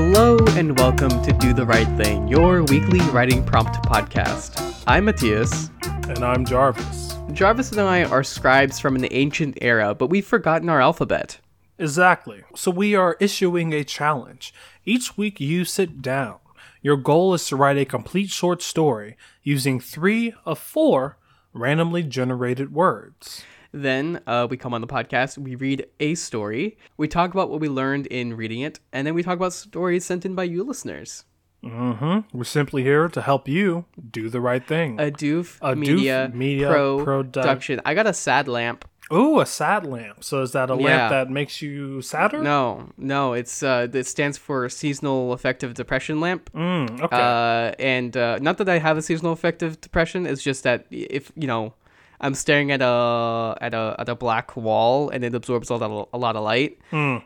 Hello 0.00 0.38
and 0.50 0.78
welcome 0.78 1.10
to 1.24 1.32
Do 1.32 1.52
the 1.52 1.66
Right 1.66 1.88
Thing, 1.96 2.28
your 2.28 2.62
weekly 2.62 3.00
writing 3.10 3.44
prompt 3.44 3.82
podcast. 3.82 4.84
I'm 4.86 5.06
Matthias. 5.06 5.70
And 5.82 6.22
I'm 6.24 6.44
Jarvis. 6.44 7.16
Jarvis 7.32 7.72
and 7.72 7.80
I 7.80 8.04
are 8.04 8.22
scribes 8.22 8.78
from 8.78 8.94
an 8.94 9.08
ancient 9.10 9.58
era, 9.60 9.96
but 9.96 10.06
we've 10.06 10.24
forgotten 10.24 10.68
our 10.68 10.80
alphabet. 10.80 11.40
Exactly. 11.80 12.44
So 12.54 12.70
we 12.70 12.94
are 12.94 13.16
issuing 13.18 13.72
a 13.72 13.82
challenge. 13.82 14.54
Each 14.84 15.16
week 15.16 15.40
you 15.40 15.64
sit 15.64 16.00
down. 16.00 16.36
Your 16.80 16.96
goal 16.96 17.34
is 17.34 17.44
to 17.48 17.56
write 17.56 17.76
a 17.76 17.84
complete 17.84 18.30
short 18.30 18.62
story 18.62 19.16
using 19.42 19.80
three 19.80 20.32
of 20.46 20.60
four 20.60 21.16
randomly 21.52 22.04
generated 22.04 22.72
words. 22.72 23.42
Then 23.72 24.20
uh, 24.26 24.46
we 24.50 24.56
come 24.56 24.72
on 24.72 24.80
the 24.80 24.86
podcast, 24.86 25.36
we 25.38 25.54
read 25.54 25.86
a 26.00 26.14
story, 26.14 26.78
we 26.96 27.06
talk 27.06 27.32
about 27.34 27.50
what 27.50 27.60
we 27.60 27.68
learned 27.68 28.06
in 28.06 28.34
reading 28.36 28.60
it, 28.60 28.80
and 28.92 29.06
then 29.06 29.14
we 29.14 29.22
talk 29.22 29.36
about 29.36 29.52
stories 29.52 30.06
sent 30.06 30.24
in 30.24 30.34
by 30.34 30.44
you 30.44 30.64
listeners. 30.64 31.24
Mm-hmm. 31.62 32.36
We're 32.36 32.44
simply 32.44 32.82
here 32.82 33.08
to 33.08 33.20
help 33.20 33.48
you 33.48 33.84
do 34.10 34.28
the 34.30 34.40
right 34.40 34.64
thing. 34.66 34.98
A 35.00 35.10
Doof 35.10 35.58
A 35.60 35.74
Doof 35.74 35.78
Media, 35.78 36.30
Media 36.32 36.68
Pro 36.68 37.04
production. 37.04 37.80
I 37.84 37.94
got 37.94 38.06
a 38.06 38.12
sad 38.14 38.48
lamp. 38.48 38.84
Ooh, 39.12 39.40
a 39.40 39.46
sad 39.46 39.86
lamp. 39.86 40.22
So 40.22 40.42
is 40.42 40.52
that 40.52 40.70
a 40.70 40.76
Yeah. 40.76 40.84
lamp 40.84 41.10
that 41.10 41.30
makes 41.30 41.60
you 41.62 42.00
sadder? 42.02 42.42
No, 42.42 42.90
no, 42.96 43.32
it's 43.32 43.62
uh, 43.62 43.88
it 43.92 44.06
stands 44.06 44.38
for 44.38 44.68
seasonal 44.68 45.32
affective 45.32 45.74
depression 45.74 46.20
lamp. 46.20 46.50
Mm, 46.54 47.00
okay. 47.00 47.16
Uh, 47.16 47.74
and 47.82 48.16
uh, 48.16 48.38
not 48.40 48.58
that 48.58 48.68
I 48.68 48.78
have 48.78 48.96
a 48.96 49.02
seasonal 49.02 49.32
affective 49.32 49.80
depression. 49.80 50.26
It's 50.26 50.42
just 50.42 50.62
that 50.62 50.86
if 50.90 51.32
you 51.36 51.46
know, 51.46 51.74
I'm 52.20 52.34
staring 52.34 52.72
at 52.72 52.82
a 52.82 53.56
at 53.60 53.74
a 53.74 53.94
at 53.98 54.08
a 54.08 54.14
black 54.14 54.56
wall 54.56 55.08
and 55.10 55.22
it 55.24 55.34
absorbs 55.34 55.70
a 55.70 55.76
lot 55.76 55.82
of, 55.90 56.08
a 56.12 56.18
lot 56.18 56.34
of 56.36 56.42
light 56.42 56.78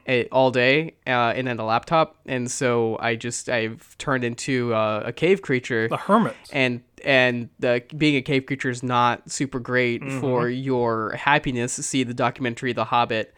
eh, 0.06 0.24
all 0.30 0.50
day, 0.50 0.94
uh, 1.06 1.32
and 1.34 1.46
then 1.46 1.58
a 1.58 1.64
laptop, 1.64 2.16
and 2.26 2.50
so 2.50 2.98
I 3.00 3.16
just 3.16 3.48
I've 3.48 3.96
turned 3.98 4.22
into 4.24 4.74
uh, 4.74 5.02
a 5.06 5.12
cave 5.12 5.40
creature. 5.42 5.88
a 5.90 5.96
hermit. 5.96 6.36
and 6.52 6.82
and 7.04 7.48
the, 7.58 7.82
being 7.96 8.14
a 8.16 8.22
cave 8.22 8.46
creature 8.46 8.70
is 8.70 8.82
not 8.82 9.28
super 9.30 9.58
great 9.58 10.02
Mm-hmm. 10.02 10.20
for 10.20 10.48
your 10.48 11.12
happiness. 11.12 11.72
See 11.72 12.04
the 12.04 12.14
documentary 12.14 12.72
The 12.72 12.84
Hobbit 12.84 13.34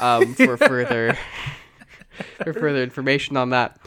um, 0.00 0.34
for 0.34 0.56
further 0.56 1.16
for 2.44 2.52
further 2.52 2.82
information 2.82 3.36
on 3.36 3.50
that. 3.50 3.78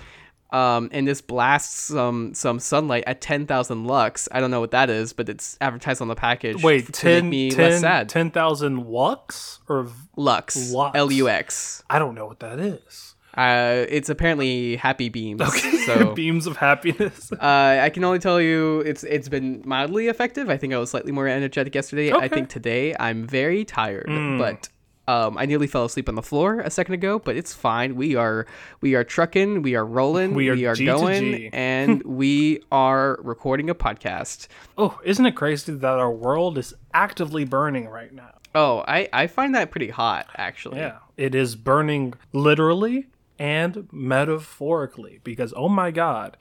Um, 0.51 0.89
and 0.91 1.07
this 1.07 1.21
blasts 1.21 1.75
some 1.85 2.33
some 2.33 2.59
sunlight 2.59 3.03
at 3.05 3.21
ten 3.21 3.45
thousand 3.45 3.85
lux. 3.85 4.27
I 4.31 4.39
don't 4.39 4.49
know 4.49 4.59
what 4.59 4.71
that 4.71 4.89
is, 4.89 5.13
but 5.13 5.29
it's 5.29 5.57
advertised 5.61 6.01
on 6.01 6.07
the 6.07 6.15
package. 6.15 6.63
Wait, 6.63 6.85
f- 6.85 6.91
to 6.93 7.05
make 7.05 7.21
10, 7.21 7.29
me 7.29 7.51
10 7.51 7.69
less 7.71 7.81
sad. 7.81 8.09
10,000 8.09 8.87
lux? 8.87 9.59
Or 9.69 9.87
lux, 10.15 10.71
Lux. 10.71 10.97
L 10.97 11.11
U 11.11 11.29
X. 11.29 11.83
I 11.89 11.99
don't 11.99 12.15
know 12.15 12.25
what 12.25 12.39
that 12.39 12.59
is. 12.59 13.15
Uh, 13.37 13.85
it's 13.89 14.09
apparently 14.09 14.75
happy 14.75 15.09
beams. 15.09 15.41
Okay. 15.41 15.75
So 15.89 16.13
Beams 16.13 16.45
of 16.45 16.57
happiness. 16.57 17.31
Uh, 17.39 17.79
I 17.81 17.89
can 17.89 18.03
only 18.03 18.19
tell 18.19 18.39
you 18.41 18.81
it's 18.81 19.03
it's 19.03 19.29
been 19.29 19.61
mildly 19.65 20.07
effective. 20.07 20.49
I 20.49 20.57
think 20.57 20.73
I 20.73 20.77
was 20.77 20.89
slightly 20.91 21.11
more 21.11 21.27
energetic 21.27 21.73
yesterday. 21.73 22.11
I 22.11 22.27
think 22.27 22.49
today 22.49 22.95
I'm 22.99 23.25
very 23.27 23.65
tired, 23.65 24.05
Hmm. 24.07 24.37
but 24.39 24.69
um, 25.09 25.39
I 25.39 25.47
nearly 25.47 25.65
fell 25.65 25.85
asleep 25.85 26.07
on 26.07 26.13
the 26.13 26.21
floor 26.21 26.59
a 26.59 26.69
second 26.69 26.93
ago. 26.93 27.17
But 27.17 27.35
it's 27.35 27.51
fine. 27.53 27.95
We 27.95 28.15
are 28.15 28.45
we 28.79 28.93
are 28.93 29.03
trucking. 29.03 29.63
We 29.63 29.75
are 29.75 29.85
rolling. 29.85 30.35
We 30.35 30.49
are 30.49 30.75
G 30.75 30.85
to 30.85 30.85
going, 30.85 31.47
and 31.47 32.03
we 32.21 32.61
are 32.71 33.17
recording 33.23 33.71
a 33.71 33.75
podcast. 33.75 34.47
Oh, 34.77 34.99
isn't 35.03 35.25
it 35.25 35.35
crazy 35.35 35.73
that 35.73 35.99
our 35.99 36.11
world 36.11 36.59
is 36.59 36.75
actively 36.93 37.43
burning 37.43 37.89
right 37.89 38.13
now? 38.13 38.35
Oh, 38.53 38.83
I 38.87 39.09
I 39.11 39.25
find 39.25 39.55
that 39.55 39.71
pretty 39.71 39.89
hot 39.89 40.27
actually. 40.37 40.77
Yeah, 40.77 40.99
it 41.17 41.33
is 41.33 41.55
burning 41.55 42.13
literally 42.31 43.07
and 43.39 43.87
metaphorically 43.91 45.21
because 45.23 45.53
oh 45.57 45.69
my 45.69 45.89
god, 45.89 46.37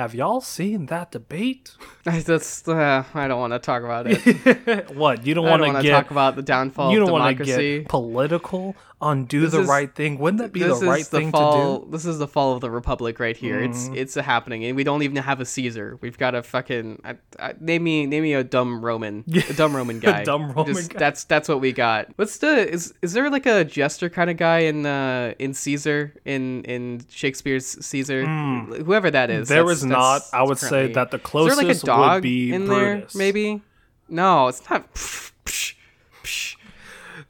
have 0.00 0.14
y'all 0.14 0.40
seen 0.40 0.86
that 0.86 1.12
debate? 1.12 1.76
That's 2.04 2.66
uh, 2.66 3.04
I 3.12 3.28
don't 3.28 3.38
want 3.38 3.52
to 3.52 3.58
talk 3.58 3.82
about 3.82 4.06
it. 4.08 4.90
what 4.94 5.26
you 5.26 5.34
don't 5.34 5.44
want 5.44 5.62
to 5.62 5.82
get 5.82 5.90
talk 5.90 6.10
about 6.10 6.36
the 6.36 6.42
downfall 6.42 6.90
you 6.90 7.02
of 7.02 7.08
don't 7.08 7.20
want 7.20 7.36
to 7.36 7.44
get 7.44 7.86
political 7.86 8.74
on 9.02 9.24
do 9.24 9.40
This 9.40 9.52
the 9.52 9.60
is- 9.62 9.66
right 9.68 9.94
thing. 9.94 10.18
Wouldn't 10.18 10.42
that 10.42 10.52
be 10.52 10.60
the 10.62 10.74
right 10.74 11.04
the 11.04 11.18
thing 11.18 11.30
fall. 11.30 11.78
to 11.80 11.84
do? 11.86 11.90
This 11.90 12.04
is 12.04 12.18
the 12.18 12.28
fall 12.28 12.52
of 12.54 12.60
the 12.60 12.70
republic 12.70 13.18
right 13.18 13.36
here. 13.36 13.60
Mm-hmm. 13.60 13.94
It's 13.94 14.16
it's 14.16 14.26
happening, 14.26 14.64
and 14.64 14.76
we 14.76 14.84
don't 14.84 15.02
even 15.02 15.16
have 15.16 15.40
a 15.40 15.46
Caesar. 15.46 15.98
We've 16.02 16.18
got 16.18 16.34
a 16.34 16.42
fucking 16.42 17.00
I, 17.04 17.16
I, 17.38 17.54
name 17.58 17.82
me 17.82 18.04
name 18.06 18.22
me 18.22 18.34
a 18.34 18.44
dumb 18.44 18.84
Roman, 18.84 19.24
a 19.48 19.54
dumb 19.54 19.74
Roman 19.74 20.00
guy. 20.00 20.22
dumb 20.24 20.52
Roman 20.52 20.74
Just- 20.74 20.90
guy. 20.90 20.98
That's 20.98 21.24
that's 21.24 21.48
what 21.48 21.60
we 21.62 21.72
got. 21.72 22.08
What's 22.16 22.38
the 22.38 22.68
is 22.70 22.92
is 23.00 23.14
there 23.14 23.30
like 23.30 23.46
a 23.46 23.64
jester 23.64 24.10
kind 24.10 24.28
of 24.28 24.36
guy 24.36 24.58
in 24.60 24.84
uh 24.84 25.32
in 25.38 25.54
Caesar 25.54 26.14
in 26.26 26.62
in 26.64 27.00
Shakespeare's 27.08 27.66
Caesar? 27.84 28.26
Whoever 28.26 29.10
that 29.10 29.30
is. 29.30 29.48
There 29.48 29.70
is 29.70 29.84
not. 29.84 30.22
I 30.32 30.42
would 30.42 30.58
say 30.58 30.92
that 30.92 31.10
the 31.10 31.16
Is 31.16 31.22
there 31.22 31.42
like 31.56 31.58
a 31.58 31.60
closest 31.68 31.84
dog 31.86 32.14
would 32.16 32.22
be 32.22 32.52
in 32.52 32.66
Brutus. 32.66 33.12
there? 33.14 33.18
Maybe. 33.18 33.62
No, 34.10 34.48
it's 34.48 34.68
not. 34.68 34.84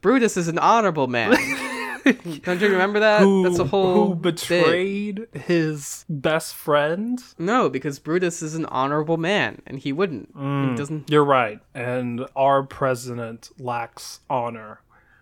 Brutus 0.01 0.37
is 0.37 0.47
an 0.47 0.59
honorable 0.59 1.07
man. 1.07 1.31
Don't 2.43 2.59
you 2.59 2.69
remember 2.69 2.99
that? 2.99 3.21
Who, 3.21 3.43
That's 3.43 3.59
a 3.59 3.63
whole 3.63 4.07
who 4.07 4.15
betrayed 4.15 5.27
his 5.33 6.05
best 6.09 6.55
friend? 6.55 7.21
No, 7.37 7.69
because 7.69 7.99
Brutus 7.99 8.41
is 8.41 8.55
an 8.55 8.65
honorable 8.65 9.17
man, 9.17 9.61
and 9.67 9.77
he 9.77 9.93
wouldn't. 9.93 10.29
He 10.33 10.41
mm, 10.41 10.75
doesn't. 10.75 11.09
You're 11.11 11.23
right, 11.23 11.59
and 11.75 12.25
our 12.35 12.63
president 12.63 13.51
lacks 13.59 14.21
honor. 14.29 14.81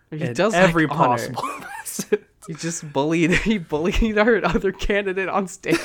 He 0.09 0.21
in 0.21 0.33
does 0.33 0.53
every 0.53 0.87
like 0.87 0.97
possible. 0.97 1.43
He 2.47 2.55
just 2.55 2.91
bullied. 2.91 3.31
He 3.43 3.59
bullied 3.59 4.17
our 4.17 4.43
other 4.43 4.71
candidate 4.71 5.29
on 5.29 5.47
stage. 5.47 5.77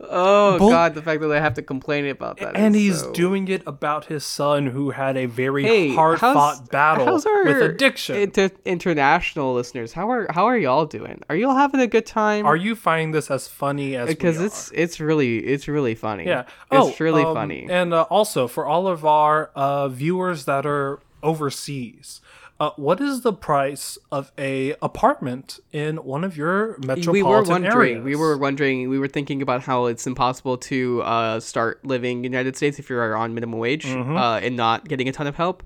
Oh 0.00 0.58
Bull- 0.58 0.70
God, 0.70 0.94
the 0.94 1.02
fact 1.02 1.20
that 1.20 1.30
I 1.30 1.40
have 1.40 1.54
to 1.54 1.62
complain 1.62 2.06
about 2.06 2.38
that. 2.38 2.56
and 2.56 2.74
he's 2.74 3.00
so- 3.00 3.12
doing 3.12 3.48
it 3.48 3.62
about 3.66 4.06
his 4.06 4.24
son 4.24 4.66
who 4.66 4.90
had 4.90 5.16
a 5.16 5.26
very 5.26 5.62
Hey, 5.64 5.94
hard-fought 5.94 6.70
battle 6.70 7.14
with 7.14 7.62
addiction. 7.62 8.16
Inter- 8.16 8.50
international 8.64 9.54
listeners, 9.54 9.92
how 9.92 10.10
are 10.10 10.26
how 10.30 10.46
are 10.46 10.56
y'all 10.58 10.86
doing? 10.86 11.20
Are 11.28 11.36
y'all 11.36 11.54
having 11.56 11.80
a 11.80 11.86
good 11.86 12.06
time? 12.06 12.46
are 12.46 12.56
you 12.56 12.74
finding 12.74 13.12
this 13.12 13.30
as 13.30 13.48
funny 13.48 13.96
as 13.96 14.08
because 14.08 14.40
it's 14.40 14.70
it's 14.74 15.00
really 15.00 15.38
it's 15.38 15.68
really 15.68 15.94
funny. 15.94 16.24
yeah 16.26 16.42
it's 16.42 16.48
oh, 16.70 16.94
really 17.00 17.22
um, 17.24 17.34
funny. 17.34 17.66
and 17.70 17.92
uh, 17.94 18.02
also 18.02 18.46
for 18.48 18.66
all 18.66 18.86
of 18.88 19.04
our 19.04 19.50
uh, 19.54 19.88
viewers 19.88 20.44
that 20.44 20.66
are 20.66 20.98
overseas 21.22 22.20
uh, 22.58 22.70
what 22.76 23.00
is 23.00 23.20
the 23.20 23.32
price 23.32 23.98
of 24.10 24.32
a 24.38 24.74
apartment 24.80 25.60
in 25.72 25.96
one 25.96 26.24
of 26.24 26.36
your 26.36 26.76
metropolitan 26.78 27.12
we 27.12 27.22
were 27.22 27.42
wondering 27.42 27.92
areas? 27.96 28.04
we 28.04 28.16
were 28.16 28.36
wondering 28.38 28.88
we 28.88 28.98
were 28.98 29.08
thinking 29.08 29.42
about 29.42 29.62
how 29.62 29.86
it's 29.86 30.06
impossible 30.06 30.56
to 30.56 31.02
uh, 31.02 31.38
start 31.40 31.84
living 31.84 32.24
in 32.24 32.32
the 32.32 32.36
united 32.38 32.56
states 32.56 32.78
if 32.78 32.88
you're 32.88 33.14
on 33.16 33.34
minimum 33.34 33.58
wage 33.58 33.84
Mm-hmm. 33.84 34.16
uh, 34.16 34.38
and 34.38 34.56
not 34.56 34.88
getting 34.88 35.08
a 35.08 35.12
ton 35.12 35.26
of 35.26 35.36
help 35.36 35.62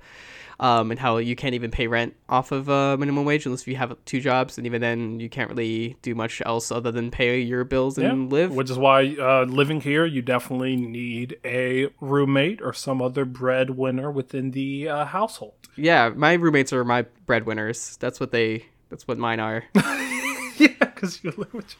um, 0.60 0.90
and 0.92 1.00
how 1.00 1.16
you 1.16 1.34
can't 1.34 1.54
even 1.54 1.70
pay 1.72 1.86
rent 1.88 2.14
off 2.28 2.52
of 2.52 2.68
uh, 2.70 2.96
minimum 2.96 3.24
wage 3.24 3.46
unless 3.46 3.66
you 3.66 3.74
have 3.76 3.96
two 4.04 4.20
jobs 4.20 4.58
and 4.58 4.66
even 4.66 4.80
then 4.80 5.18
you 5.18 5.28
can't 5.28 5.50
really 5.50 5.96
do 6.02 6.14
much 6.14 6.40
else 6.46 6.70
other 6.70 6.92
than 6.92 7.10
pay 7.10 7.40
your 7.40 7.64
bills 7.64 7.98
and 7.98 8.30
live 8.30 8.54
Which 8.54 8.70
is 8.70 8.78
why 8.78 9.16
uh, 9.18 9.44
living 9.44 9.80
here, 9.80 10.04
you 10.06 10.22
definitely 10.22 10.76
need 10.76 11.38
a 11.44 11.88
roommate 12.00 12.60
or 12.62 12.72
some 12.72 13.02
other 13.02 13.24
breadwinner 13.24 14.10
within 14.10 14.52
the 14.52 14.88
uh, 14.88 15.04
household. 15.06 15.54
yeah 15.76 16.10
my 16.14 16.34
roommates 16.34 16.72
are 16.72 16.84
my 16.84 17.02
breadwinners 17.26 17.96
that's 17.96 18.20
what 18.20 18.30
they 18.30 18.66
that's 18.90 19.08
what 19.08 19.18
mine 19.18 19.40
are 19.40 19.64
yeah, 19.74 20.68
because 20.80 21.24
you 21.24 21.32
live 21.36 21.52
with. 21.54 21.74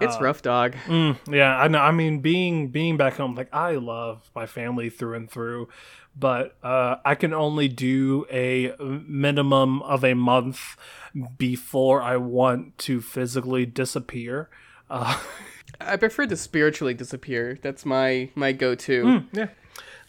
It's 0.00 0.20
rough 0.20 0.42
dog 0.42 0.74
Mm, 0.86 1.16
yeah, 1.30 1.56
I 1.56 1.68
know. 1.68 1.78
I 1.78 1.92
mean, 1.92 2.20
being 2.20 2.68
being 2.68 2.96
back 2.96 3.14
home, 3.14 3.34
like 3.34 3.48
I 3.52 3.72
love 3.72 4.30
my 4.34 4.46
family 4.46 4.90
through 4.90 5.14
and 5.14 5.30
through, 5.30 5.68
but 6.16 6.56
uh, 6.62 6.96
I 7.04 7.14
can 7.14 7.32
only 7.32 7.68
do 7.68 8.26
a 8.30 8.74
minimum 8.80 9.82
of 9.82 10.04
a 10.04 10.14
month 10.14 10.76
before 11.38 12.02
I 12.02 12.16
want 12.16 12.76
to 12.78 13.00
physically 13.00 13.66
disappear. 13.66 14.50
Uh, 14.90 15.18
i 15.80 15.96
prefer 15.96 16.24
to 16.24 16.36
spiritually 16.36 16.94
disappear 16.94 17.58
that's 17.60 17.84
my 17.84 18.30
my 18.36 18.52
go-to 18.52 19.24
yeah, 19.32 19.48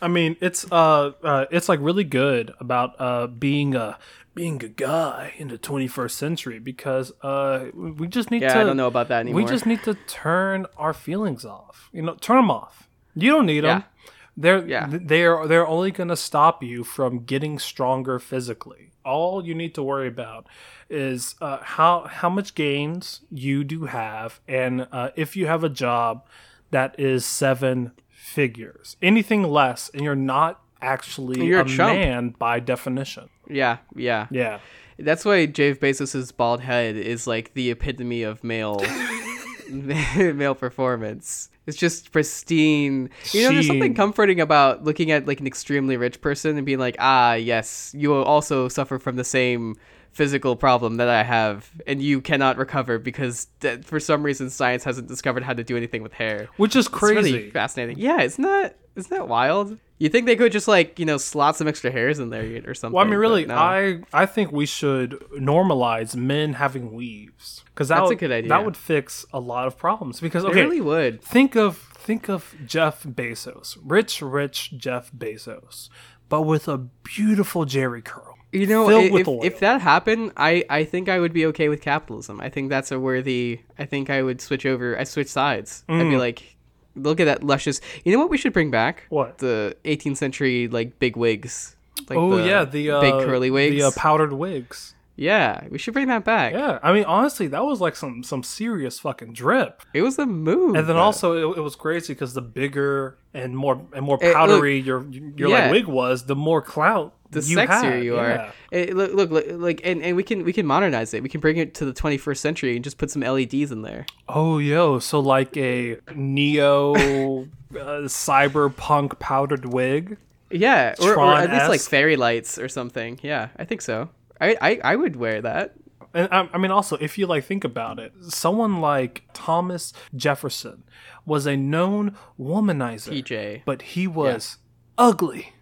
I 0.01 0.07
mean, 0.07 0.35
it's 0.41 0.69
uh, 0.71 1.13
uh, 1.23 1.45
it's 1.49 1.69
like 1.69 1.79
really 1.81 2.03
good 2.03 2.53
about 2.59 2.95
uh 2.99 3.27
being 3.27 3.75
a 3.75 3.97
being 4.35 4.63
a 4.63 4.67
guy 4.67 5.33
in 5.37 5.47
the 5.47 5.57
21st 5.57 6.11
century 6.11 6.59
because 6.59 7.11
uh 7.23 7.65
we 7.73 8.07
just 8.07 8.29
need 8.29 8.41
yeah 8.41 8.53
to 8.53 8.59
i 8.59 8.63
don't 8.63 8.77
know 8.77 8.87
about 8.87 9.07
that 9.07 9.21
anymore 9.21 9.41
we 9.41 9.47
just 9.47 9.65
need 9.65 9.81
to 9.83 9.93
turn 10.07 10.65
our 10.77 10.93
feelings 10.93 11.45
off. 11.45 11.89
You 11.93 12.01
know, 12.01 12.15
turn 12.15 12.35
them 12.37 12.51
off. 12.51 12.89
You 13.15 13.31
don't 13.31 13.45
need 13.45 13.61
them. 13.63 13.79
Yeah. 13.79 14.09
They're 14.37 14.67
Yeah. 14.67 14.87
they're 14.91 15.47
they're 15.47 15.67
only 15.67 15.91
going 15.91 16.09
to 16.09 16.17
stop 16.17 16.61
you 16.61 16.83
from 16.83 17.23
getting 17.23 17.57
stronger 17.57 18.19
physically. 18.19 18.91
All 19.05 19.45
you 19.45 19.55
need 19.55 19.73
to 19.75 19.83
worry 19.83 20.07
about 20.09 20.45
is 20.89 21.35
uh, 21.39 21.59
how 21.61 22.01
how 22.07 22.29
much 22.29 22.53
gains 22.55 23.21
you 23.31 23.63
do 23.63 23.85
have, 23.85 24.41
and 24.47 24.87
uh, 24.91 25.11
if 25.15 25.37
you 25.37 25.45
have 25.47 25.63
a 25.63 25.69
job 25.69 26.27
that 26.71 26.99
is 26.99 27.23
seven 27.25 27.91
figures. 28.09 28.97
Anything 29.01 29.43
less, 29.43 29.89
and 29.93 30.01
you're 30.03 30.15
not 30.15 30.61
actually 30.81 31.45
You're 31.45 31.61
a 31.61 31.65
a 31.65 31.77
man 31.77 32.35
by 32.37 32.59
definition. 32.59 33.29
Yeah, 33.49 33.77
yeah. 33.95 34.27
Yeah. 34.31 34.59
That's 34.97 35.25
why 35.25 35.45
Jeff 35.45 35.79
Bezos's 35.79 36.31
bald 36.31 36.61
head 36.61 36.95
is 36.95 37.27
like 37.27 37.53
the 37.53 37.71
epitome 37.71 38.23
of 38.23 38.43
male 38.43 38.81
male 39.69 40.55
performance. 40.55 41.49
It's 41.65 41.77
just 41.77 42.11
pristine. 42.11 43.09
You 43.31 43.43
know, 43.43 43.53
there's 43.53 43.67
something 43.67 43.95
comforting 43.95 44.39
about 44.39 44.83
looking 44.83 45.11
at 45.11 45.27
like 45.27 45.39
an 45.39 45.47
extremely 45.47 45.97
rich 45.97 46.21
person 46.21 46.57
and 46.57 46.65
being 46.65 46.79
like, 46.79 46.95
ah, 46.99 47.33
yes, 47.33 47.93
you 47.97 48.09
will 48.09 48.23
also 48.23 48.67
suffer 48.67 48.99
from 48.99 49.15
the 49.15 49.23
same 49.23 49.75
physical 50.15 50.55
problem 50.55 50.95
that 50.95 51.09
I 51.09 51.23
have, 51.23 51.69
and 51.85 52.01
you 52.01 52.21
cannot 52.21 52.57
recover 52.57 52.97
because 52.97 53.47
th- 53.59 53.83
for 53.83 53.99
some 53.99 54.23
reason 54.23 54.49
science 54.49 54.83
hasn't 54.85 55.07
discovered 55.07 55.43
how 55.43 55.53
to 55.53 55.63
do 55.63 55.75
anything 55.77 56.01
with 56.01 56.13
hair. 56.13 56.47
Which 56.57 56.75
is 56.75 56.87
It's 56.87 57.01
really 57.01 57.31
crazy. 57.33 57.51
fascinating. 57.51 57.99
Yeah, 57.99 58.21
isn't 58.21 58.41
that 58.43 58.77
isn't 58.95 59.11
that 59.11 59.27
wild? 59.27 59.77
You 59.97 60.07
think 60.09 60.25
they 60.25 60.35
could 60.37 60.51
just 60.53 60.67
like 60.69 60.97
you 60.99 61.05
know 61.05 61.17
slot 61.17 61.57
some 61.57 61.67
extra 61.67 61.91
hairs 61.91 62.19
in 62.19 62.29
there 62.29 62.63
or 62.65 62.73
something? 62.73 62.95
Well, 62.95 63.05
I 63.05 63.09
mean, 63.09 63.19
really, 63.19 63.45
no. 63.45 63.55
I 63.55 63.99
I 64.13 64.25
think 64.25 64.51
we 64.51 64.65
should 64.65 65.11
normalize 65.37 66.15
men 66.15 66.53
having 66.53 66.93
weaves 66.93 67.63
because 67.67 67.89
that 67.89 67.95
That's 67.95 68.05
a 68.05 68.09
would, 68.09 68.19
good 68.19 68.31
idea. 68.31 68.49
That 68.49 68.63
would 68.65 68.77
fix 68.77 69.25
a 69.33 69.39
lot 69.39 69.67
of 69.67 69.77
problems. 69.77 70.19
Because 70.21 70.43
It 70.45 70.53
really 70.55 70.81
would. 70.81 71.21
think 71.21 71.55
of 71.55 71.77
think 71.77 72.29
of 72.29 72.55
Jeff 72.65 73.03
Bezos, 73.03 73.77
rich, 73.83 74.21
rich 74.21 74.73
Jeff 74.77 75.11
Bezos, 75.11 75.89
but 76.29 76.43
with 76.43 76.67
a 76.69 76.77
beautiful 77.03 77.65
Jerry 77.65 78.01
curl. 78.01 78.34
You 78.55 78.67
know, 78.67 78.87
filled 78.87 79.05
i- 79.11 79.13
with 79.13 79.27
if, 79.27 79.53
if 79.53 79.59
that 79.59 79.81
happened, 79.81 80.31
I, 80.37 80.63
I 80.69 80.83
think 80.85 81.09
I 81.09 81.19
would 81.19 81.33
be 81.33 81.45
okay 81.47 81.69
with 81.69 81.81
capitalism. 81.81 82.39
I 82.41 82.49
think 82.49 82.69
that's 82.69 82.91
a 82.91 82.99
worthy. 82.99 83.59
I 83.77 83.85
think 83.85 84.09
I 84.09 84.21
would 84.23 84.41
switch 84.41 84.65
over. 84.65 84.97
I 84.97 85.03
switch 85.03 85.27
sides. 85.27 85.83
I'd 85.89 85.93
Mm. 86.01 86.09
be 86.11 86.17
like, 86.17 86.55
look 86.95 87.19
at 87.19 87.25
that 87.25 87.43
luscious. 87.43 87.81
You 88.03 88.13
know 88.13 88.19
what 88.19 88.29
we 88.29 88.37
should 88.37 88.53
bring 88.53 88.71
back? 88.71 89.03
What? 89.09 89.37
the 89.39 89.75
18th 89.85 90.17
century 90.17 90.67
like 90.67 90.99
big 90.99 91.15
wigs. 91.17 91.75
Like 92.09 92.17
oh 92.19 92.37
the 92.37 92.47
yeah, 92.47 92.65
the 92.65 92.91
uh, 92.91 93.01
big 93.01 93.13
curly 93.25 93.49
wigs. 93.49 93.75
the 93.75 93.83
uh, 93.87 93.91
powdered 93.95 94.33
wigs. 94.33 94.93
yeah, 95.15 95.63
we 95.69 95.77
should 95.77 95.93
bring 95.93 96.09
that 96.09 96.25
back. 96.25 96.51
Yeah, 96.51 96.77
I 96.83 96.91
mean, 96.91 97.05
honestly, 97.05 97.47
that 97.47 97.63
was 97.63 97.79
like 97.79 97.95
some 97.95 98.21
some 98.21 98.43
serious 98.43 98.99
fucking 98.99 99.31
drip. 99.31 99.81
It 99.93 100.01
was 100.01 100.19
a 100.19 100.25
move. 100.25 100.75
And 100.75 100.87
then 100.89 100.97
also, 100.97 101.51
it, 101.53 101.57
it 101.57 101.61
was 101.61 101.75
crazy 101.77 102.13
because 102.13 102.33
the 102.33 102.41
bigger 102.41 103.17
and 103.33 103.55
more 103.55 103.81
and 103.93 104.05
more 104.05 104.17
Eh, 104.21 104.27
look, 104.27 104.35
powdery 104.35 104.77
your 104.79 105.05
your 105.09 105.49
yeah. 105.49 105.61
like 105.63 105.71
wig 105.71 105.87
was, 105.87 106.25
the 106.25 106.35
more 106.35 106.61
clout 106.61 107.13
the 107.35 107.49
you 107.49 107.57
sexier 107.57 107.67
had. 107.93 108.03
you 108.03 108.15
Yeah. 108.15 108.21
are. 108.21 108.53
It, 108.71 108.95
look, 108.95 109.13
look, 109.13 109.29
look, 109.31 109.45
like, 109.51 109.81
and, 109.83 110.01
and 110.01 110.15
we 110.17 110.23
can 110.23 110.43
we 110.43 110.51
can 110.51 110.65
modernize 110.65 111.13
it. 111.13 111.21
We 111.23 111.29
can 111.29 111.39
bring 111.39 111.57
it 111.57 111.73
to 111.75 111.85
the 111.85 111.93
21st 111.93 112.37
century 112.37 112.75
and 112.75 112.83
just 112.83 112.97
put 112.97 113.11
some 113.11 113.21
LEDs 113.21 113.71
in 113.71 113.83
there. 113.83 114.05
Oh, 114.27 114.57
yo, 114.57 114.99
so 114.99 115.19
like 115.19 115.55
a 115.55 115.97
neo 116.13 116.93
uh, 116.95 118.07
cyberpunk 118.07 119.19
powdered 119.19 119.65
wig. 119.65 120.17
Yeah, 120.51 120.95
or, 121.01 121.15
or 121.17 121.33
at 121.35 121.51
least 121.51 121.69
like 121.69 121.81
fairy 121.81 122.15
lights 122.15 122.57
or 122.57 122.69
something. 122.69 123.19
Yeah, 123.21 123.49
I 123.57 123.65
think 123.65 123.81
so. 123.81 124.09
I, 124.39 124.55
I, 124.61 124.79
I 124.83 124.95
would 124.95 125.15
wear 125.15 125.41
that. 125.41 125.73
And 126.13 126.29
I, 126.31 126.47
I 126.53 126.57
mean, 126.57 126.71
also, 126.71 126.95
if 126.97 127.17
you 127.17 127.25
like 127.27 127.43
think 127.45 127.63
about 127.63 127.99
it, 127.99 128.13
someone 128.29 128.79
like 128.79 129.23
Thomas 129.33 129.91
Jefferson 130.15 130.83
was 131.25 131.45
a 131.45 131.57
known 131.57 132.15
womanizer, 132.39 133.21
PJ. 133.23 133.61
but 133.65 133.81
he 133.81 134.07
was 134.07 134.57
ugly, 134.97 135.53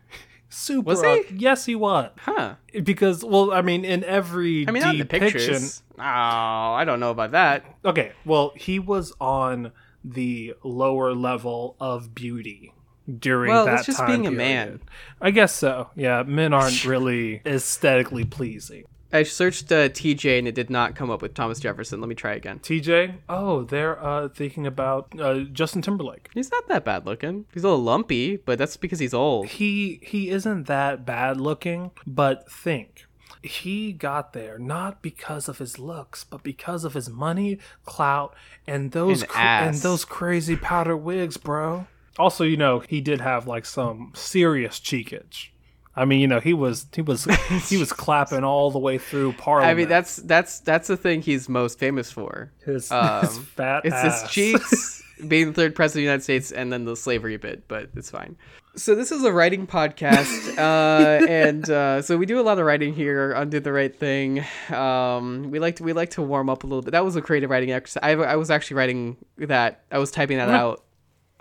super. 0.54 0.88
Was 0.90 1.02
he? 1.02 1.26
Yes, 1.36 1.66
he 1.66 1.76
was. 1.76 2.12
Huh. 2.18 2.56
Because, 2.84 3.24
well, 3.24 3.52
I 3.52 3.62
mean, 3.62 3.86
in 3.86 4.04
every 4.04 4.68
I 4.68 4.72
mean, 4.72 4.84
not 4.84 4.96
in 4.96 5.00
the 5.00 5.06
pictures. 5.06 5.84
Oh, 5.98 6.02
I 6.02 6.84
don't 6.86 7.00
know 7.00 7.12
about 7.12 7.32
that. 7.32 7.66
okay, 7.86 8.12
well, 8.26 8.54
he 8.56 8.80
was 8.80 9.14
on 9.20 9.72
the 10.04 10.54
lower 10.64 11.14
level 11.14 11.76
of 11.80 12.14
beauty 12.14 12.74
during 13.20 13.52
Well, 13.52 13.66
that 13.66 13.72
that's 13.72 13.86
just 13.86 14.00
time 14.00 14.08
being 14.08 14.28
a 14.28 14.32
man. 14.32 14.82
I 15.22 15.32
guess 15.32 15.54
so. 15.54 15.90
Yeah, 15.96 16.24
men 16.24 16.54
aren't 16.54 16.86
really 16.86 17.42
aesthetically 17.46 18.26
pleasing. 18.26 18.86
I 19.13 19.24
searched 19.24 19.71
uh, 19.71 19.89
TJ 19.89 20.39
and 20.39 20.48
it 20.48 20.56
did 20.56 20.71
not 20.71 20.95
come 20.95 21.12
up 21.12 21.21
with 21.21 21.36
Thomas 21.36 21.60
Jefferson. 21.60 22.01
Let 22.01 22.10
me 22.10 22.15
try 22.15 22.33
again. 22.33 22.60
TJ, 22.60 23.18
oh, 23.30 23.63
they're 23.63 24.04
uh, 24.04 24.27
thinking 24.30 24.65
about 24.65 25.13
uh, 25.19 25.42
Justin 25.51 25.83
Timberlake. 25.83 26.30
He's 26.33 26.51
not 26.51 26.68
that 26.68 26.83
bad 26.83 27.06
looking. 27.06 27.45
He's 27.54 27.63
a 27.63 27.68
little 27.68 27.83
lumpy, 27.83 28.38
but 28.38 28.57
that's 28.57 28.75
because 28.75 29.00
he's 29.00 29.13
old. 29.13 29.48
He 29.48 30.00
he 30.01 30.30
isn't 30.30 30.65
that 30.65 31.06
bad 31.06 31.39
looking, 31.39 31.92
but 32.07 32.51
think 32.51 33.06
he 33.44 33.92
got 33.92 34.33
there 34.33 34.57
not 34.57 35.01
because 35.01 35.48
of 35.48 35.60
his 35.60 35.77
looks, 35.77 36.24
but 36.24 36.44
because 36.44 36.83
of 36.83 36.94
his 36.94 37.10
money, 37.10 37.60
clout, 37.86 38.33
and 38.65 38.92
those 38.92 39.21
And 39.21 39.30
cr- 39.30 39.39
and 39.39 39.77
those 39.77 40.06
crazy 40.06 40.56
powder 40.56 40.98
wigs, 40.98 41.38
bro. 41.38 41.88
Also, 42.18 42.44
you 42.44 42.57
know, 42.57 42.80
he 42.80 43.01
did 43.01 43.21
have 43.21 43.48
like 43.48 43.65
some 43.65 44.12
serious 44.15 44.80
cheekage. 44.80 45.50
I 45.95 46.06
mean, 46.06 46.19
you 46.22 46.28
know, 46.28 46.40
he 46.40 46.54
was 46.54 46.88
he 46.94 47.01
was 47.01 47.25
he 47.69 47.78
was 47.78 47.94
clapping 48.04 48.44
all 48.44 48.72
the 48.72 48.80
way 48.80 48.98
through 48.98 49.34
Parliament. 49.34 49.72
I 49.72 49.75
mean, 49.75 49.88
that's 49.90 50.16
that's 50.18 50.60
that's 50.62 50.88
the 50.88 50.98
thing 50.98 51.22
he's 51.22 51.48
most 51.48 51.78
famous 51.78 52.12
for. 52.12 52.51
his, 52.66 52.92
um, 52.92 53.25
his 53.25 53.38
fat 53.38 53.86
It's 53.86 53.94
ass. 53.95 54.22
his 54.24 54.31
cheeks, 54.31 55.04
being 55.28 55.48
the 55.48 55.54
third 55.54 55.75
president 55.75 56.00
of 56.00 56.01
the 56.01 56.04
United 56.12 56.24
States, 56.24 56.51
and 56.51 56.74
then 56.74 56.86
the 56.86 56.95
slavery 56.95 57.38
bit, 57.38 57.68
but 57.68 57.90
it's 57.95 58.10
fine. 58.10 58.38
So 58.75 58.95
this 58.95 59.12
is 59.12 59.24
a 59.24 59.31
writing 59.31 59.68
podcast, 59.68 60.57
uh, 60.57 61.25
and 61.30 61.69
uh, 61.69 62.01
so 62.01 62.18
we 62.18 62.25
do 62.25 62.39
a 62.39 62.42
lot 62.42 62.57
of 62.57 62.66
writing 62.66 62.96
here 62.96 63.36
on 63.36 63.51
Do 63.51 63.60
the 63.60 63.72
Right 63.72 63.96
Thing. 63.96 64.44
Um, 64.72 65.51
we 65.51 65.60
like 65.60 65.75
to 65.75 65.84
we 65.84 65.94
like 65.94 66.10
to 66.12 66.24
warm 66.24 66.50
up 66.50 66.63
a 66.63 66.68
little 66.68 66.81
bit. 66.81 66.89
That 66.89 67.06
was 67.06 67.16
a 67.16 67.22
creative 67.22 67.51
writing 67.51 67.72
exercise. 67.72 68.01
I, 68.01 68.13
I 68.13 68.36
was 68.36 68.50
actually 68.50 68.78
writing 68.78 69.18
that. 69.38 69.84
I 69.92 70.00
was 70.00 70.10
typing 70.10 70.38
that 70.39 70.50
out 70.50 70.84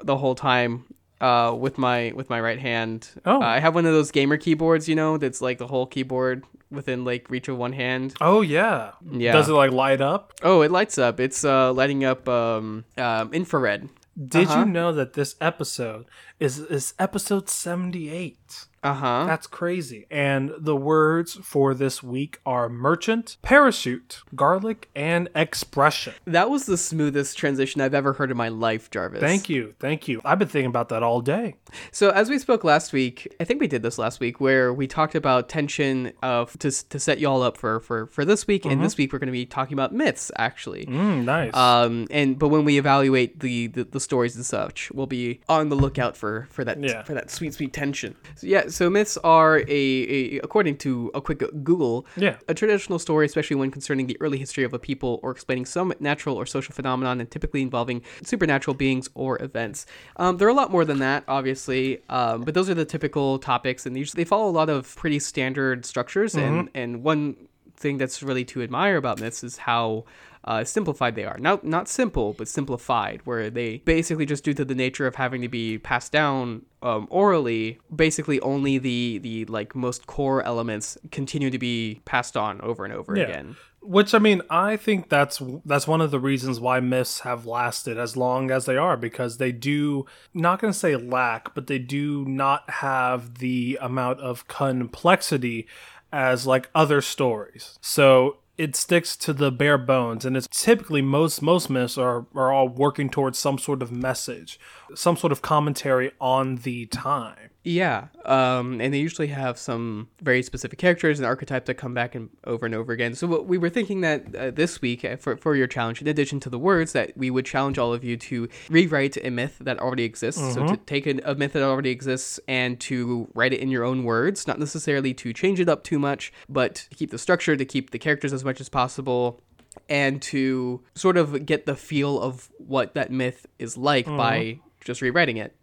the 0.03 0.19
whole 0.19 0.35
time. 0.35 0.85
Uh, 1.23 1.55
with 1.55 1.79
my 1.79 2.11
with 2.17 2.29
my 2.29 2.41
right 2.41 2.59
hand, 2.59 3.09
Oh. 3.25 3.37
Uh, 3.41 3.47
I 3.57 3.61
have 3.61 3.77
one 3.77 3.87
of 3.87 3.93
those 3.95 4.11
gamer 4.11 4.37
keyboards, 4.37 4.89
you 4.89 4.97
know, 4.97 5.19
that's 5.19 5.41
like 5.41 5.59
the 5.59 5.69
whole 5.69 5.87
keyboard 5.87 6.43
within 6.69 7.05
like 7.05 7.31
reach 7.31 7.47
of 7.49 7.57
one 7.57 7.73
hand. 7.75 8.15
Oh 8.21 8.41
yeah. 8.43 8.91
Yeah. 9.09 9.31
Does 9.33 9.49
it 9.49 9.53
like 9.53 9.71
light 9.71 10.01
up? 10.01 10.33
Oh, 10.43 10.63
it 10.63 10.73
lights 10.73 10.99
up. 10.99 11.21
It's 11.21 11.45
uh, 11.45 11.73
lighting 11.73 12.03
up 12.05 12.29
um, 12.29 12.85
um, 12.99 13.33
infrared. 13.33 13.89
Did 14.19 14.49
Uh-huh. 14.49 14.59
you 14.61 14.65
know 14.67 14.93
that 14.93 15.13
this 15.15 15.37
episode 15.41 16.07
is 16.41 16.59
is 16.59 16.93
episode 16.99 17.49
78? 17.49 18.37
Uh 18.51 18.67
huh. 18.85 19.25
That's 19.27 19.47
crazy. 19.47 20.07
And 20.11 20.53
the 20.59 20.77
words 20.77 21.35
for 21.35 21.75
this 21.75 22.03
week 22.03 22.41
are 22.45 22.69
merchant, 22.69 23.37
parachute, 23.43 24.23
garlic, 24.35 24.89
and 24.97 25.29
expression. 25.35 26.15
That 26.25 26.51
was 26.51 26.67
the 26.67 26.77
smoothest 26.77 27.39
transition 27.39 27.81
I've 27.81 27.95
ever 27.95 28.15
heard 28.15 28.31
in 28.31 28.37
my 28.37 28.49
life, 28.49 28.91
Jarvis. 28.91 29.21
Thank 29.21 29.49
you. 29.49 29.75
Thank 29.79 30.09
you. 30.09 30.21
I've 30.25 30.39
been 30.39 30.49
thinking 30.49 30.69
about 30.69 30.89
that 30.89 31.03
all 31.03 31.21
day. 31.21 31.55
So, 31.93 32.11
as 32.11 32.29
we 32.29 32.39
spoke 32.39 32.65
last 32.65 32.93
week, 32.93 33.33
I 33.41 33.45
think 33.45 33.61
we 33.61 33.69
did 33.69 33.83
this 33.83 33.99
last 33.99 34.19
week, 34.21 34.41
where 34.41 34.73
we 34.73 34.87
talked 34.87 35.15
about 35.15 35.49
tension 35.49 36.13
of 36.23 36.59
to, 36.59 36.71
to 36.89 36.99
set 36.99 37.19
you 37.19 37.29
all 37.29 37.43
up 37.43 37.57
for 37.57 37.81
for 37.81 38.07
for 38.09 38.25
this 38.25 38.47
week, 38.47 38.65
and 38.65 38.83
this 38.83 38.97
week 38.97 39.13
we're 39.13 39.19
going 39.19 39.27
to 39.29 39.33
be 39.33 39.47
talking 39.47 39.75
about 39.75 39.95
myths, 39.95 40.31
actually. 40.37 40.87
Mm, 40.87 41.25
nice. 41.25 41.55
Um, 41.55 42.07
and 42.11 42.39
but 42.39 42.49
when 42.49 42.65
we 42.65 42.79
evaluate 42.79 43.41
the, 43.41 43.69
the, 43.69 43.85
the 43.85 44.01
stories 44.01 44.35
and 44.37 44.45
such, 44.45 44.91
we'll 44.93 45.07
be 45.07 45.41
on 45.49 45.69
the 45.69 45.77
lookout 45.77 46.17
for 46.17 46.49
for 46.51 46.65
that 46.65 46.83
Yeah. 46.83 47.03
for 47.05 47.15
that 47.15 47.31
sweet 47.31 47.55
sweet 47.55 47.73
tension. 47.73 48.17
So, 48.37 48.47
yeah, 48.47 48.69
so 48.73 48.89
myths 48.91 49.17
are 49.25 49.59
a, 49.59 49.65
a 49.69 50.39
according 50.39 50.79
to 50.79 51.11
a 51.15 51.21
quick 51.21 51.39
Google, 51.63 52.07
Yeah. 52.17 52.37
a 52.49 52.55
traditional 52.55 52.99
story, 52.99 53.27
especially 53.27 53.57
when 53.57 53.71
concerning 53.71 54.07
the 54.07 54.17
early 54.21 54.39
history 54.39 54.65
of 54.65 54.73
a 54.73 54.79
people 54.79 55.21
or 55.23 55.31
explaining 55.31 55.67
some 55.67 55.93
natural 56.01 56.37
or 56.37 56.47
social 56.47 56.75
phenomenon, 56.75 57.21
and 57.21 57.31
typically 57.31 57.63
involving 57.63 58.03
supernatural 58.23 58.75
beings 58.75 59.09
or 59.15 59.43
events. 59.43 59.87
Um, 60.17 60.37
there 60.39 60.47
are 60.49 60.51
a 60.51 60.55
lot 60.55 60.71
more 60.71 60.85
than 60.85 60.99
that, 61.01 61.25
obviously, 61.29 62.03
um, 62.09 62.43
but 62.43 62.55
those 62.55 62.69
are 62.71 62.75
the 62.75 62.85
typical 62.85 63.39
topics, 63.39 63.87
and 63.87 63.97
usually 63.97 64.23
they 64.25 64.29
follow 64.29 64.49
a 64.49 64.57
lot 64.61 64.69
of 64.69 64.95
pretty 64.97 65.19
standard 65.19 65.85
structures. 65.87 66.35
And 66.35 66.69
and 66.75 67.03
one 67.03 67.37
thing 67.77 67.99
that's 67.99 68.23
really 68.23 68.45
to 68.45 68.63
admire 68.63 68.97
about 68.97 69.21
myths 69.21 69.43
is 69.43 69.57
how 69.57 70.05
uh, 70.45 70.65
simplified 70.65 71.15
they 71.15 71.25
are. 71.25 71.39
Not 71.39 71.65
not 71.65 71.89
simple, 71.89 72.33
but 72.33 72.49
simplified, 72.49 73.21
where 73.25 73.49
they 73.51 73.79
basically 73.79 74.27
just 74.27 74.45
due 74.45 74.55
to 74.55 74.65
the 74.65 74.75
nature 74.75 75.07
of 75.07 75.15
having 75.17 75.43
to 75.43 75.49
be 75.49 75.79
passed 75.79 76.13
down 76.13 76.63
um, 76.83 77.07
orally, 77.11 77.79
basically 77.95 78.41
only 78.41 78.79
the 78.79 79.19
the 79.19 79.45
like 79.47 79.75
most 79.75 80.07
core 80.07 80.43
elements 80.43 80.99
continue 81.11 81.51
to 81.51 81.59
be 81.59 82.01
passed 82.05 82.37
on 82.37 82.61
over 82.61 82.85
and 82.85 82.93
over 82.93 83.17
Yeah. 83.17 83.25
again. 83.25 83.57
Which 83.85 84.15
I 84.15 84.19
mean, 84.21 84.43
I 84.49 84.77
think 84.77 85.09
that's 85.09 85.43
that's 85.65 85.89
one 85.89 86.01
of 86.01 86.13
the 86.13 86.21
reasons 86.21 86.61
why 86.61 86.79
myths 86.79 87.21
have 87.21 87.47
lasted 87.47 87.99
as 87.99 88.17
long 88.17 88.51
as 88.53 88.65
they 88.65 88.77
are 88.77 88.97
because 88.97 89.39
they 89.39 89.51
do 89.51 90.07
not 90.33 90.61
going 90.61 90.73
to 90.73 90.79
say 90.79 90.95
lack, 90.95 91.53
but 91.55 91.67
they 91.67 91.81
do 91.81 92.25
not 92.25 92.69
have 92.71 93.39
the 93.39 93.79
amount 93.81 94.21
of 94.21 94.47
complexity 94.47 95.67
as 96.13 96.47
like 96.47 96.69
other 96.75 97.01
stories. 97.01 97.79
So 97.81 98.37
it 98.59 98.77
sticks 98.77 99.17
to 99.17 99.33
the 99.33 99.51
bare 99.51 99.79
bones 99.79 100.25
and 100.25 100.37
it's 100.37 100.49
typically 100.51 101.01
most 101.01 101.41
most 101.41 101.71
myths 101.71 101.97
are 101.97 102.27
are 102.35 102.53
all 102.53 102.69
working 102.69 103.09
towards 103.09 103.39
some 103.39 103.59
sort 103.59 103.83
of 103.83 103.91
message, 103.91 104.61
some 104.95 105.17
sort 105.17 105.33
of 105.33 105.43
commentary 105.43 106.13
on 106.21 106.57
the 106.57 106.87
time. 106.87 107.52
Yeah, 107.65 108.09
um, 108.25 108.81
and 108.81 108.93
they 108.93 108.99
usually 108.99 109.29
have 109.29 109.57
some 109.57 110.09
very 110.21 110.43
specific 110.43 110.81
characters 110.81 111.21
and 111.21 111.27
archetypes 111.27 111.69
that 111.69 111.75
come 111.75 111.95
back 111.95 112.17
and 112.17 112.29
over 112.45 112.67
and 112.67 112.75
over 112.75 112.93
again. 112.93 113.15
So 113.15 113.29
what 113.29 113.47
we 113.47 113.57
were 113.57 113.71
thinking 113.71 114.01
that 114.01 114.35
uh, 114.35 114.51
this 114.51 114.83
week 114.83 115.05
uh, 115.05 115.15
for 115.17 115.37
for 115.37 115.55
your 115.55 115.69
challenge, 115.69 116.01
in 116.03 116.09
addition 116.09 116.41
to 116.41 116.51
the 116.51 116.59
words, 116.59 116.93
that 116.93 117.17
we 117.17 117.31
would 117.31 117.47
challenge 117.47 117.79
all 117.79 117.93
of 117.93 118.03
you 118.03 118.17
to 118.17 118.49
rewrite 118.69 119.17
a 119.25 119.31
myth 119.31 119.59
that 119.61 119.79
already 119.79 120.03
exists. 120.03 120.41
So 120.55 120.67
to 120.67 120.77
take 120.77 121.07
a, 121.07 121.21
a 121.25 121.37
myth 121.37 121.53
that 121.53 121.63
already 121.63 121.91
exists 121.91 122.41
and 122.49 122.81
to 122.81 123.29
write 123.35 123.53
it 123.53 123.61
in 123.61 123.69
your 123.69 123.85
own 123.85 124.03
words, 124.03 124.49
not 124.49 124.59
necessarily 124.59 125.15
to 125.15 125.33
change 125.33 125.61
it 125.61 125.69
up 125.69 125.85
too 125.85 126.01
much, 126.01 126.33
but 126.49 126.75
to 126.91 126.97
keep 126.97 127.13
the 127.13 127.19
structure, 127.19 127.57
to 127.57 127.65
keep 127.65 127.91
the 127.91 127.99
characters 127.99 128.33
as 128.33 128.43
much 128.45 128.61
as 128.61 128.69
possible. 128.69 129.41
and 129.89 130.21
to 130.21 130.83
sort 130.95 131.17
of 131.17 131.47
get 131.47 131.65
the 131.65 131.75
feel 131.75 132.21
of 132.21 132.51
what 132.59 132.93
that 132.95 133.11
myth 133.11 133.47
is 133.59 133.77
like 133.77 134.05
by 134.07 134.59
just 134.85 135.03
rewriting 135.03 135.37
it. 135.37 135.57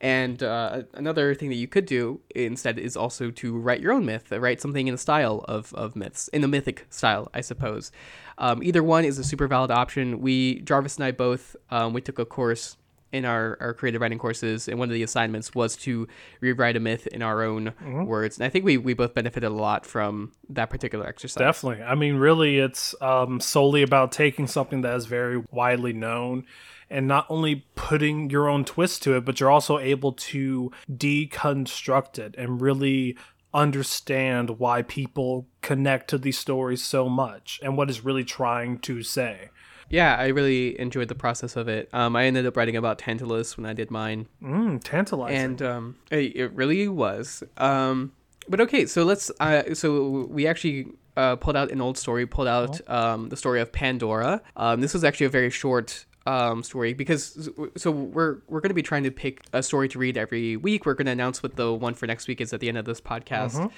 And 0.00 0.42
uh, 0.42 0.82
another 0.94 1.34
thing 1.34 1.48
that 1.48 1.56
you 1.56 1.66
could 1.66 1.86
do 1.86 2.20
instead 2.34 2.78
is 2.78 2.96
also 2.96 3.30
to 3.30 3.56
write 3.56 3.80
your 3.80 3.92
own 3.92 4.04
myth, 4.04 4.30
write 4.30 4.60
something 4.60 4.86
in 4.86 4.94
the 4.94 4.98
style 4.98 5.44
of, 5.48 5.72
of 5.74 5.96
myths, 5.96 6.28
in 6.28 6.42
the 6.42 6.48
mythic 6.48 6.86
style, 6.90 7.30
I 7.34 7.40
suppose. 7.40 7.90
Um, 8.38 8.62
either 8.62 8.82
one 8.82 9.04
is 9.04 9.18
a 9.18 9.24
super 9.24 9.46
valid 9.46 9.70
option. 9.70 10.20
We, 10.20 10.60
Jarvis 10.60 10.96
and 10.96 11.04
I 11.04 11.12
both, 11.12 11.56
um, 11.70 11.92
we 11.92 12.00
took 12.00 12.18
a 12.18 12.24
course 12.24 12.76
in 13.12 13.24
our, 13.24 13.56
our 13.60 13.72
creative 13.72 14.00
writing 14.00 14.18
courses, 14.18 14.66
and 14.66 14.76
one 14.76 14.88
of 14.88 14.92
the 14.92 15.04
assignments 15.04 15.54
was 15.54 15.76
to 15.76 16.08
rewrite 16.40 16.74
a 16.76 16.80
myth 16.80 17.06
in 17.06 17.22
our 17.22 17.44
own 17.44 17.72
words. 18.06 18.38
And 18.38 18.44
I 18.44 18.48
think 18.48 18.64
we, 18.64 18.76
we 18.76 18.92
both 18.92 19.14
benefited 19.14 19.48
a 19.48 19.54
lot 19.54 19.86
from 19.86 20.32
that 20.48 20.68
particular 20.68 21.06
exercise. 21.06 21.38
Definitely. 21.38 21.84
I 21.84 21.94
mean, 21.94 22.16
really, 22.16 22.58
it's 22.58 22.92
um, 23.00 23.38
solely 23.38 23.82
about 23.82 24.10
taking 24.10 24.48
something 24.48 24.80
that 24.80 24.96
is 24.96 25.06
very 25.06 25.44
widely 25.52 25.92
known 25.92 26.44
and 26.90 27.06
not 27.06 27.26
only 27.28 27.66
putting 27.74 28.30
your 28.30 28.48
own 28.48 28.64
twist 28.64 29.02
to 29.02 29.16
it, 29.16 29.24
but 29.24 29.40
you're 29.40 29.50
also 29.50 29.78
able 29.78 30.12
to 30.12 30.70
deconstruct 30.90 32.18
it 32.18 32.34
and 32.36 32.60
really 32.60 33.16
understand 33.52 34.58
why 34.58 34.82
people 34.82 35.46
connect 35.62 36.08
to 36.10 36.18
these 36.18 36.38
stories 36.38 36.82
so 36.82 37.08
much 37.08 37.60
and 37.62 37.76
what 37.76 37.88
it's 37.88 38.04
really 38.04 38.24
trying 38.24 38.78
to 38.80 39.02
say. 39.02 39.50
Yeah, 39.88 40.16
I 40.16 40.28
really 40.28 40.78
enjoyed 40.80 41.08
the 41.08 41.14
process 41.14 41.56
of 41.56 41.68
it. 41.68 41.88
Um, 41.92 42.16
I 42.16 42.24
ended 42.24 42.46
up 42.46 42.56
writing 42.56 42.76
about 42.76 42.98
Tantalus 42.98 43.56
when 43.56 43.66
I 43.66 43.72
did 43.72 43.90
mine. 43.90 44.26
Mm, 44.42 44.80
tantalizing. 44.82 45.38
and 45.38 45.62
um, 45.62 45.96
it, 46.10 46.34
it 46.36 46.52
really 46.52 46.88
was. 46.88 47.44
Um, 47.58 48.12
but 48.48 48.60
okay, 48.60 48.86
so 48.86 49.04
let's. 49.04 49.30
Uh, 49.40 49.74
so 49.74 50.26
we 50.30 50.46
actually 50.46 50.86
uh, 51.16 51.36
pulled 51.36 51.56
out 51.56 51.70
an 51.70 51.80
old 51.80 51.96
story. 51.96 52.26
Pulled 52.26 52.48
out 52.48 52.86
um, 52.88 53.28
the 53.28 53.36
story 53.36 53.60
of 53.60 53.72
Pandora. 53.72 54.42
Um, 54.56 54.80
this 54.80 54.94
was 54.94 55.04
actually 55.04 55.26
a 55.26 55.30
very 55.30 55.50
short 55.50 56.06
um, 56.26 56.62
story 56.62 56.94
because 56.94 57.50
so 57.76 57.90
we're 57.90 58.38
we're 58.48 58.60
going 58.60 58.70
to 58.70 58.74
be 58.74 58.82
trying 58.82 59.02
to 59.02 59.10
pick 59.10 59.42
a 59.52 59.62
story 59.62 59.88
to 59.88 59.98
read 59.98 60.16
every 60.16 60.56
week. 60.56 60.86
We're 60.86 60.94
going 60.94 61.06
to 61.06 61.12
announce 61.12 61.42
what 61.42 61.56
the 61.56 61.72
one 61.72 61.94
for 61.94 62.06
next 62.06 62.28
week 62.28 62.40
is 62.40 62.52
at 62.52 62.60
the 62.60 62.68
end 62.68 62.78
of 62.78 62.84
this 62.86 63.00
podcast, 63.00 63.70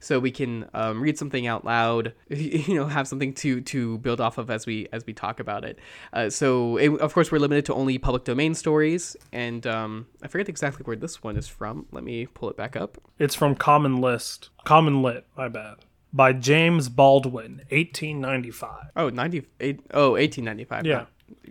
so 0.00 0.18
we 0.18 0.30
can 0.30 0.68
um, 0.74 1.00
read 1.00 1.16
something 1.18 1.46
out 1.46 1.64
loud. 1.64 2.12
You 2.62 2.74
know, 2.74 2.86
have 2.86 3.06
something 3.08 3.34
to 3.34 3.60
to 3.62 3.98
build 3.98 4.20
off 4.20 4.38
of 4.38 4.50
as 4.50 4.66
we 4.66 4.88
as 4.92 5.06
we 5.06 5.12
talk 5.12 5.40
about 5.40 5.64
it. 5.64 5.78
Uh, 6.12 6.28
so 6.30 6.76
it, 6.76 6.90
of 7.00 7.14
course 7.14 7.30
we're 7.30 7.38
limited 7.38 7.66
to 7.66 7.74
only 7.74 7.98
public 7.98 8.24
domain 8.24 8.54
stories, 8.54 9.16
and 9.32 9.66
um, 9.66 10.06
I 10.22 10.28
forget 10.28 10.48
exactly 10.48 10.82
where 10.84 10.96
this 10.96 11.22
one 11.22 11.36
is 11.36 11.46
from. 11.48 11.86
Let 11.92 12.04
me 12.04 12.26
pull 12.26 12.50
it 12.50 12.56
back 12.56 12.74
up. 12.76 12.98
it's 13.18 13.34
from 13.34 13.54
Common 13.54 13.96
List. 14.00 14.50
Common 14.64 15.02
Lit, 15.02 15.26
my 15.36 15.48
bad. 15.48 15.76
By 16.12 16.34
James 16.34 16.88
Baldwin, 16.90 17.62
1895. 17.70 18.90
Oh, 18.96 19.08
98 19.08 19.80
oh 19.94 20.10
1895. 20.12 20.84
Yeah. 20.86 21.06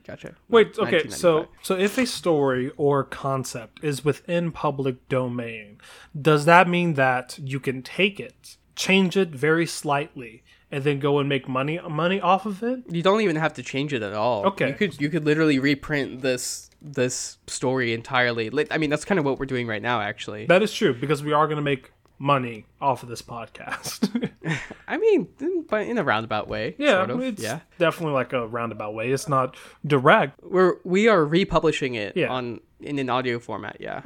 Gotcha. 0.05 0.35
Wait, 0.49 0.77
okay, 0.77 1.09
so 1.09 1.47
so 1.61 1.75
if 1.75 1.97
a 1.97 2.05
story 2.05 2.71
or 2.77 3.03
concept 3.03 3.83
is 3.83 4.03
within 4.03 4.51
public 4.51 5.07
domain, 5.09 5.79
does 6.19 6.45
that 6.45 6.67
mean 6.67 6.95
that 6.95 7.39
you 7.39 7.59
can 7.59 7.81
take 7.81 8.19
it, 8.19 8.57
change 8.75 9.15
it 9.17 9.29
very 9.29 9.65
slightly, 9.65 10.43
and 10.71 10.83
then 10.83 10.99
go 10.99 11.19
and 11.19 11.27
make 11.27 11.47
money 11.47 11.79
money 11.89 12.19
off 12.19 12.45
of 12.45 12.63
it? 12.63 12.81
you 12.89 13.01
don't 13.01 13.21
even 13.21 13.35
have 13.35 13.53
to 13.53 13.63
change 13.63 13.93
it 13.93 14.01
at 14.01 14.13
all. 14.13 14.45
Okay. 14.47 14.69
You 14.69 14.73
could 14.73 15.01
you 15.01 15.09
could 15.09 15.25
literally 15.25 15.59
reprint 15.59 16.21
this 16.21 16.69
this 16.81 17.37
story 17.47 17.93
entirely. 17.93 18.51
I 18.71 18.77
mean, 18.77 18.89
that's 18.89 19.05
kind 19.05 19.19
of 19.19 19.25
what 19.25 19.39
we're 19.39 19.45
doing 19.45 19.67
right 19.67 19.81
now 19.81 20.01
actually. 20.01 20.45
That 20.47 20.63
is 20.63 20.73
true 20.73 20.93
because 20.93 21.23
we 21.23 21.33
are 21.33 21.45
going 21.47 21.57
to 21.57 21.63
make 21.63 21.91
money 22.21 22.65
off 22.79 23.01
of 23.01 23.09
this 23.09 23.21
podcast. 23.23 24.29
I 24.87 24.97
mean, 24.97 25.27
in- 25.39 25.65
but 25.67 25.87
in 25.87 25.97
a 25.97 26.03
roundabout 26.03 26.47
way. 26.47 26.75
yeah, 26.77 26.99
Sort 27.05 27.09
of. 27.09 27.21
it's 27.21 27.41
yeah. 27.41 27.61
definitely 27.79 28.13
like 28.13 28.31
a 28.33 28.47
roundabout 28.47 28.93
way. 28.93 29.11
It's 29.11 29.27
not 29.27 29.57
direct. 29.85 30.39
We're 30.43 30.75
we 30.83 31.07
are 31.07 31.25
republishing 31.25 31.95
it 31.95 32.15
Yeah. 32.15 32.27
On 32.31 32.59
in 32.79 32.99
an 32.99 33.09
audio 33.09 33.39
format. 33.39 33.77
Yeah. 33.79 34.01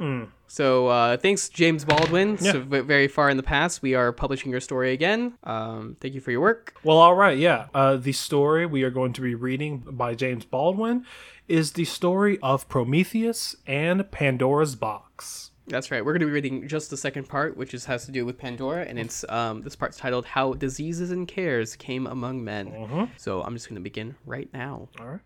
So 0.48 0.86
uh, 0.88 1.16
thanks, 1.16 1.48
James 1.48 1.84
Baldwin. 1.84 2.38
So 2.38 2.60
very 2.60 3.08
far 3.08 3.28
in 3.30 3.36
the 3.36 3.42
past, 3.42 3.82
we 3.82 3.94
are 3.94 4.12
publishing 4.12 4.50
your 4.50 4.60
story 4.60 4.92
again. 4.92 5.34
Um, 5.44 5.96
thank 6.00 6.14
you 6.14 6.20
for 6.20 6.30
your 6.30 6.40
work. 6.42 6.74
Well, 6.84 6.98
all 6.98 7.14
right, 7.14 7.36
yeah. 7.38 7.66
Uh, 7.74 7.96
the 7.96 8.12
story 8.12 8.64
we 8.66 8.82
are 8.82 8.90
going 8.90 9.12
to 9.14 9.20
be 9.22 9.34
reading 9.34 9.78
by 9.90 10.14
James 10.14 10.44
Baldwin 10.44 11.04
is 11.48 11.72
the 11.72 11.84
story 11.84 12.38
of 12.42 12.68
Prometheus 12.68 13.56
and 13.66 14.10
Pandora's 14.10 14.76
box. 14.76 15.50
That's 15.68 15.90
right. 15.90 16.04
We're 16.04 16.12
going 16.12 16.20
to 16.20 16.26
be 16.26 16.32
reading 16.32 16.68
just 16.68 16.90
the 16.90 16.96
second 16.96 17.28
part, 17.28 17.56
which 17.56 17.74
is 17.74 17.84
has 17.86 18.06
to 18.06 18.12
do 18.12 18.24
with 18.24 18.38
Pandora, 18.38 18.84
and 18.84 18.98
it's 18.98 19.24
um, 19.28 19.62
this 19.62 19.74
part's 19.74 19.96
titled 19.96 20.24
"How 20.24 20.52
Diseases 20.54 21.10
and 21.10 21.26
Cares 21.26 21.74
Came 21.74 22.06
Among 22.06 22.44
Men." 22.44 22.68
So 23.16 23.42
I'm 23.42 23.54
just 23.54 23.68
going 23.68 23.74
to 23.74 23.82
begin 23.82 24.14
right 24.24 24.48
now. 24.52 24.88
All 25.00 25.06
right. 25.06 25.20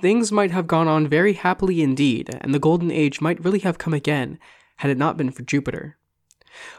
Things 0.00 0.30
might 0.30 0.52
have 0.52 0.66
gone 0.68 0.86
on 0.88 1.08
very 1.08 1.32
happily 1.34 1.82
indeed, 1.82 2.30
and 2.40 2.54
the 2.54 2.60
golden 2.60 2.90
age 2.90 3.20
might 3.20 3.44
really 3.44 3.58
have 3.60 3.78
come 3.78 3.92
again, 3.92 4.38
had 4.76 4.90
it 4.90 4.96
not 4.96 5.16
been 5.16 5.30
for 5.32 5.42
Jupiter. 5.42 5.98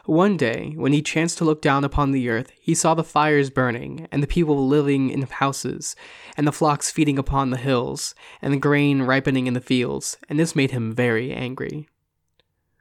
One 0.04 0.36
day, 0.36 0.72
when 0.76 0.92
he 0.92 1.02
chanced 1.02 1.38
to 1.38 1.44
look 1.44 1.62
down 1.62 1.84
upon 1.84 2.12
the 2.12 2.28
earth, 2.28 2.52
he 2.60 2.74
saw 2.74 2.94
the 2.94 3.04
fires 3.04 3.50
burning, 3.50 4.08
and 4.10 4.22
the 4.22 4.26
people 4.26 4.66
living 4.66 5.10
in 5.10 5.22
houses, 5.22 5.96
and 6.36 6.46
the 6.46 6.52
flocks 6.52 6.90
feeding 6.90 7.18
upon 7.18 7.50
the 7.50 7.56
hills, 7.56 8.14
and 8.42 8.52
the 8.52 8.58
grain 8.58 9.02
ripening 9.02 9.46
in 9.46 9.54
the 9.54 9.60
fields, 9.60 10.16
and 10.28 10.38
this 10.38 10.56
made 10.56 10.70
him 10.70 10.92
very 10.92 11.32
angry. 11.32 11.88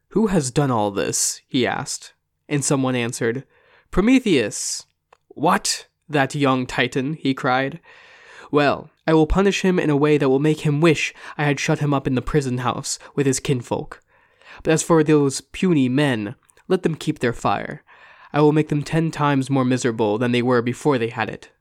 Who 0.09 0.27
has 0.27 0.51
done 0.51 0.71
all 0.71 0.91
this? 0.91 1.41
he 1.47 1.67
asked, 1.67 2.13
and 2.47 2.63
someone 2.63 2.95
answered, 2.95 3.45
Prometheus. 3.91 4.85
What? 5.27 5.87
That 6.07 6.33
young 6.33 6.65
Titan, 6.65 7.13
he 7.13 7.33
cried. 7.33 7.79
Well, 8.51 8.89
I 9.05 9.13
will 9.13 9.27
punish 9.27 9.61
him 9.61 9.79
in 9.79 9.89
a 9.89 9.97
way 9.97 10.17
that 10.17 10.29
will 10.29 10.39
make 10.39 10.61
him 10.61 10.81
wish 10.81 11.13
I 11.37 11.45
had 11.45 11.59
shut 11.59 11.79
him 11.79 11.93
up 11.93 12.07
in 12.07 12.15
the 12.15 12.21
prison 12.21 12.59
house 12.59 12.97
with 13.15 13.27
his 13.27 13.39
kinfolk. 13.39 14.01
But 14.63 14.73
as 14.73 14.83
for 14.83 15.03
those 15.03 15.41
puny 15.41 15.87
men, 15.89 16.35
let 16.69 16.83
them 16.83 16.95
keep 16.95 17.19
their 17.19 17.33
fire. 17.33 17.83
I 18.31 18.39
will 18.39 18.53
make 18.53 18.69
them 18.69 18.83
ten 18.83 19.11
times 19.11 19.49
more 19.49 19.65
miserable 19.65 20.17
than 20.17 20.31
they 20.31 20.41
were 20.41 20.61
before 20.61 20.97
they 20.97 21.09
had 21.09 21.29
it. 21.29 21.51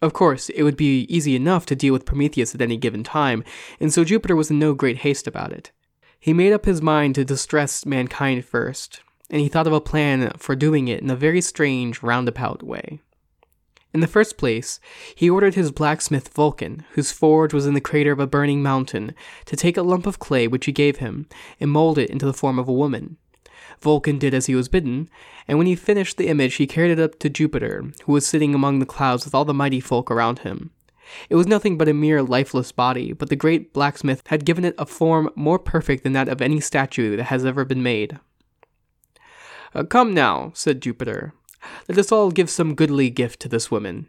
Of 0.00 0.12
course, 0.12 0.50
it 0.50 0.62
would 0.62 0.76
be 0.76 1.02
easy 1.04 1.34
enough 1.34 1.64
to 1.66 1.74
deal 1.74 1.92
with 1.92 2.04
Prometheus 2.04 2.54
at 2.54 2.60
any 2.60 2.76
given 2.76 3.02
time, 3.02 3.42
and 3.80 3.92
so 3.92 4.04
Jupiter 4.04 4.36
was 4.36 4.50
in 4.50 4.58
no 4.58 4.74
great 4.74 4.98
haste 4.98 5.26
about 5.26 5.52
it. 5.52 5.72
He 6.20 6.32
made 6.32 6.52
up 6.52 6.66
his 6.66 6.82
mind 6.82 7.14
to 7.14 7.24
distress 7.24 7.86
mankind 7.86 8.44
first, 8.44 9.00
and 9.30 9.40
he 9.40 9.48
thought 9.48 9.66
of 9.66 9.72
a 9.72 9.80
plan 9.80 10.32
for 10.36 10.54
doing 10.54 10.88
it 10.88 11.00
in 11.00 11.10
a 11.10 11.16
very 11.16 11.40
strange, 11.40 12.02
roundabout 12.02 12.62
way. 12.62 13.00
In 13.94 14.00
the 14.00 14.06
first 14.06 14.36
place, 14.36 14.80
he 15.14 15.30
ordered 15.30 15.54
his 15.54 15.70
blacksmith 15.70 16.28
Vulcan, 16.28 16.84
whose 16.92 17.12
forge 17.12 17.54
was 17.54 17.64
in 17.64 17.74
the 17.74 17.80
crater 17.80 18.12
of 18.12 18.18
a 18.18 18.26
burning 18.26 18.62
mountain, 18.62 19.14
to 19.46 19.56
take 19.56 19.76
a 19.76 19.82
lump 19.82 20.04
of 20.06 20.18
clay 20.18 20.48
which 20.48 20.66
he 20.66 20.72
gave 20.72 20.96
him, 20.96 21.28
and 21.60 21.70
mold 21.70 21.96
it 21.96 22.10
into 22.10 22.26
the 22.26 22.34
form 22.34 22.58
of 22.58 22.68
a 22.68 22.72
woman. 22.72 23.16
Vulcan 23.84 24.18
did 24.18 24.34
as 24.34 24.46
he 24.46 24.56
was 24.56 24.68
bidden, 24.68 25.08
and 25.46 25.56
when 25.56 25.68
he 25.68 25.76
finished 25.76 26.16
the 26.16 26.26
image, 26.26 26.56
he 26.56 26.66
carried 26.66 26.90
it 26.90 26.98
up 26.98 27.20
to 27.20 27.30
Jupiter, 27.30 27.92
who 28.04 28.12
was 28.12 28.26
sitting 28.26 28.54
among 28.54 28.80
the 28.80 28.86
clouds 28.86 29.24
with 29.24 29.34
all 29.34 29.44
the 29.44 29.54
mighty 29.54 29.78
folk 29.78 30.10
around 30.10 30.40
him. 30.40 30.72
It 31.28 31.36
was 31.36 31.46
nothing 31.46 31.78
but 31.78 31.88
a 31.88 31.94
mere 31.94 32.22
lifeless 32.22 32.72
body, 32.72 33.12
but 33.12 33.28
the 33.28 33.36
great 33.36 33.72
blacksmith 33.72 34.22
had 34.26 34.44
given 34.44 34.64
it 34.64 34.74
a 34.78 34.86
form 34.86 35.30
more 35.36 35.58
perfect 35.58 36.02
than 36.02 36.14
that 36.14 36.28
of 36.28 36.42
any 36.42 36.58
statue 36.58 37.14
that 37.16 37.24
has 37.24 37.44
ever 37.44 37.64
been 37.64 37.82
made. 37.82 38.18
"Uh, 39.74 39.84
come 39.84 40.14
now, 40.14 40.50
said 40.54 40.82
Jupiter, 40.82 41.34
let 41.88 41.98
us 41.98 42.10
all 42.10 42.30
give 42.30 42.50
some 42.50 42.74
goodly 42.74 43.10
gift 43.10 43.38
to 43.40 43.48
this 43.48 43.70
woman. 43.70 44.06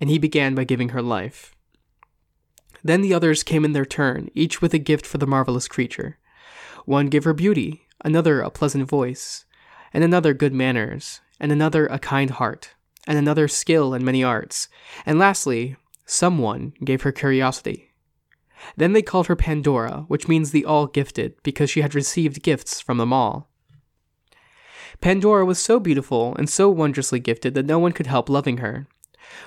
And 0.00 0.08
he 0.08 0.18
began 0.18 0.54
by 0.54 0.62
giving 0.62 0.90
her 0.90 1.02
life. 1.02 1.56
Then 2.84 3.00
the 3.00 3.12
others 3.12 3.42
came 3.42 3.64
in 3.64 3.72
their 3.72 3.84
turn, 3.84 4.30
each 4.34 4.62
with 4.62 4.72
a 4.72 4.78
gift 4.78 5.04
for 5.04 5.18
the 5.18 5.26
marvelous 5.26 5.66
creature. 5.66 6.18
One 6.84 7.08
gave 7.08 7.24
her 7.24 7.34
beauty, 7.34 7.87
another 8.04 8.40
a 8.40 8.50
pleasant 8.50 8.88
voice, 8.88 9.44
and 9.92 10.04
another 10.04 10.34
good 10.34 10.52
manners, 10.52 11.20
and 11.40 11.52
another 11.52 11.86
a 11.86 11.98
kind 11.98 12.30
heart, 12.30 12.74
and 13.06 13.18
another 13.18 13.48
skill 13.48 13.94
in 13.94 14.04
many 14.04 14.22
arts, 14.22 14.68
and 15.06 15.18
lastly, 15.18 15.76
someone 16.04 16.72
gave 16.84 17.02
her 17.02 17.12
curiosity. 17.12 17.92
Then 18.76 18.92
they 18.92 19.02
called 19.02 19.28
her 19.28 19.36
Pandora, 19.36 20.04
which 20.08 20.28
means 20.28 20.50
the 20.50 20.64
all 20.64 20.86
gifted, 20.86 21.34
because 21.42 21.70
she 21.70 21.80
had 21.80 21.94
received 21.94 22.42
gifts 22.42 22.80
from 22.80 22.98
them 22.98 23.12
all. 23.12 23.50
Pandora 25.00 25.44
was 25.44 25.58
so 25.58 25.78
beautiful 25.78 26.34
and 26.36 26.48
so 26.48 26.68
wondrously 26.68 27.20
gifted 27.20 27.54
that 27.54 27.66
no 27.66 27.78
one 27.78 27.92
could 27.92 28.08
help 28.08 28.28
loving 28.28 28.56
her. 28.58 28.88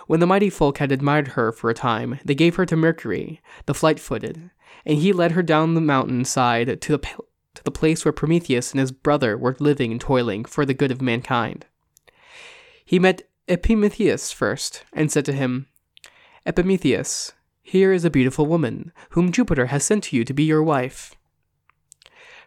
When 0.07 0.19
the 0.19 0.27
mighty 0.27 0.49
folk 0.49 0.77
had 0.77 0.91
admired 0.91 1.29
her 1.29 1.51
for 1.51 1.69
a 1.69 1.73
time, 1.73 2.19
they 2.23 2.35
gave 2.35 2.55
her 2.55 2.65
to 2.65 2.75
Mercury, 2.75 3.41
the 3.65 3.73
flight 3.73 3.99
footed, 3.99 4.51
and 4.85 4.99
he 4.99 5.11
led 5.11 5.31
her 5.31 5.43
down 5.43 5.73
the 5.73 5.81
mountain 5.81 6.23
side 6.23 6.81
to 6.81 6.97
the, 6.97 7.01
to 7.55 7.63
the 7.63 7.71
place 7.71 8.05
where 8.05 8.11
Prometheus 8.11 8.71
and 8.71 8.79
his 8.79 8.91
brother 8.91 9.37
were 9.37 9.55
living 9.59 9.91
and 9.91 10.01
toiling 10.01 10.45
for 10.45 10.65
the 10.65 10.73
good 10.73 10.91
of 10.91 11.01
mankind. 11.01 11.65
He 12.85 12.99
met 12.99 13.23
Epimetheus 13.47 14.31
first, 14.31 14.83
and 14.93 15.11
said 15.11 15.25
to 15.25 15.33
him, 15.33 15.67
Epimetheus, 16.45 17.33
here 17.61 17.91
is 17.91 18.05
a 18.05 18.09
beautiful 18.09 18.45
woman, 18.45 18.91
whom 19.11 19.31
Jupiter 19.31 19.67
has 19.67 19.83
sent 19.83 20.05
to 20.05 20.15
you 20.15 20.23
to 20.23 20.33
be 20.33 20.43
your 20.43 20.63
wife. 20.63 21.15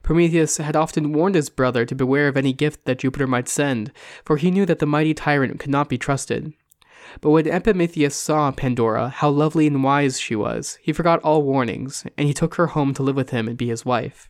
Prometheus 0.03 0.59
had 0.59 0.77
often 0.77 1.13
warned 1.13 1.35
his 1.35 1.49
brother 1.49 1.87
to 1.87 1.95
beware 1.95 2.29
of 2.29 2.37
any 2.37 2.53
gift 2.53 2.85
that 2.85 2.99
Jupiter 2.99 3.27
might 3.27 3.49
send, 3.49 3.91
for 4.25 4.37
he 4.37 4.51
knew 4.51 4.67
that 4.67 4.79
the 4.79 4.87
mighty 4.87 5.15
tyrant 5.15 5.59
could 5.59 5.71
not 5.71 5.89
be 5.89 5.97
trusted. 5.97 6.53
But 7.21 7.31
when 7.31 7.47
Epimetheus 7.47 8.15
saw 8.15 8.51
Pandora, 8.51 9.09
how 9.09 9.31
lovely 9.31 9.67
and 9.67 9.83
wise 9.83 10.21
she 10.21 10.37
was, 10.37 10.79
he 10.83 10.93
forgot 10.93 11.21
all 11.21 11.43
warnings, 11.43 12.07
and 12.19 12.27
he 12.27 12.35
took 12.35 12.57
her 12.57 12.69
home 12.69 12.93
to 12.95 13.03
live 13.03 13.17
with 13.17 13.31
him 13.31 13.49
and 13.49 13.57
be 13.57 13.69
his 13.69 13.85
wife. 13.85 14.29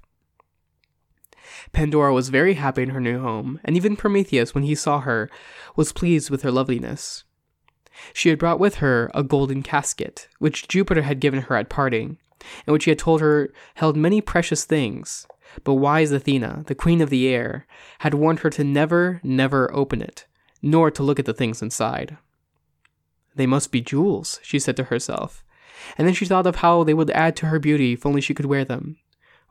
Pandora 1.74 2.14
was 2.14 2.28
very 2.30 2.54
happy 2.54 2.82
in 2.82 2.90
her 2.90 3.00
new 3.00 3.20
home, 3.20 3.60
and 3.64 3.76
even 3.76 3.96
Prometheus, 3.96 4.54
when 4.54 4.64
he 4.64 4.74
saw 4.74 5.00
her, 5.00 5.28
was 5.76 5.92
pleased 5.92 6.30
with 6.30 6.42
her 6.42 6.50
loveliness. 6.50 7.24
She 8.12 8.28
had 8.28 8.38
brought 8.38 8.58
with 8.58 8.76
her 8.76 9.10
a 9.14 9.22
golden 9.22 9.62
casket, 9.62 10.28
which 10.38 10.68
Jupiter 10.68 11.02
had 11.02 11.20
given 11.20 11.42
her 11.42 11.56
at 11.56 11.68
parting, 11.68 12.18
and 12.66 12.72
which 12.72 12.84
he 12.84 12.90
had 12.90 12.98
told 12.98 13.20
her 13.20 13.52
held 13.74 13.96
many 13.96 14.20
precious 14.20 14.64
things. 14.64 15.26
But 15.62 15.74
wise 15.74 16.10
Athena, 16.10 16.64
the 16.66 16.74
queen 16.74 17.00
of 17.00 17.10
the 17.10 17.28
air, 17.28 17.66
had 18.00 18.14
warned 18.14 18.40
her 18.40 18.50
to 18.50 18.64
never, 18.64 19.20
never 19.22 19.72
open 19.74 20.02
it, 20.02 20.26
nor 20.62 20.90
to 20.90 21.02
look 21.02 21.18
at 21.18 21.26
the 21.26 21.34
things 21.34 21.62
inside. 21.62 22.16
They 23.36 23.46
must 23.46 23.72
be 23.72 23.80
jewels, 23.80 24.40
she 24.42 24.58
said 24.58 24.76
to 24.76 24.84
herself, 24.84 25.44
and 25.98 26.06
then 26.06 26.14
she 26.14 26.24
thought 26.24 26.46
of 26.46 26.56
how 26.56 26.84
they 26.84 26.94
would 26.94 27.10
add 27.10 27.36
to 27.36 27.46
her 27.46 27.58
beauty 27.58 27.92
if 27.92 28.06
only 28.06 28.20
she 28.20 28.34
could 28.34 28.46
wear 28.46 28.64
them. 28.64 28.96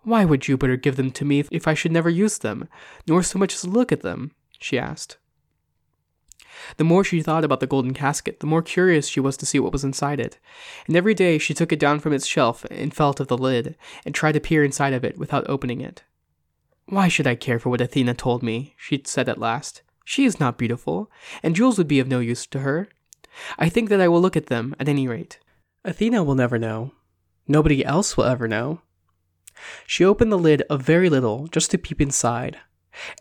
Why 0.03 0.25
would 0.25 0.41
Jupiter 0.41 0.75
give 0.75 0.98
them 0.98 1.12
to 1.12 1.25
me 1.25 1.43
if 1.51 1.67
I 1.67 1.74
should 1.74 1.91
never 1.91 2.10
use 2.10 2.38
them, 2.38 2.67
nor 3.07 3.24
so 3.24 3.39
much 3.39 3.53
as 3.53 3.65
look 3.65 3.91
at 3.91 4.01
them? 4.01 4.31
she 4.60 4.77
asked. 4.77 5.17
The 6.77 6.83
more 6.83 7.03
she 7.03 7.22
thought 7.22 7.43
about 7.43 7.60
the 7.60 7.67
golden 7.67 7.93
casket, 7.93 8.39
the 8.39 8.48
more 8.48 8.62
curious 8.62 9.07
she 9.07 9.19
was 9.19 9.36
to 9.38 9.45
see 9.45 9.60
what 9.60 9.72
was 9.72 9.83
inside 9.83 10.19
it, 10.19 10.39
and 10.88 10.95
every 10.95 11.13
day 11.13 11.38
she 11.38 11.53
took 11.53 11.72
it 11.72 11.79
down 11.79 12.00
from 12.00 12.13
its 12.13 12.25
shelf 12.25 12.65
and 12.69 12.93
felt 12.93 13.19
of 13.19 13.27
the 13.27 13.38
lid, 13.38 13.75
and 14.05 14.13
tried 14.13 14.33
to 14.33 14.39
peer 14.39 14.63
inside 14.63 14.93
of 14.93 15.03
it 15.03 15.17
without 15.17 15.50
opening 15.50 15.81
it. 15.81 16.03
Why 16.86 17.07
should 17.07 17.27
I 17.27 17.36
care 17.36 17.60
for 17.60 17.69
what 17.69 17.81
Athena 17.81 18.13
told 18.13 18.43
me? 18.43 18.75
she 18.77 19.01
said 19.05 19.29
at 19.29 19.39
last. 19.39 19.81
She 20.05 20.25
is 20.25 20.39
not 20.39 20.57
beautiful, 20.57 21.10
and 21.41 21.55
jewels 21.55 21.77
would 21.77 21.88
be 21.88 22.00
of 22.00 22.07
no 22.07 22.19
use 22.19 22.45
to 22.48 22.60
her. 22.60 22.89
I 23.57 23.69
think 23.69 23.89
that 23.89 24.01
I 24.01 24.07
will 24.07 24.22
look 24.22 24.38
at 24.38 24.48
them, 24.48 24.75
at 24.79 24.89
any 24.89 25.07
rate. 25.07 25.39
Athena 25.86 26.24
will 26.24 26.36
never 26.36 26.60
know. 26.60 26.91
Nobody 27.48 27.83
else 27.83 28.15
will 28.15 28.25
ever 28.25 28.48
know. 28.48 28.81
She 29.86 30.05
opened 30.05 30.31
the 30.31 30.38
lid 30.38 30.63
a 30.69 30.77
very 30.77 31.10
little, 31.10 31.48
just 31.48 31.72
to 31.72 31.77
peep 31.77 32.01
inside, 32.01 32.57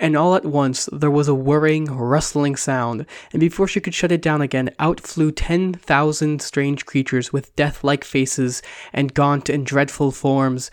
and 0.00 0.16
all 0.16 0.34
at 0.34 0.44
once 0.44 0.88
there 0.92 1.10
was 1.10 1.28
a 1.28 1.34
whirring, 1.34 1.86
rustling 1.86 2.56
sound, 2.56 3.06
and 3.32 3.40
before 3.40 3.66
she 3.66 3.80
could 3.80 3.94
shut 3.94 4.12
it 4.12 4.22
down 4.22 4.42
again, 4.42 4.70
out 4.78 5.00
flew 5.00 5.30
ten 5.32 5.72
thousand 5.72 6.42
strange 6.42 6.84
creatures 6.86 7.32
with 7.32 7.54
death 7.56 7.82
like 7.82 8.04
faces 8.04 8.62
and 8.92 9.14
gaunt 9.14 9.48
and 9.48 9.66
dreadful 9.66 10.10
forms, 10.10 10.70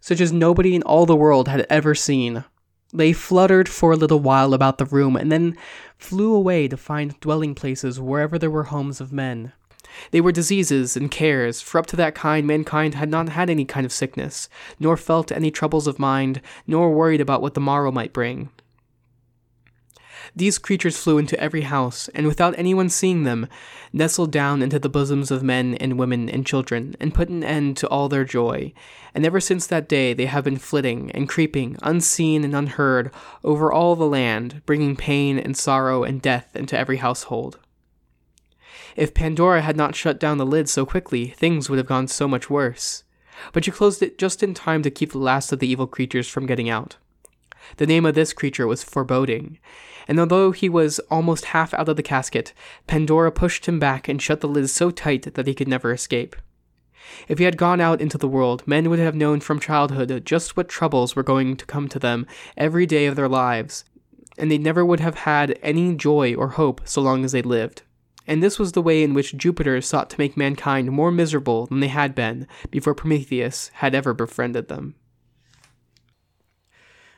such 0.00 0.20
as 0.20 0.32
nobody 0.32 0.74
in 0.74 0.82
all 0.82 1.06
the 1.06 1.16
world 1.16 1.48
had 1.48 1.66
ever 1.70 1.94
seen. 1.94 2.44
They 2.92 3.12
fluttered 3.12 3.68
for 3.68 3.92
a 3.92 3.96
little 3.96 4.18
while 4.18 4.52
about 4.52 4.78
the 4.78 4.84
room 4.84 5.14
and 5.14 5.30
then 5.30 5.56
flew 5.96 6.34
away 6.34 6.66
to 6.66 6.76
find 6.76 7.18
dwelling 7.20 7.54
places 7.54 8.00
wherever 8.00 8.36
there 8.36 8.50
were 8.50 8.64
homes 8.64 9.00
of 9.00 9.12
men. 9.12 9.52
They 10.10 10.20
were 10.20 10.32
diseases 10.32 10.96
and 10.96 11.10
cares, 11.10 11.60
for 11.60 11.78
up 11.78 11.86
to 11.86 11.96
that 11.96 12.14
kind 12.14 12.46
mankind 12.46 12.94
had 12.94 13.10
not 13.10 13.30
had 13.30 13.50
any 13.50 13.64
kind 13.64 13.86
of 13.86 13.92
sickness, 13.92 14.48
nor 14.78 14.96
felt 14.96 15.32
any 15.32 15.50
troubles 15.50 15.86
of 15.86 15.98
mind, 15.98 16.40
nor 16.66 16.92
worried 16.92 17.20
about 17.20 17.42
what 17.42 17.54
the 17.54 17.60
morrow 17.60 17.90
might 17.90 18.12
bring. 18.12 18.50
These 20.36 20.58
creatures 20.58 20.96
flew 20.96 21.18
into 21.18 21.38
every 21.40 21.62
house, 21.62 22.08
and 22.14 22.26
without 22.26 22.54
anyone 22.56 22.88
seeing 22.88 23.24
them, 23.24 23.48
nestled 23.92 24.30
down 24.30 24.62
into 24.62 24.78
the 24.78 24.88
bosoms 24.88 25.30
of 25.30 25.42
men 25.42 25.74
and 25.76 25.98
women 25.98 26.28
and 26.28 26.46
children, 26.46 26.94
and 27.00 27.14
put 27.14 27.28
an 27.28 27.42
end 27.42 27.76
to 27.78 27.88
all 27.88 28.08
their 28.08 28.24
joy. 28.24 28.72
And 29.14 29.26
ever 29.26 29.40
since 29.40 29.66
that 29.66 29.88
day 29.88 30.14
they 30.14 30.26
have 30.26 30.44
been 30.44 30.56
flitting 30.56 31.10
and 31.12 31.28
creeping, 31.28 31.76
unseen 31.82 32.44
and 32.44 32.54
unheard, 32.54 33.10
over 33.42 33.72
all 33.72 33.96
the 33.96 34.06
land, 34.06 34.62
bringing 34.66 34.94
pain 34.94 35.38
and 35.38 35.56
sorrow 35.56 36.04
and 36.04 36.22
death 36.22 36.54
into 36.54 36.78
every 36.78 36.98
household. 36.98 37.58
If 38.96 39.14
Pandora 39.14 39.62
had 39.62 39.76
not 39.76 39.94
shut 39.94 40.18
down 40.18 40.38
the 40.38 40.46
lid 40.46 40.68
so 40.68 40.84
quickly, 40.84 41.28
things 41.28 41.68
would 41.68 41.78
have 41.78 41.86
gone 41.86 42.08
so 42.08 42.26
much 42.26 42.50
worse. 42.50 43.04
But 43.52 43.64
she 43.64 43.70
closed 43.70 44.02
it 44.02 44.18
just 44.18 44.42
in 44.42 44.54
time 44.54 44.82
to 44.82 44.90
keep 44.90 45.12
the 45.12 45.18
last 45.18 45.52
of 45.52 45.58
the 45.58 45.68
evil 45.68 45.86
creatures 45.86 46.28
from 46.28 46.46
getting 46.46 46.68
out. 46.68 46.96
The 47.76 47.86
name 47.86 48.04
of 48.04 48.14
this 48.14 48.32
creature 48.32 48.66
was 48.66 48.82
Foreboding, 48.82 49.58
and 50.08 50.18
although 50.18 50.50
he 50.50 50.68
was 50.68 50.98
almost 51.10 51.46
half 51.46 51.72
out 51.74 51.88
of 51.88 51.96
the 51.96 52.02
casket, 52.02 52.52
Pandora 52.86 53.30
pushed 53.30 53.66
him 53.66 53.78
back 53.78 54.08
and 54.08 54.20
shut 54.20 54.40
the 54.40 54.48
lid 54.48 54.68
so 54.70 54.90
tight 54.90 55.34
that 55.34 55.46
he 55.46 55.54
could 55.54 55.68
never 55.68 55.92
escape. 55.92 56.34
If 57.28 57.38
he 57.38 57.44
had 57.44 57.56
gone 57.56 57.80
out 57.80 58.00
into 58.00 58.18
the 58.18 58.28
world, 58.28 58.66
men 58.66 58.90
would 58.90 58.98
have 58.98 59.14
known 59.14 59.40
from 59.40 59.60
childhood 59.60 60.24
just 60.24 60.56
what 60.56 60.68
troubles 60.68 61.14
were 61.14 61.22
going 61.22 61.56
to 61.56 61.66
come 61.66 61.88
to 61.88 61.98
them 61.98 62.26
every 62.56 62.86
day 62.86 63.06
of 63.06 63.16
their 63.16 63.28
lives, 63.28 63.84
and 64.36 64.50
they 64.50 64.58
never 64.58 64.84
would 64.84 65.00
have 65.00 65.16
had 65.16 65.58
any 65.62 65.94
joy 65.94 66.34
or 66.34 66.48
hope 66.48 66.80
so 66.84 67.00
long 67.00 67.24
as 67.24 67.32
they 67.32 67.42
lived. 67.42 67.82
And 68.26 68.42
this 68.42 68.58
was 68.58 68.72
the 68.72 68.82
way 68.82 69.02
in 69.02 69.14
which 69.14 69.36
Jupiter 69.36 69.80
sought 69.80 70.10
to 70.10 70.18
make 70.18 70.36
mankind 70.36 70.90
more 70.92 71.10
miserable 71.10 71.66
than 71.66 71.80
they 71.80 71.88
had 71.88 72.14
been 72.14 72.46
before 72.70 72.94
Prometheus 72.94 73.70
had 73.74 73.94
ever 73.94 74.14
befriended 74.14 74.68
them. 74.68 74.94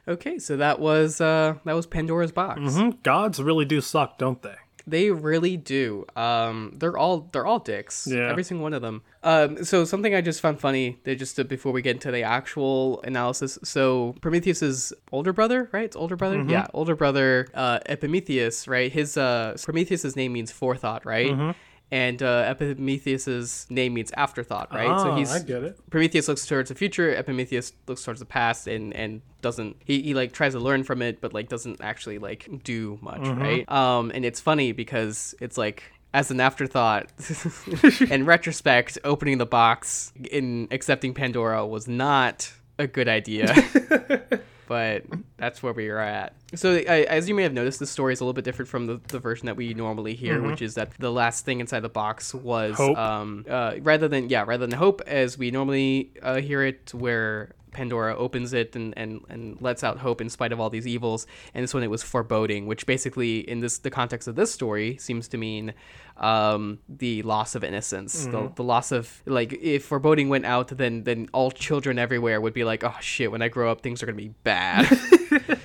Okay, 0.09 0.39
so 0.39 0.57
that 0.57 0.81
was 0.81 1.21
uh, 1.21 1.55
that 1.65 1.75
was 1.75 1.87
Pandora's 1.87 2.33
box. 2.33 2.61
Mm-hmm. 2.61 3.01
Gods 3.03 3.41
really 3.41 3.65
do 3.65 3.81
suck, 3.81 4.19
don't 4.19 4.43
they? 4.43 4.57
They 4.87 5.11
really 5.11 5.57
do. 5.57 6.07
Um, 6.17 6.75
they're 6.77 6.97
all 6.97 7.29
they're 7.33 7.47
all 7.47 7.59
dicks. 7.59 8.07
Yeah. 8.11 8.29
Every 8.29 8.45
single 8.45 8.63
one 8.63 8.75
of 8.75 8.83
them. 8.83 9.03
Um, 9.23 9.65
so 9.65 9.85
something 9.85 10.15
I 10.15 10.21
just 10.21 10.41
found 10.41 10.61
funny. 10.61 10.99
They 11.05 11.15
just 11.15 11.39
uh, 11.39 11.45
before 11.45 11.73
we 11.73 11.83
get 11.83 11.97
into 11.97 12.11
the 12.11 12.23
actual 12.23 13.01
analysis. 13.03 13.59
So 13.63 14.15
Prometheus's 14.21 14.93
older 15.13 15.33
brother, 15.33 15.69
right? 15.73 15.85
It's 15.85 15.97
older 15.97 16.17
brother. 16.17 16.43
Yeah, 16.43 16.67
older 16.75 16.97
brother. 16.97 17.49
Uh, 17.55 17.79
Epimetheus, 17.87 18.67
right? 18.67 18.91
His 18.91 19.17
uh, 19.17 19.57
Prometheus's 19.63 20.17
name 20.17 20.33
means 20.33 20.51
forethought, 20.51 21.07
right? 21.07 21.55
And 21.93 22.23
uh, 22.23 22.47
Epimetheus's 22.49 23.67
name 23.69 23.93
means 23.93 24.11
afterthought, 24.17 24.73
right? 24.73 24.99
so 24.99 25.11
Ah, 25.11 25.17
he's 25.17 25.31
I 25.31 25.41
get 25.41 25.63
it. 25.63 25.79
Prometheus 25.91 26.27
looks 26.27 26.47
towards 26.47 26.71
the 26.71 26.75
future. 26.75 27.15
Epimetheus 27.15 27.75
looks 27.87 28.03
towards 28.03 28.19
the 28.19 28.25
past, 28.27 28.67
and 28.67 28.95
and 28.95 29.21
doesn't 29.43 29.77
he, 29.85 30.01
he 30.01 30.15
like 30.15 30.33
tries 30.33 30.55
to 30.55 30.59
learn 30.59 30.85
from 30.85 31.03
it, 31.03 31.21
but 31.21 31.35
like 31.35 31.51
doesn't 31.51 31.83
actually 31.83 32.19
like 32.19 32.49
do 32.65 32.99
much, 33.03 33.21
right? 33.29 33.71
Um, 33.71 34.11
and 34.15 34.25
it's 34.25 34.41
funny 34.41 34.73
because 34.73 35.35
it's 35.39 35.59
like 35.59 35.83
as 36.15 36.31
an 36.31 36.41
afterthought, 36.41 37.13
in 38.11 38.25
retrospect, 38.25 38.99
opening 39.05 39.37
the 39.37 39.47
box 39.47 40.15
in 40.31 40.69
accepting 40.71 41.13
Pandora 41.13 41.67
was 41.67 41.87
not 41.89 42.51
a 42.79 42.87
good 42.87 43.07
idea. 43.09 43.55
But 44.69 45.05
that's 45.43 45.61
where 45.61 45.73
we 45.73 45.89
are 45.89 45.99
at. 45.99 46.35
So, 46.55 46.77
I, 46.77 47.03
as 47.03 47.29
you 47.29 47.35
may 47.35 47.43
have 47.43 47.53
noticed, 47.53 47.81
the 47.81 47.87
story 47.87 48.13
is 48.13 48.21
a 48.21 48.25
little 48.25 48.33
bit 48.33 48.45
different 48.45 48.69
from 48.69 48.87
the, 48.87 49.01
the 49.09 49.19
version 49.19 49.47
that 49.47 49.57
we 49.57 49.75
normally 49.75 50.15
hear, 50.15 50.41
which 50.41 50.63
is 50.63 50.75
that 50.77 50.93
the 51.01 51.11
last 51.11 51.45
thing 51.45 51.59
inside 51.59 51.81
the 51.81 51.89
box 51.89 52.33
was 52.33 52.77
Hope. 52.77 52.97
um 52.97 53.45
uh, 53.51 53.75
rather 53.81 54.07
than 54.07 54.29
yeah 54.29 54.45
rather 54.47 54.67
than 54.69 54.79
hope 54.79 55.01
as 55.07 55.37
we 55.37 55.51
normally 55.51 56.13
uh, 56.23 56.37
hear 56.37 56.63
it 56.63 56.95
where 56.95 57.55
Pandora 57.73 58.17
opens 58.17 58.53
it 58.53 58.77
and, 58.77 58.95
and, 58.97 59.21
and 59.29 59.61
lets 59.61 59.83
out 59.83 59.99
hope 59.99 60.21
in 60.21 60.31
spite 60.31 60.53
of 60.53 60.61
all 60.61 60.71
these 60.71 60.87
evils. 60.87 61.27
And 61.55 61.63
this 61.63 61.75
one 61.75 61.83
it 61.83 61.91
was 61.91 62.03
foreboding 62.03 62.67
which 62.67 62.87
basically 62.87 63.41
in 63.41 63.61
this 63.61 63.79
the 63.79 63.91
context 63.91 64.29
of 64.29 64.37
this 64.37 64.53
story 64.53 64.97
seems 64.99 65.29
to 65.29 65.39
mean 65.39 65.75
um, 66.19 66.79
the 66.89 67.23
loss 67.23 67.55
of 67.55 67.65
innocence. 67.65 68.27
The, 68.27 68.53
the 68.55 68.65
loss 68.65 68.93
of 68.93 69.23
like 69.27 69.53
if 69.55 69.85
foreboding 69.85 70.29
went 70.29 70.47
out 70.47 70.69
then 70.69 71.05
then 71.05 71.29
all 71.33 71.51
children 71.51 71.99
everywhere 71.99 72.41
would 72.41 72.55
be 72.55 72.65
like 72.65 72.85
oh 72.85 72.97
shit 73.01 73.33
when 73.33 73.43
I 73.43 73.49
grow 73.49 73.71
up 73.71 73.81
things 73.81 74.03
are 74.03 74.07
gonna 74.07 74.17
be 74.17 74.35
bad. 74.45 74.89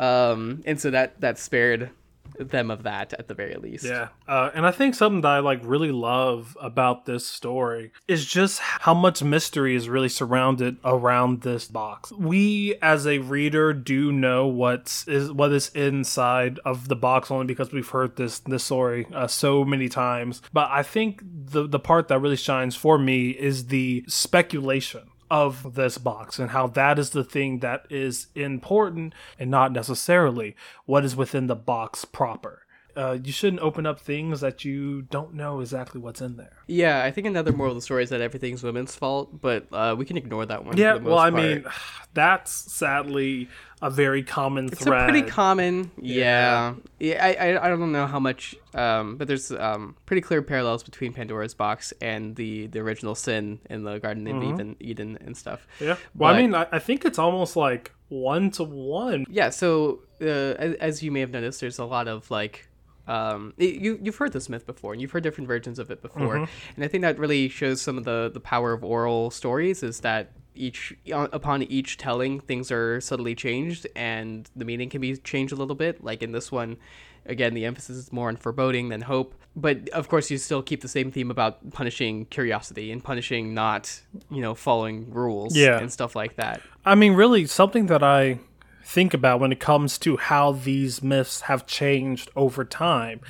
Um, 0.00 0.62
and 0.64 0.80
so 0.80 0.90
that 0.90 1.20
that 1.20 1.38
spared 1.38 1.90
them 2.44 2.70
of 2.70 2.82
that 2.84 3.12
at 3.14 3.28
the 3.28 3.34
very 3.34 3.54
least 3.54 3.84
Yeah, 3.84 4.08
uh, 4.26 4.50
and 4.54 4.66
I 4.66 4.70
think 4.70 4.94
something 4.94 5.20
that 5.22 5.30
I 5.30 5.38
like 5.40 5.60
really 5.62 5.92
love 5.92 6.56
about 6.60 7.06
this 7.06 7.26
story 7.26 7.92
is 8.08 8.24
just 8.24 8.60
how 8.60 8.94
much 8.94 9.22
mystery 9.22 9.74
is 9.74 9.88
really 9.88 10.08
surrounded 10.08 10.76
around 10.84 11.42
this 11.42 11.68
box. 11.68 12.12
We, 12.12 12.76
as 12.82 13.06
a 13.06 13.18
reader, 13.18 13.72
do 13.72 14.12
know 14.12 14.46
what's 14.46 15.06
is 15.08 15.30
what 15.32 15.52
is 15.52 15.68
inside 15.70 16.58
of 16.64 16.88
the 16.88 16.96
box 16.96 17.30
only 17.30 17.46
because 17.46 17.72
we've 17.72 17.88
heard 17.88 18.16
this 18.16 18.40
this 18.40 18.64
story 18.64 19.06
uh, 19.14 19.26
so 19.26 19.64
many 19.64 19.88
times. 19.88 20.42
But 20.52 20.70
I 20.70 20.82
think 20.82 21.22
the 21.24 21.66
the 21.66 21.80
part 21.80 22.08
that 22.08 22.18
really 22.18 22.36
shines 22.36 22.76
for 22.76 22.98
me 22.98 23.30
is 23.30 23.66
the 23.66 24.04
speculation 24.06 25.10
of 25.30 25.74
this 25.74 25.98
box 25.98 26.38
and 26.38 26.50
how 26.50 26.66
that 26.66 26.98
is 26.98 27.10
the 27.10 27.24
thing 27.24 27.60
that 27.60 27.86
is 27.88 28.26
important 28.34 29.14
and 29.38 29.50
not 29.50 29.72
necessarily 29.72 30.56
what 30.86 31.04
is 31.04 31.14
within 31.14 31.46
the 31.46 31.54
box 31.54 32.04
proper. 32.04 32.66
Uh, 32.96 33.18
you 33.22 33.32
shouldn't 33.32 33.62
open 33.62 33.86
up 33.86 34.00
things 34.00 34.40
that 34.40 34.64
you 34.64 35.02
don't 35.02 35.34
know 35.34 35.60
exactly 35.60 36.00
what's 36.00 36.20
in 36.20 36.36
there. 36.36 36.56
Yeah, 36.66 37.02
I 37.02 37.10
think 37.10 37.26
another 37.26 37.52
moral 37.52 37.72
of 37.72 37.76
the 37.76 37.82
story 37.82 38.02
is 38.02 38.10
that 38.10 38.20
everything's 38.20 38.62
women's 38.62 38.94
fault, 38.94 39.40
but 39.40 39.66
uh, 39.72 39.94
we 39.98 40.04
can 40.04 40.16
ignore 40.16 40.46
that 40.46 40.64
one. 40.64 40.76
Yeah, 40.76 40.94
for 40.94 40.98
the 41.00 41.08
well, 41.10 41.18
I 41.18 41.30
part. 41.30 41.42
mean, 41.42 41.64
that's 42.14 42.52
sadly 42.52 43.48
a 43.82 43.90
very 43.90 44.22
common 44.22 44.66
it's 44.66 44.82
thread. 44.82 45.08
a 45.08 45.12
pretty 45.12 45.28
common. 45.28 45.90
Yeah, 46.00 46.74
yeah. 46.98 47.24
I, 47.24 47.34
I 47.34 47.66
I 47.66 47.68
don't 47.68 47.92
know 47.92 48.06
how 48.06 48.20
much, 48.20 48.54
um, 48.74 49.16
but 49.16 49.26
there's 49.26 49.50
um 49.52 49.96
pretty 50.06 50.20
clear 50.20 50.42
parallels 50.42 50.82
between 50.82 51.12
Pandora's 51.12 51.54
box 51.54 51.92
and 52.00 52.36
the 52.36 52.66
the 52.66 52.80
original 52.80 53.14
sin 53.14 53.60
in 53.70 53.84
the 53.84 53.98
Garden 53.98 54.26
of 54.26 54.42
Eden, 54.42 54.76
Eden 54.80 55.18
and 55.24 55.36
stuff. 55.36 55.66
Mm-hmm. 55.76 55.84
yeah. 55.84 55.96
Well, 56.14 56.34
I 56.34 56.40
mean, 56.40 56.54
I, 56.54 56.66
I 56.72 56.78
think 56.78 57.04
it's 57.04 57.18
almost 57.18 57.56
like 57.56 57.92
one 58.08 58.50
to 58.52 58.64
one. 58.64 59.24
Yeah, 59.30 59.50
so 59.50 60.00
uh, 60.20 60.24
as, 60.24 60.74
as 60.74 61.02
you 61.02 61.10
may 61.10 61.20
have 61.20 61.30
noticed, 61.30 61.60
there's 61.60 61.78
a 61.78 61.84
lot 61.84 62.08
of 62.08 62.30
like 62.30 62.68
um, 63.10 63.52
it- 63.58 63.76
you 63.84 63.98
you've 64.02 64.16
heard 64.16 64.32
this 64.32 64.48
myth 64.48 64.66
before, 64.66 64.92
and 64.92 65.00
you've 65.02 65.10
heard 65.10 65.22
different 65.22 65.48
versions 65.48 65.78
of 65.78 65.90
it 65.90 66.00
before, 66.02 66.36
and 66.74 66.84
I 66.84 66.88
think 66.88 67.02
that 67.02 67.18
really 67.18 67.48
shows 67.48 67.80
some 67.80 67.96
of 67.98 68.04
the 68.04 68.30
the 68.32 68.40
power 68.40 68.72
of 68.72 68.84
oral 68.84 69.30
stories 69.30 69.82
is 69.82 70.00
that 70.00 70.32
each 70.54 70.94
upon 71.12 71.62
each 71.64 71.96
telling, 71.96 72.40
things 72.40 72.70
are 72.70 73.00
subtly 73.00 73.34
changed, 73.34 73.86
and 73.96 74.48
the 74.56 74.64
meaning 74.64 74.88
can 74.90 75.00
be 75.00 75.16
changed 75.16 75.52
a 75.52 75.56
little 75.56 75.76
bit. 75.76 76.02
Like 76.04 76.22
in 76.22 76.32
this 76.32 76.50
one, 76.52 76.76
again, 77.26 77.54
the 77.54 77.64
emphasis 77.64 77.96
is 77.96 78.12
more 78.12 78.28
on 78.28 78.36
foreboding 78.36 78.88
than 78.90 79.00
hope, 79.02 79.34
but 79.56 79.88
of 79.90 80.08
course, 80.08 80.30
you 80.30 80.38
still 80.38 80.62
keep 80.62 80.80
the 80.82 80.88
same 80.88 81.10
theme 81.10 81.30
about 81.30 81.70
punishing 81.72 82.26
curiosity 82.26 82.92
and 82.92 83.02
punishing 83.02 83.54
not 83.54 84.00
you 84.30 84.40
know 84.42 84.54
following 84.54 85.10
rules 85.12 85.56
Yeah. 85.56 85.78
and 85.78 85.90
stuff 85.90 86.14
like 86.14 86.36
that. 86.36 86.60
I 86.84 86.94
mean, 86.94 87.14
really, 87.14 87.46
something 87.46 87.86
that 87.86 88.02
I 88.02 88.38
think 88.82 89.14
about 89.14 89.40
when 89.40 89.52
it 89.52 89.60
comes 89.60 89.98
to 89.98 90.16
how 90.16 90.52
these 90.52 91.02
myths 91.02 91.42
have 91.42 91.66
changed 91.66 92.30
over 92.36 92.64
time 92.64 93.20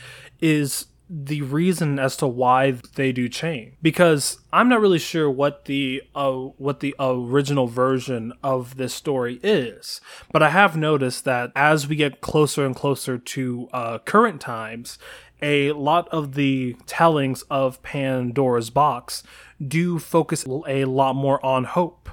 is 0.41 0.87
the 1.13 1.43
reason 1.43 1.99
as 1.99 2.17
to 2.17 2.27
why 2.27 2.71
they 2.95 3.11
do 3.11 3.29
change. 3.29 3.75
Because 3.83 4.39
i'm 4.53 4.69
not 4.69 4.81
really 4.81 4.99
sure 4.99 5.31
what 5.31 5.65
the 5.65 6.03
uh, 6.15 6.33
what 6.33 6.81
the 6.81 6.95
original 6.99 7.67
version 7.67 8.33
of 8.43 8.77
this 8.77 8.95
story 8.95 9.41
is 9.43 10.01
but 10.33 10.43
i 10.43 10.51
have 10.51 10.77
noticed 10.77 11.25
that 11.25 11.51
as 11.55 11.89
we 11.89 11.97
get 11.97 12.21
closer 12.21 12.65
and 12.65 12.77
closer 12.77 13.19
to 13.19 13.69
uh, 13.73 13.99
current 13.99 14.41
times 14.41 14.99
a 15.43 15.73
lot 15.73 16.09
of 16.09 16.35
the 16.35 16.77
tellings 16.87 17.43
of 17.43 17.83
pandora's 17.83 18.71
box 18.71 19.23
do 19.67 19.99
focus 19.99 20.45
a 20.67 20.85
lot 20.85 21.15
more 21.15 21.45
on 21.45 21.65
hope 21.65 22.09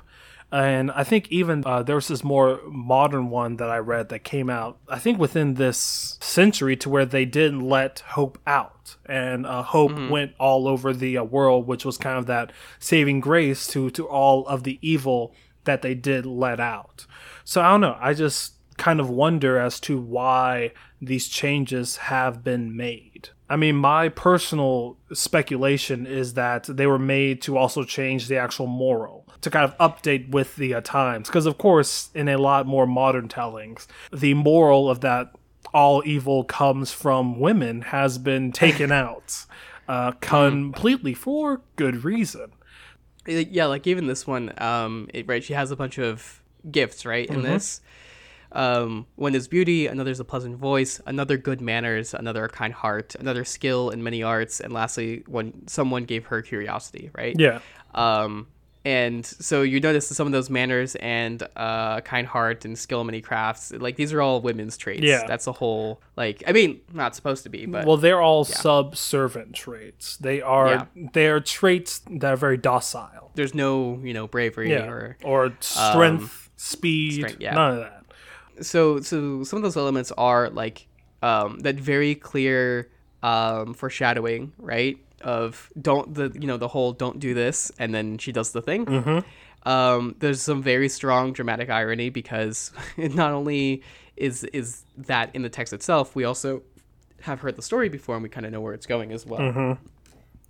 and 0.52 0.92
I 0.92 1.04
think 1.04 1.28
even 1.30 1.64
uh, 1.66 1.84
there 1.84 1.96
was 1.96 2.08
this 2.08 2.24
more 2.24 2.62
modern 2.68 3.30
one 3.30 3.58
that 3.58 3.70
I 3.70 3.80
read 3.80 4.10
that 4.10 4.24
came 4.24 4.50
out, 4.50 4.78
I 4.88 4.98
think 4.98 5.20
within 5.20 5.56
this 5.56 6.18
century, 6.22 6.78
to 6.78 6.90
where 6.90 7.06
they 7.06 7.26
didn't 7.26 7.68
let 7.68 8.00
Hope 8.00 8.40
out. 8.48 8.96
And 9.06 9.46
uh, 9.46 9.64
Hope 9.64 10.10
went 10.10 10.34
all 10.40 10.68
over 10.68 10.94
the 10.94 11.18
uh, 11.18 11.24
world, 11.24 11.68
which 11.68 11.84
was 11.84 11.98
kind 11.98 12.18
of 12.18 12.28
that 12.28 12.54
saving 12.80 13.20
grace 13.20 13.68
to, 13.68 13.90
to 13.92 14.08
all 14.08 14.48
of 14.48 14.64
the 14.64 14.80
evil 14.82 15.34
that 15.66 15.82
they 15.82 15.94
did 15.94 16.26
let 16.26 16.62
out. 16.62 17.06
So 17.44 17.62
I 17.62 17.72
don't 17.72 17.82
know. 17.82 17.98
I 18.00 18.14
just 18.14 18.54
kind 18.78 19.02
of 19.02 19.10
wonder 19.10 19.60
as 19.60 19.82
to 19.82 20.00
why 20.00 20.72
these 21.02 21.28
changes 21.28 21.98
have 21.98 22.44
been 22.44 22.76
made. 22.76 23.30
I 23.50 23.56
mean, 23.56 23.76
my 23.78 24.10
personal 24.10 24.98
speculation 25.14 26.06
is 26.06 26.34
that 26.34 26.64
they 26.66 26.86
were 26.86 27.00
made 27.00 27.42
to 27.44 27.58
also 27.58 27.84
change 27.84 28.28
the 28.28 28.38
actual 28.38 28.68
moral, 28.68 29.26
to 29.42 29.50
kind 29.50 29.64
of 29.64 29.78
update 29.78 30.30
with 30.30 30.56
the 30.58 30.74
uh, 30.74 30.82
times. 30.82 31.30
Because, 31.30 31.46
of 31.46 31.58
course, 31.58 32.10
in 32.14 32.28
a 32.28 32.38
lot 32.38 32.66
more 32.66 32.86
modern 32.86 33.30
tellings, 33.30 33.88
the 34.12 34.34
moral 34.34 34.90
of 34.90 35.02
that 35.02 35.34
all 35.74 36.04
evil 36.06 36.44
comes 36.44 36.92
from 36.92 37.40
women 37.40 37.84
has 37.84 38.18
been 38.18 38.52
taken 38.52 38.92
out 39.04 39.46
uh, 39.88 40.12
completely 40.14 41.14
for 41.14 41.62
good 41.76 42.04
reason. 42.04 42.52
Yeah 43.28 43.66
like 43.66 43.86
even 43.88 44.08
this 44.08 44.26
one 44.26 44.54
um 44.58 45.10
it, 45.14 45.28
right 45.28 45.44
she 45.44 45.52
has 45.52 45.70
a 45.70 45.76
bunch 45.76 46.00
of 46.00 46.42
gifts 46.72 47.06
right 47.06 47.28
in 47.28 47.42
this 47.42 47.82
um 48.54 49.06
one 49.16 49.36
is 49.36 49.48
beauty 49.48 49.88
another 49.88 50.12
is 50.12 50.20
a 50.20 50.26
pleasant 50.26 50.56
voice 50.58 51.02
another 51.06 51.38
good 51.38 51.60
manners 51.62 52.14
another 52.14 52.46
a 52.46 52.50
kind 52.50 52.74
heart 52.74 53.14
another 53.20 53.44
skill 53.44 53.90
in 53.90 54.02
many 54.04 54.24
arts 54.24 54.60
and 54.62 54.72
lastly 54.74 55.24
when 55.28 55.68
someone 55.68 56.06
gave 56.06 56.26
her 56.28 56.42
curiosity 56.42 57.10
right 57.16 57.36
Yeah. 57.38 57.60
um 57.94 58.48
and 58.86 59.26
so 59.26 59.64
you 59.64 59.82
notice 59.82 60.08
that 60.08 60.16
some 60.16 60.28
of 60.28 60.32
those 60.34 60.50
manners 60.50 60.96
and 60.96 61.44
uh 61.58 62.00
kind 62.02 62.26
heart 62.26 62.64
and 62.64 62.78
skill 62.80 63.02
in 63.02 63.08
many 63.08 63.20
crafts 63.22 63.74
like 63.74 63.98
these 63.98 64.14
are 64.14 64.22
all 64.22 64.40
women's 64.40 64.78
traits 64.78 65.02
Yeah. 65.04 65.26
that's 65.28 65.46
a 65.48 65.52
whole 65.52 66.02
like 66.16 66.42
i 66.48 66.54
mean 66.54 66.80
not 66.94 67.16
supposed 67.16 67.44
to 67.44 67.50
be 67.50 67.66
but 67.66 67.86
Well, 67.86 67.98
they're 67.98 68.22
all 68.22 68.46
subservient 68.46 69.54
traits. 69.54 70.18
They 70.18 70.42
are 70.42 70.68
Yeah. 70.70 70.86
they 71.14 71.28
are 71.28 71.42
traits 71.42 72.02
that 72.10 72.32
are 72.34 72.38
very 72.38 72.58
docile. 72.58 73.32
there's 73.36 73.54
no 73.54 74.00
you 74.04 74.14
know 74.14 74.28
bravery 74.28 74.72
Yeah. 74.72 74.88
or 74.88 75.18
Or 75.24 75.54
strength, 75.60 76.50
speed, 76.56 77.14
strength, 77.14 77.42
yeah. 77.42 77.54
none 77.56 77.72
of 77.74 77.78
that. 77.80 77.97
So 78.62 79.00
so 79.02 79.44
some 79.44 79.58
of 79.58 79.64
those 79.64 79.78
elements 79.78 80.12
are 80.18 80.50
like 80.50 80.88
um 81.22 81.60
that 81.60 81.76
very 81.76 82.16
clear 82.16 82.90
um 83.24 83.74
foreshadowing 83.74 84.52
right 84.58 84.98
of 85.22 85.70
don't 85.82 86.14
the 86.14 86.32
you 86.40 86.46
know 86.48 86.58
the 86.58 86.68
whole 86.68 86.94
don't 86.94 87.20
do 87.20 87.34
this 87.34 87.72
and 87.80 87.94
then 87.94 88.18
she 88.18 88.32
does 88.32 88.52
the 88.52 88.62
thing. 88.62 88.86
Um 89.64 90.16
there's 90.20 90.42
some 90.42 90.62
very 90.62 90.90
strong 90.90 91.34
dramatic 91.34 91.70
irony 91.70 92.10
because 92.10 92.72
it 92.98 93.14
not 93.16 93.32
only 93.32 93.82
is 94.16 94.44
is 94.46 94.84
that 94.98 95.30
in 95.36 95.42
the 95.42 95.50
text 95.50 95.74
itself 95.74 96.16
we 96.16 96.24
also 96.24 96.62
have 97.22 97.40
heard 97.42 97.56
the 97.56 97.62
story 97.64 97.90
before 97.90 98.16
and 98.16 98.24
we 98.24 98.30
kind 98.30 98.46
of 98.46 98.52
know 98.52 98.62
where 98.62 98.74
it's 98.74 98.86
going 98.86 99.12
as 99.12 99.26
well. 99.26 99.42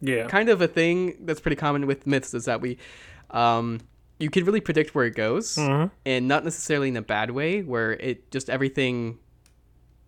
Yeah. 0.02 0.28
kind 0.28 0.50
of 0.50 0.62
a 0.62 0.68
thing 0.68 1.16
that's 1.22 1.40
pretty 1.40 1.56
common 1.56 1.88
with 1.88 2.06
myths 2.06 2.34
is 2.34 2.46
that 2.46 2.62
we 2.62 2.78
um 3.32 3.80
you 4.20 4.30
can 4.30 4.46
really 4.46 4.62
predict 4.62 4.96
where 4.96 5.06
it 5.06 5.16
goes 5.16 5.58
and 6.06 6.28
not 6.28 6.44
necessarily 6.44 6.90
in 6.90 6.98
a 6.98 7.02
bad 7.02 7.32
way 7.32 7.62
where 7.62 7.94
it 7.94 8.32
just 8.32 8.50
everything 8.50 9.20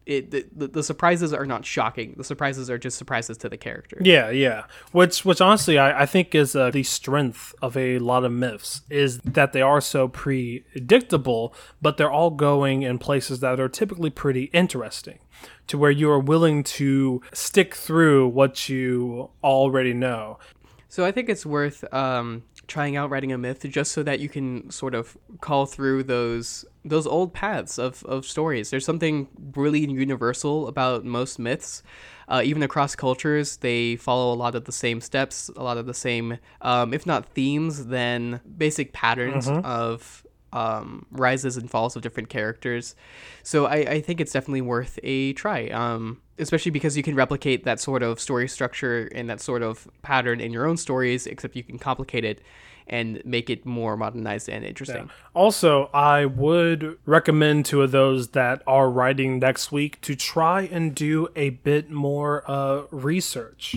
it 0.06 0.32
the, 0.32 0.46
the, 0.56 0.68
the 0.68 0.84
surprises 0.84 1.34
are 1.34 1.46
not 1.46 1.66
shocking 1.66 2.16
the 2.18 2.24
surprises 2.24 2.70
are 2.70 2.80
just 2.80 2.98
surprises 2.98 3.38
to 3.38 3.48
the 3.50 3.58
character 3.58 3.98
Yeah, 4.02 4.30
yeah. 4.32 4.64
Which, 4.92 5.24
which 5.24 5.40
honestly, 5.42 5.78
I, 5.78 6.02
I 6.02 6.06
think 6.08 6.34
is 6.34 6.56
uh, 6.56 6.72
the 6.72 6.84
strength 6.84 7.54
of 7.62 7.78
a 7.78 8.00
lot 8.00 8.24
of 8.24 8.32
myths 8.32 8.82
is 8.90 9.20
that 9.20 9.54
they 9.54 9.62
are 9.62 9.82
so 9.82 10.08
predictable, 10.08 11.54
but 11.82 11.98
they're 11.98 12.12
all 12.12 12.32
going 12.32 12.82
in 12.82 12.98
places 12.98 13.40
that 13.42 13.60
are 13.60 13.70
typically 13.70 14.10
pretty 14.10 14.46
interesting, 14.46 15.20
to 15.68 15.78
where 15.78 15.92
you 15.92 16.10
are 16.10 16.20
willing 16.20 16.64
to 16.64 17.22
stick 17.34 17.76
through 17.76 18.28
what 18.30 18.68
you 18.68 19.30
already 19.44 19.94
know. 19.94 20.40
So 20.88 21.06
I 21.06 21.12
think 21.12 21.30
it's 21.30 21.46
worth 21.46 21.86
um, 21.94 22.44
trying 22.70 22.96
out 22.96 23.10
writing 23.10 23.32
a 23.34 23.38
myth 23.38 23.66
just 23.70 23.92
so 23.92 24.04
that 24.04 24.20
you 24.20 24.30
can 24.30 24.70
sort 24.70 24.96
of 24.96 25.18
call 25.42 25.66
through 25.66 26.04
those 26.04 26.66
those 26.86 27.06
old 27.06 27.34
paths 27.34 27.78
of, 27.78 28.04
of 28.06 28.26
stories. 28.26 28.70
There's 28.70 28.86
something 28.86 29.28
really 29.56 29.82
universal 29.82 30.68
about 30.68 31.04
most 31.04 31.38
myths. 31.40 31.84
Uh, 32.30 32.42
even 32.46 32.62
across 32.64 32.96
cultures, 32.96 33.58
they 33.58 33.96
follow 33.96 34.32
a 34.32 34.38
lot 34.38 34.54
of 34.56 34.66
the 34.66 34.72
same 34.72 35.02
steps, 35.02 35.50
a 35.58 35.64
lot 35.64 35.78
of 35.78 35.88
the 35.88 35.96
same, 35.96 36.38
um, 36.62 36.94
if 36.94 37.06
not 37.06 37.26
themes, 37.26 37.88
then 37.88 38.40
basic 38.58 38.94
patterns 38.94 39.48
of 39.66 40.24
um, 40.54 41.06
rises 41.12 41.58
and 41.58 41.70
falls 41.70 41.96
of 41.96 42.02
different 42.02 42.30
characters. 42.30 42.96
So 43.44 43.66
I, 43.66 43.76
I 43.76 44.02
think 44.02 44.20
it's 44.22 44.32
definitely 44.32 44.62
worth 44.62 45.00
a 45.04 45.34
try, 45.34 45.68
um, 45.70 46.22
especially 46.38 46.72
because 46.72 46.98
you 46.98 47.04
can 47.04 47.16
replicate 47.16 47.64
that 47.66 47.80
sort 47.80 48.04
of 48.04 48.20
story 48.20 48.48
structure 48.48 49.10
and 49.14 49.30
that 49.30 49.42
sort 49.42 49.62
of 49.62 49.88
pattern 50.02 50.40
in 50.40 50.52
your 50.52 50.66
own 50.66 50.78
stories, 50.78 51.28
except 51.28 51.56
you 51.56 51.64
can 51.64 51.80
complicate 51.80 52.26
it 52.26 52.42
and 52.88 53.22
make 53.24 53.50
it 53.50 53.66
more 53.66 53.96
modernized 53.96 54.50
and 54.50 54.66
interesting. 54.66 55.12
Also, 55.36 55.92
I 55.94 56.26
would 56.26 56.98
recommend 57.06 57.66
to 57.66 57.86
those 57.86 58.30
that 58.30 58.64
are 58.66 58.90
writing 58.90 59.38
next 59.40 59.72
week 59.72 60.02
to 60.02 60.16
try 60.16 60.64
and 60.64 60.96
do 60.96 61.28
a 61.36 61.52
bit 61.52 61.92
more 61.92 62.44
uh, 62.50 62.84
research. 62.90 63.76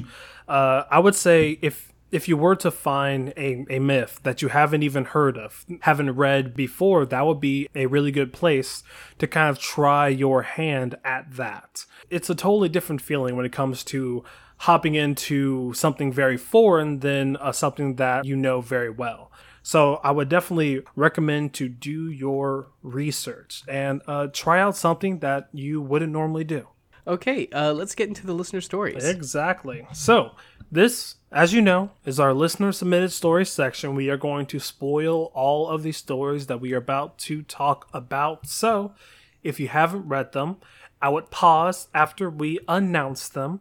Uh, 0.49 0.85
I 0.91 0.99
would 0.99 1.15
say 1.15 1.59
if 1.61 1.92
if 2.13 2.29
you 2.29 2.37
were 2.37 2.55
to 2.57 2.71
find 2.71 3.33
a, 3.37 3.65
a 3.71 3.79
myth 3.79 4.21
that 4.23 4.43
you 4.43 4.49
haven't 4.49 4.83
even 4.83 5.07
heard 5.07 5.39
of, 5.39 5.65
haven't 5.81 6.13
read 6.13 6.55
before, 6.55 7.07
that 7.07 7.27
would 7.27 7.41
be 7.41 7.69
a 7.75 7.87
really 7.87 8.13
good 8.13 8.33
place 8.33 8.85
to 9.19 9.27
kind 9.27 9.49
of 9.49 9.59
try 9.59 10.09
your 10.09 10.43
hand 10.43 10.95
at 11.05 11.33
that. 11.33 11.87
It's 12.11 12.29
a 12.29 12.35
totally 12.35 12.69
different 12.69 13.01
feeling 13.01 13.35
when 13.35 13.47
it 13.47 13.53
comes 13.53 13.83
to 13.85 14.23
hopping 14.59 14.95
into 14.95 15.73
something 15.73 16.13
very 16.13 16.37
foreign 16.37 17.01
than 17.01 17.37
uh, 17.39 17.51
something 17.51 17.97
that 17.97 18.25
you 18.27 18.37
know 18.37 18.61
very 18.61 18.91
well. 18.91 19.33
So 19.63 20.01
I 20.05 20.11
would 20.11 20.29
definitely 20.29 20.83
recommend 20.95 21.55
to 21.55 21.69
do 21.69 22.11
your 22.11 22.69
research 22.83 23.63
and 23.67 24.03
uh, 24.07 24.27
try 24.33 24.61
out 24.61 24.77
something 24.77 25.21
that 25.21 25.49
you 25.53 25.81
wouldn't 25.81 26.13
normally 26.13 26.45
do. 26.45 26.69
Okay, 27.07 27.49
uh, 27.49 27.73
let's 27.73 27.97
get 27.97 28.09
into 28.09 28.27
the 28.27 28.33
listener 28.33 28.61
stories. 28.61 29.05
Exactly. 29.05 29.87
So 29.93 30.33
this, 30.73 31.17
as 31.31 31.53
you 31.53 31.61
know, 31.61 31.91
is 32.07 32.19
our 32.19 32.33
listener 32.33 32.73
submitted 32.73 33.13
stories 33.13 33.51
section. 33.51 33.95
We 33.95 34.09
are 34.09 34.17
going 34.17 34.47
to 34.47 34.59
spoil 34.59 35.31
all 35.35 35.69
of 35.69 35.83
these 35.83 35.99
stories 35.99 36.47
that 36.47 36.63
we 36.63 36.73
are 36.73 36.79
about 36.79 37.19
to 37.19 37.43
talk 37.43 37.89
about. 37.93 38.47
So 38.47 38.95
if 39.43 39.61
you 39.61 39.69
haven't 39.69 40.09
read 40.09 40.33
them, 40.33 40.57
I 41.03 41.11
would 41.11 41.31
pause 41.31 41.89
after 41.93 42.31
we 42.31 42.59
announce 42.67 43.29
them 43.29 43.61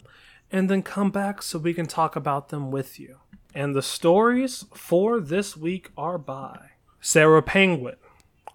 and 0.51 0.69
then 0.69 0.83
come 0.83 1.11
back 1.11 1.41
so 1.41 1.59
we 1.59 1.73
can 1.73 1.85
talk 1.85 2.15
about 2.15 2.47
them 2.47 2.71
with 2.71 2.97
you. 2.97 3.17
And 3.53 3.75
the 3.75 3.81
stories 3.81 4.63
for 4.73 5.19
this 5.19 5.57
week 5.57 5.91
are 5.97 6.17
by 6.17 6.71
Sarah 7.01 7.41
Penguin, 7.41 7.97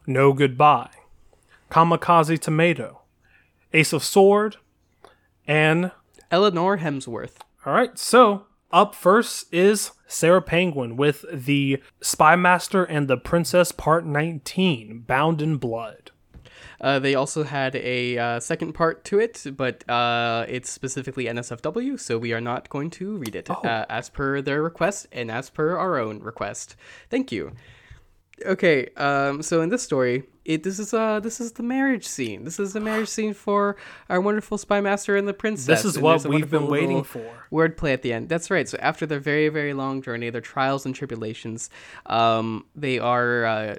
No 0.07 0.33
Goodbye, 0.33 0.91
Kamikaze 1.71 2.39
Tomato, 2.39 3.03
Ace 3.75 3.93
of 3.93 4.03
Sword, 4.03 4.57
and 5.47 5.91
Eleanor 6.31 6.79
Hemsworth. 6.79 7.41
all 7.67 7.75
right, 7.75 7.99
so 7.99 8.46
up 8.71 8.95
first 8.95 9.53
is 9.53 9.93
Sarah 10.07 10.43
Penguin 10.43 10.97
with 10.97 11.25
the 11.33 11.83
Spy 12.01 12.37
Master 12.37 12.85
and 12.85 13.09
the 13.09 13.17
Princess 13.17 13.73
Part 13.73 14.05
19, 14.05 15.05
Bound 15.07 15.43
in 15.43 15.57
Blood. 15.57 16.11
Uh, 16.81 16.99
they 16.99 17.15
also 17.15 17.43
had 17.43 17.75
a 17.77 18.19
uh, 18.19 18.41
second 18.41 18.75
part 18.75 19.05
to 19.05 19.19
it, 19.19 19.45
but 19.57 19.89
uh, 19.89 20.45
it's 20.49 20.71
specifically 20.71 21.25
NSFW, 21.25 21.99
so 21.99 22.19
we 22.19 22.33
are 22.33 22.41
not 22.41 22.69
going 22.69 22.91
to 22.91 23.17
read 23.17 23.35
it 23.35 23.49
uh, 23.51 23.87
as 23.89 24.11
per 24.11 24.43
their 24.43 24.63
request 24.63 25.07
and 25.11 25.31
as 25.31 25.49
per 25.49 25.77
our 25.77 25.99
own 25.99 26.21
request. 26.21 26.77
Thank 27.09 27.33
you. 27.33 27.53
Okay, 28.45 28.89
um, 28.97 29.43
so 29.43 29.63
in 29.63 29.71
this 29.71 29.83
story, 29.83 30.25
it 30.47 30.63
this 30.63 30.79
is 30.79 30.95
uh 30.95 31.21
this 31.21 31.41
is 31.41 31.53
the 31.53 31.63
marriage 31.63 32.07
scene. 32.07 32.45
This 32.45 32.59
is 32.59 32.73
the 32.73 32.81
marriage 32.81 33.09
scene 33.09 33.35
for 33.35 33.77
our 34.09 34.21
wonderful 34.21 34.57
spy 34.59 34.81
master 34.81 35.17
and 35.17 35.27
the 35.27 35.35
princess. 35.35 35.67
This 35.67 35.85
is 35.85 35.97
And 35.97 36.05
what 36.05 36.25
we've 36.25 36.51
been 36.51 36.69
waiting 36.69 37.03
for. 37.03 37.29
Wordplay 37.53 37.93
at 37.93 38.03
the 38.03 38.13
end. 38.13 38.29
That's 38.29 38.51
right. 38.51 38.69
So 38.69 38.79
after 38.81 39.07
their 39.07 39.21
very 39.21 39.49
very 39.49 39.75
long 39.75 40.03
journey, 40.03 40.31
their 40.31 40.41
trials 40.41 40.87
and 40.87 40.95
tribulations, 40.95 41.69
um, 42.07 42.65
they 42.75 42.99
are 42.99 43.45
uh, 43.45 43.75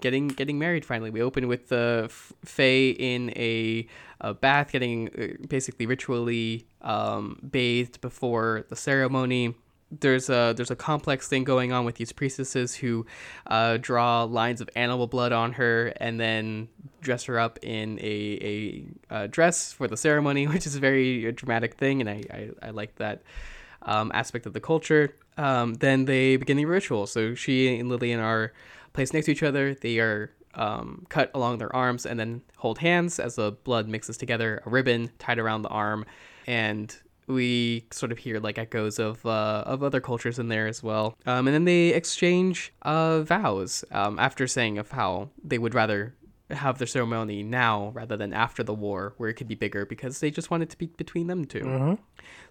getting 0.00 0.28
getting 0.28 0.58
married 0.58 0.84
finally. 0.84 1.10
We 1.10 1.22
open 1.22 1.48
with 1.48 1.68
the 1.68 2.02
f- 2.06 2.32
Fae 2.44 2.94
in 2.98 3.30
a, 3.30 3.86
a 4.20 4.34
bath, 4.34 4.72
getting 4.72 5.08
uh, 5.08 5.46
basically 5.48 5.86
ritually 5.86 6.66
um, 6.82 7.38
bathed 7.48 8.00
before 8.00 8.64
the 8.68 8.76
ceremony 8.76 9.54
there's 10.00 10.30
a 10.30 10.54
there's 10.56 10.70
a 10.70 10.76
complex 10.76 11.28
thing 11.28 11.44
going 11.44 11.72
on 11.72 11.84
with 11.84 11.96
these 11.96 12.12
priestesses 12.12 12.74
who 12.74 13.06
uh, 13.46 13.76
draw 13.80 14.24
lines 14.24 14.60
of 14.60 14.70
animal 14.74 15.06
blood 15.06 15.32
on 15.32 15.52
her 15.52 15.92
and 15.96 16.18
then 16.18 16.68
dress 17.00 17.24
her 17.24 17.38
up 17.38 17.58
in 17.62 17.98
a, 18.00 18.04
a, 19.10 19.14
uh 19.14 19.26
dress 19.26 19.72
for 19.72 19.88
the 19.88 19.96
ceremony, 19.96 20.46
which 20.48 20.66
is 20.66 20.76
a 20.76 20.80
very 20.80 21.30
dramatic 21.32 21.74
thing, 21.74 22.00
and 22.00 22.08
I 22.08 22.22
I, 22.30 22.68
I 22.68 22.70
like 22.70 22.96
that 22.96 23.22
um, 23.82 24.10
aspect 24.14 24.46
of 24.46 24.52
the 24.52 24.60
culture. 24.60 25.16
Um, 25.36 25.74
then 25.74 26.04
they 26.04 26.36
begin 26.36 26.56
the 26.56 26.64
ritual. 26.64 27.06
So 27.06 27.34
she 27.34 27.78
and 27.78 27.88
Lillian 27.88 28.20
are 28.20 28.52
placed 28.92 29.14
next 29.14 29.26
to 29.26 29.32
each 29.32 29.42
other. 29.42 29.74
They 29.74 29.98
are 29.98 30.30
um, 30.54 31.06
cut 31.08 31.30
along 31.34 31.58
their 31.58 31.74
arms 31.74 32.04
and 32.04 32.20
then 32.20 32.42
hold 32.58 32.78
hands 32.78 33.18
as 33.18 33.36
the 33.36 33.52
blood 33.52 33.88
mixes 33.88 34.16
together. 34.16 34.62
A 34.66 34.70
ribbon 34.70 35.10
tied 35.18 35.38
around 35.38 35.62
the 35.62 35.68
arm, 35.68 36.04
and 36.46 36.94
we 37.26 37.86
sort 37.90 38.12
of 38.12 38.18
hear 38.18 38.40
like 38.40 38.58
echoes 38.58 38.98
of 38.98 39.24
uh, 39.24 39.62
of 39.66 39.82
other 39.82 40.00
cultures 40.00 40.38
in 40.38 40.48
there 40.48 40.66
as 40.66 40.82
well. 40.82 41.16
Um, 41.26 41.46
and 41.46 41.54
then 41.54 41.64
they 41.64 41.88
exchange 41.88 42.72
uh, 42.82 43.22
vows 43.22 43.84
um, 43.90 44.18
after 44.18 44.46
saying 44.46 44.78
of 44.78 44.90
how 44.90 45.30
they 45.42 45.58
would 45.58 45.74
rather 45.74 46.14
have 46.50 46.78
their 46.78 46.86
ceremony 46.86 47.42
now 47.42 47.90
rather 47.94 48.16
than 48.16 48.32
after 48.32 48.62
the 48.62 48.74
war, 48.74 49.14
where 49.16 49.30
it 49.30 49.34
could 49.34 49.48
be 49.48 49.54
bigger, 49.54 49.86
because 49.86 50.20
they 50.20 50.30
just 50.30 50.50
want 50.50 50.62
it 50.62 50.70
to 50.70 50.76
be 50.76 50.86
between 50.86 51.26
them 51.26 51.44
2 51.44 51.60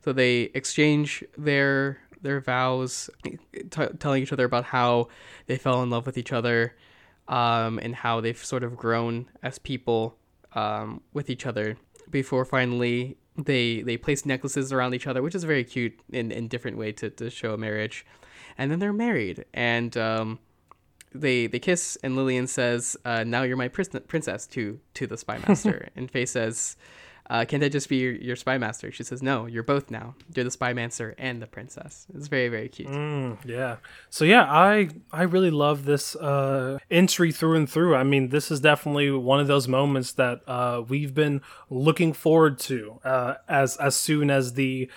So 0.03 0.13
they 0.13 0.43
exchange 0.53 1.23
their 1.37 1.99
their 2.21 2.39
vows, 2.39 3.09
t- 3.23 3.87
telling 3.99 4.21
each 4.21 4.31
other 4.31 4.45
about 4.45 4.65
how 4.65 5.07
they 5.47 5.57
fell 5.57 5.81
in 5.81 5.89
love 5.89 6.05
with 6.05 6.17
each 6.19 6.31
other, 6.31 6.75
um, 7.27 7.79
and 7.79 7.95
how 7.95 8.21
they've 8.21 8.37
sort 8.37 8.63
of 8.63 8.77
grown 8.77 9.27
as 9.41 9.57
people 9.57 10.17
um, 10.53 11.01
with 11.13 11.29
each 11.29 11.45
other 11.45 11.77
before 12.09 12.45
finally 12.45 13.17
they 13.37 13.81
they 13.81 13.97
place 13.97 14.25
necklaces 14.25 14.73
around 14.73 14.93
each 14.93 15.07
other, 15.07 15.21
which 15.21 15.35
is 15.35 15.43
very 15.43 15.63
cute 15.63 15.99
in 16.11 16.31
in 16.31 16.47
different 16.47 16.77
way 16.77 16.91
to, 16.93 17.09
to 17.09 17.29
show 17.29 17.53
a 17.53 17.57
marriage, 17.57 18.05
and 18.57 18.71
then 18.71 18.79
they're 18.79 18.93
married 18.93 19.45
and 19.53 19.95
um, 19.97 20.39
they 21.13 21.47
they 21.47 21.59
kiss 21.59 21.97
and 22.03 22.15
Lillian 22.15 22.47
says, 22.47 22.97
uh, 23.05 23.23
"Now 23.23 23.43
you're 23.43 23.57
my 23.57 23.67
prin- 23.67 24.03
princess." 24.07 24.47
To 24.47 24.79
to 24.95 25.07
the 25.07 25.17
spy 25.17 25.39
master, 25.47 25.89
and 25.95 26.09
Faye 26.09 26.25
says. 26.25 26.77
Uh, 27.31 27.45
can't 27.45 27.63
I 27.63 27.69
just 27.69 27.87
be 27.87 27.95
your, 27.95 28.11
your 28.11 28.35
spy 28.35 28.57
master? 28.57 28.91
She 28.91 29.03
says, 29.03 29.23
No, 29.23 29.45
you're 29.45 29.63
both 29.63 29.89
now. 29.89 30.15
You're 30.35 30.43
the 30.43 30.51
spy 30.51 30.73
master 30.73 31.15
and 31.17 31.41
the 31.41 31.47
princess. 31.47 32.05
It's 32.13 32.27
very, 32.27 32.49
very 32.49 32.67
cute. 32.67 32.89
Mm, 32.89 33.37
yeah. 33.45 33.77
So 34.09 34.25
yeah, 34.25 34.43
I 34.43 34.89
I 35.13 35.23
really 35.23 35.49
love 35.49 35.85
this 35.85 36.13
uh, 36.17 36.77
entry 36.91 37.31
through 37.31 37.55
and 37.55 37.69
through. 37.69 37.95
I 37.95 38.03
mean, 38.03 38.29
this 38.29 38.51
is 38.51 38.59
definitely 38.59 39.11
one 39.11 39.39
of 39.39 39.47
those 39.47 39.69
moments 39.69 40.11
that 40.13 40.41
uh, 40.45 40.83
we've 40.85 41.13
been 41.13 41.41
looking 41.69 42.11
forward 42.11 42.59
to 42.59 42.99
uh, 43.05 43.35
as 43.47 43.77
as 43.77 43.95
soon 43.95 44.29
as 44.29 44.55
the 44.55 44.91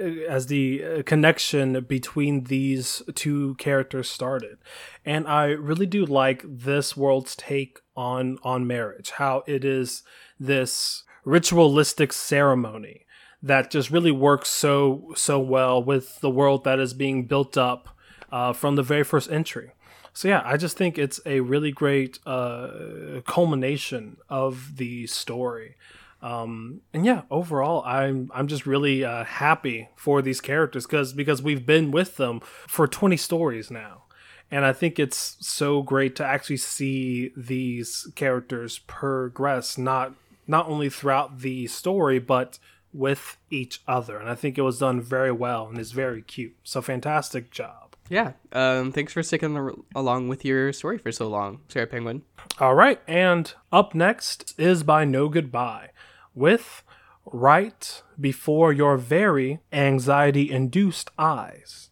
uh, 0.00 0.04
as 0.28 0.46
the 0.46 0.84
uh, 0.84 1.02
connection 1.02 1.80
between 1.80 2.44
these 2.44 3.02
two 3.16 3.56
characters 3.56 4.08
started 4.08 4.56
and 5.04 5.26
i 5.26 5.46
really 5.46 5.84
do 5.84 6.06
like 6.06 6.44
this 6.46 6.96
world's 6.96 7.34
take 7.34 7.80
on 7.96 8.38
on 8.44 8.66
marriage 8.66 9.10
how 9.16 9.42
it 9.48 9.64
is 9.64 10.04
this 10.38 11.02
ritualistic 11.24 12.12
ceremony 12.12 13.06
that 13.42 13.70
just 13.70 13.90
really 13.90 14.10
works 14.10 14.48
so 14.50 15.12
so 15.16 15.38
well 15.38 15.82
with 15.82 16.20
the 16.20 16.30
world 16.30 16.64
that 16.64 16.78
is 16.78 16.92
being 16.92 17.24
built 17.24 17.56
up 17.56 17.88
uh, 18.30 18.52
from 18.52 18.76
the 18.76 18.82
very 18.82 19.04
first 19.04 19.30
entry. 19.30 19.72
So 20.12 20.28
yeah, 20.28 20.42
I 20.44 20.56
just 20.56 20.76
think 20.76 20.98
it's 20.98 21.20
a 21.24 21.40
really 21.40 21.70
great 21.70 22.18
uh, 22.26 23.20
culmination 23.26 24.16
of 24.28 24.76
the 24.76 25.06
story. 25.06 25.76
Um, 26.22 26.82
and 26.92 27.06
yeah, 27.06 27.22
overall, 27.30 27.82
I'm 27.86 28.30
I'm 28.34 28.46
just 28.46 28.66
really 28.66 29.04
uh, 29.04 29.24
happy 29.24 29.88
for 29.96 30.20
these 30.20 30.40
characters 30.40 30.86
because 30.86 31.12
because 31.12 31.42
we've 31.42 31.64
been 31.64 31.90
with 31.90 32.16
them 32.16 32.40
for 32.40 32.86
20 32.86 33.16
stories 33.16 33.70
now, 33.70 34.02
and 34.50 34.66
I 34.66 34.74
think 34.74 34.98
it's 34.98 35.36
so 35.40 35.80
great 35.80 36.16
to 36.16 36.26
actually 36.26 36.58
see 36.58 37.32
these 37.34 38.08
characters 38.16 38.80
progress 38.80 39.78
not 39.78 40.12
not 40.46 40.68
only 40.68 40.88
throughout 40.88 41.40
the 41.40 41.66
story 41.66 42.18
but 42.18 42.58
with 42.92 43.36
each 43.50 43.82
other. 43.86 44.18
And 44.18 44.28
I 44.28 44.34
think 44.34 44.58
it 44.58 44.62
was 44.62 44.78
done 44.80 45.00
very 45.00 45.32
well 45.32 45.68
and 45.68 45.78
is 45.78 45.92
very 45.92 46.22
cute. 46.22 46.56
So 46.64 46.82
fantastic 46.82 47.50
job. 47.50 47.94
Yeah. 48.08 48.32
Um, 48.52 48.90
thanks 48.90 49.12
for 49.12 49.22
sticking 49.22 49.84
along 49.94 50.28
with 50.28 50.44
your 50.44 50.72
story 50.72 50.98
for 50.98 51.12
so 51.12 51.28
long, 51.28 51.60
Sarah 51.68 51.86
Penguin. 51.86 52.22
All 52.58 52.74
right, 52.74 53.00
and 53.06 53.54
up 53.70 53.94
next 53.94 54.52
is 54.58 54.82
by 54.82 55.04
No 55.04 55.28
Goodbye 55.28 55.90
with 56.34 56.82
Right 57.24 58.02
Before 58.20 58.72
Your 58.72 58.96
Very 58.96 59.60
Anxiety 59.72 60.50
Induced 60.50 61.10
Eyes. 61.18 61.89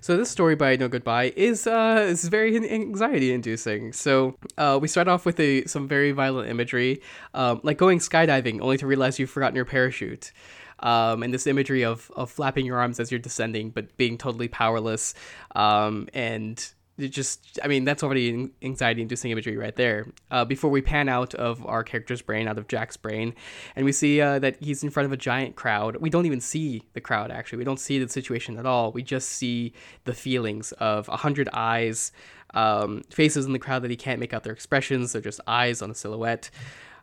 So 0.00 0.16
this 0.16 0.30
story 0.30 0.54
by 0.54 0.76
No 0.76 0.88
Goodbye 0.88 1.32
is 1.36 1.66
uh 1.66 2.06
is 2.08 2.28
very 2.28 2.56
anxiety 2.70 3.32
inducing. 3.32 3.92
So 3.92 4.36
uh, 4.58 4.78
we 4.80 4.88
start 4.88 5.08
off 5.08 5.24
with 5.26 5.38
a 5.40 5.64
some 5.66 5.88
very 5.88 6.12
violent 6.12 6.48
imagery, 6.48 7.00
um, 7.34 7.60
like 7.62 7.78
going 7.78 7.98
skydiving 7.98 8.60
only 8.60 8.78
to 8.78 8.86
realize 8.86 9.18
you've 9.18 9.30
forgotten 9.30 9.56
your 9.56 9.64
parachute. 9.64 10.32
Um, 10.80 11.22
and 11.22 11.32
this 11.32 11.46
imagery 11.46 11.84
of, 11.84 12.10
of 12.16 12.30
flapping 12.30 12.66
your 12.66 12.78
arms 12.78 13.00
as 13.00 13.10
you're 13.10 13.20
descending, 13.20 13.70
but 13.70 13.96
being 13.96 14.18
totally 14.18 14.48
powerless, 14.48 15.14
um, 15.54 16.08
and 16.12 16.72
it 16.96 17.08
just 17.08 17.58
i 17.62 17.66
mean 17.66 17.84
that's 17.84 18.02
already 18.02 18.50
anxiety 18.62 19.02
inducing 19.02 19.30
imagery 19.30 19.56
right 19.56 19.76
there. 19.76 20.06
Uh, 20.30 20.44
before 20.44 20.70
we 20.70 20.80
pan 20.80 21.08
out 21.08 21.34
of 21.34 21.64
our 21.66 21.82
character's 21.82 22.22
brain 22.22 22.46
out 22.48 22.58
of 22.58 22.68
jack's 22.68 22.96
brain 22.96 23.34
and 23.76 23.84
we 23.84 23.92
see 23.92 24.20
uh, 24.20 24.38
that 24.38 24.56
he's 24.60 24.82
in 24.82 24.90
front 24.90 25.04
of 25.04 25.12
a 25.12 25.16
giant 25.16 25.56
crowd 25.56 25.96
we 25.96 26.10
don't 26.10 26.26
even 26.26 26.40
see 26.40 26.82
the 26.92 27.00
crowd 27.00 27.30
actually. 27.30 27.58
We 27.58 27.64
don't 27.64 27.80
see 27.80 27.98
the 27.98 28.08
situation 28.08 28.58
at 28.58 28.66
all. 28.66 28.92
We 28.92 29.02
just 29.02 29.28
see 29.28 29.72
the 30.04 30.14
feelings 30.14 30.72
of 30.72 31.08
a 31.08 31.16
hundred 31.16 31.48
eyes 31.52 32.12
um, 32.54 33.02
faces 33.10 33.46
in 33.46 33.52
the 33.52 33.58
crowd 33.58 33.82
that 33.82 33.90
he 33.90 33.96
can't 33.96 34.20
make 34.20 34.32
out 34.32 34.44
their 34.44 34.52
expressions. 34.52 35.12
They're 35.12 35.22
just 35.22 35.40
eyes 35.46 35.82
on 35.82 35.90
a 35.90 35.94
silhouette. 35.94 36.50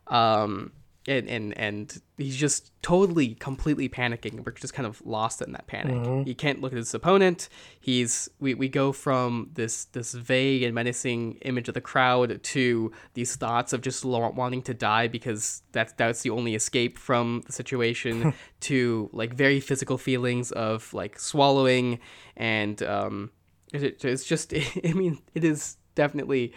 Um, 0.06 0.72
and, 1.08 1.28
and 1.28 1.58
and 1.58 2.02
he's 2.16 2.36
just 2.36 2.70
totally 2.82 3.34
completely 3.34 3.88
panicking. 3.88 4.44
We're 4.44 4.52
just 4.52 4.74
kind 4.74 4.86
of 4.86 5.04
lost 5.04 5.42
in 5.42 5.52
that 5.52 5.66
panic. 5.66 6.26
He 6.26 6.34
can't 6.34 6.60
look 6.60 6.72
at 6.72 6.76
his 6.76 6.94
opponent. 6.94 7.48
He's 7.80 8.28
we, 8.38 8.54
we 8.54 8.68
go 8.68 8.92
from 8.92 9.50
this 9.54 9.86
this 9.86 10.14
vague 10.14 10.62
and 10.62 10.74
menacing 10.74 11.38
image 11.42 11.68
of 11.68 11.74
the 11.74 11.80
crowd 11.80 12.42
to 12.42 12.92
these 13.14 13.34
thoughts 13.34 13.72
of 13.72 13.80
just 13.80 14.04
wanting 14.04 14.62
to 14.62 14.74
die 14.74 15.08
because 15.08 15.62
that's 15.72 15.92
that's 15.94 16.22
the 16.22 16.30
only 16.30 16.54
escape 16.54 16.98
from 16.98 17.42
the 17.46 17.52
situation 17.52 18.32
to 18.60 19.10
like 19.12 19.34
very 19.34 19.58
physical 19.58 19.98
feelings 19.98 20.52
of 20.52 20.92
like 20.94 21.18
swallowing 21.18 21.98
and 22.36 22.82
um 22.84 23.30
it, 23.72 24.04
it's 24.04 24.24
just 24.24 24.54
i 24.84 24.92
mean 24.92 25.18
it 25.34 25.44
is 25.44 25.76
definitely 25.94 26.52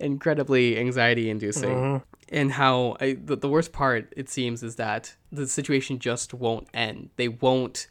incredibly 0.00 0.78
anxiety 0.78 1.30
inducing 1.30 2.02
and 2.34 2.50
how 2.50 2.96
I, 3.00 3.16
the, 3.24 3.36
the 3.36 3.48
worst 3.48 3.72
part 3.72 4.12
it 4.16 4.28
seems 4.28 4.62
is 4.62 4.76
that 4.76 5.14
the 5.30 5.46
situation 5.46 6.00
just 6.00 6.34
won't 6.34 6.66
end. 6.74 7.10
They 7.16 7.28
won't 7.28 7.86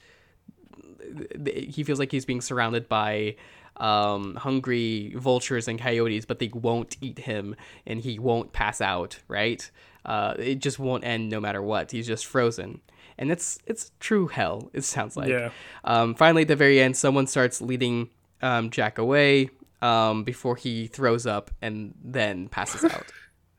th- 1.44 1.74
he 1.76 1.84
feels 1.84 1.98
like 1.98 2.12
he's 2.12 2.26
being 2.26 2.42
surrounded 2.42 2.90
by 2.90 3.38
um, 3.78 4.36
hungry 4.36 5.14
vultures 5.16 5.68
and 5.68 5.80
coyotes 5.80 6.26
but 6.26 6.40
they 6.40 6.50
won't 6.54 6.96
eat 7.02 7.20
him 7.20 7.56
and 7.88 8.02
he 8.02 8.20
won't 8.20 8.54
pass 8.54 8.82
out 8.82 9.20
right? 9.28 9.72
Uh, 10.06 10.34
it 10.38 10.56
just 10.56 10.78
won't 10.78 11.06
end 11.06 11.30
no 11.30 11.40
matter 11.40 11.62
what. 11.62 11.92
He's 11.92 12.06
just 12.06 12.26
frozen. 12.26 12.82
And 13.18 13.32
it's 13.32 13.60
it's 13.66 13.92
true 14.02 14.28
hell 14.28 14.70
it 14.74 14.84
sounds 14.84 15.16
like. 15.16 15.30
Yeah. 15.30 15.52
um, 15.86 16.16
finally 16.16 16.42
at 16.42 16.50
the 16.50 16.58
very 16.58 16.82
end 16.82 16.98
someone 16.98 17.28
starts 17.28 17.62
leading 17.62 18.10
um, 18.42 18.72
jack 18.72 18.98
away 18.98 19.50
um, 19.82 20.26
before 20.26 20.58
he 20.58 20.88
throws 20.88 21.26
up 21.26 21.50
and 21.62 21.94
then 22.04 22.50
passes 22.50 22.84
out 22.84 23.06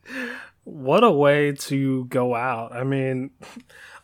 what 0.65 1.05
a 1.05 1.11
way 1.11 1.53
to 1.53 2.07
go 2.07 2.35
out. 2.35 2.73
I 2.75 2.85
mean, 2.85 3.31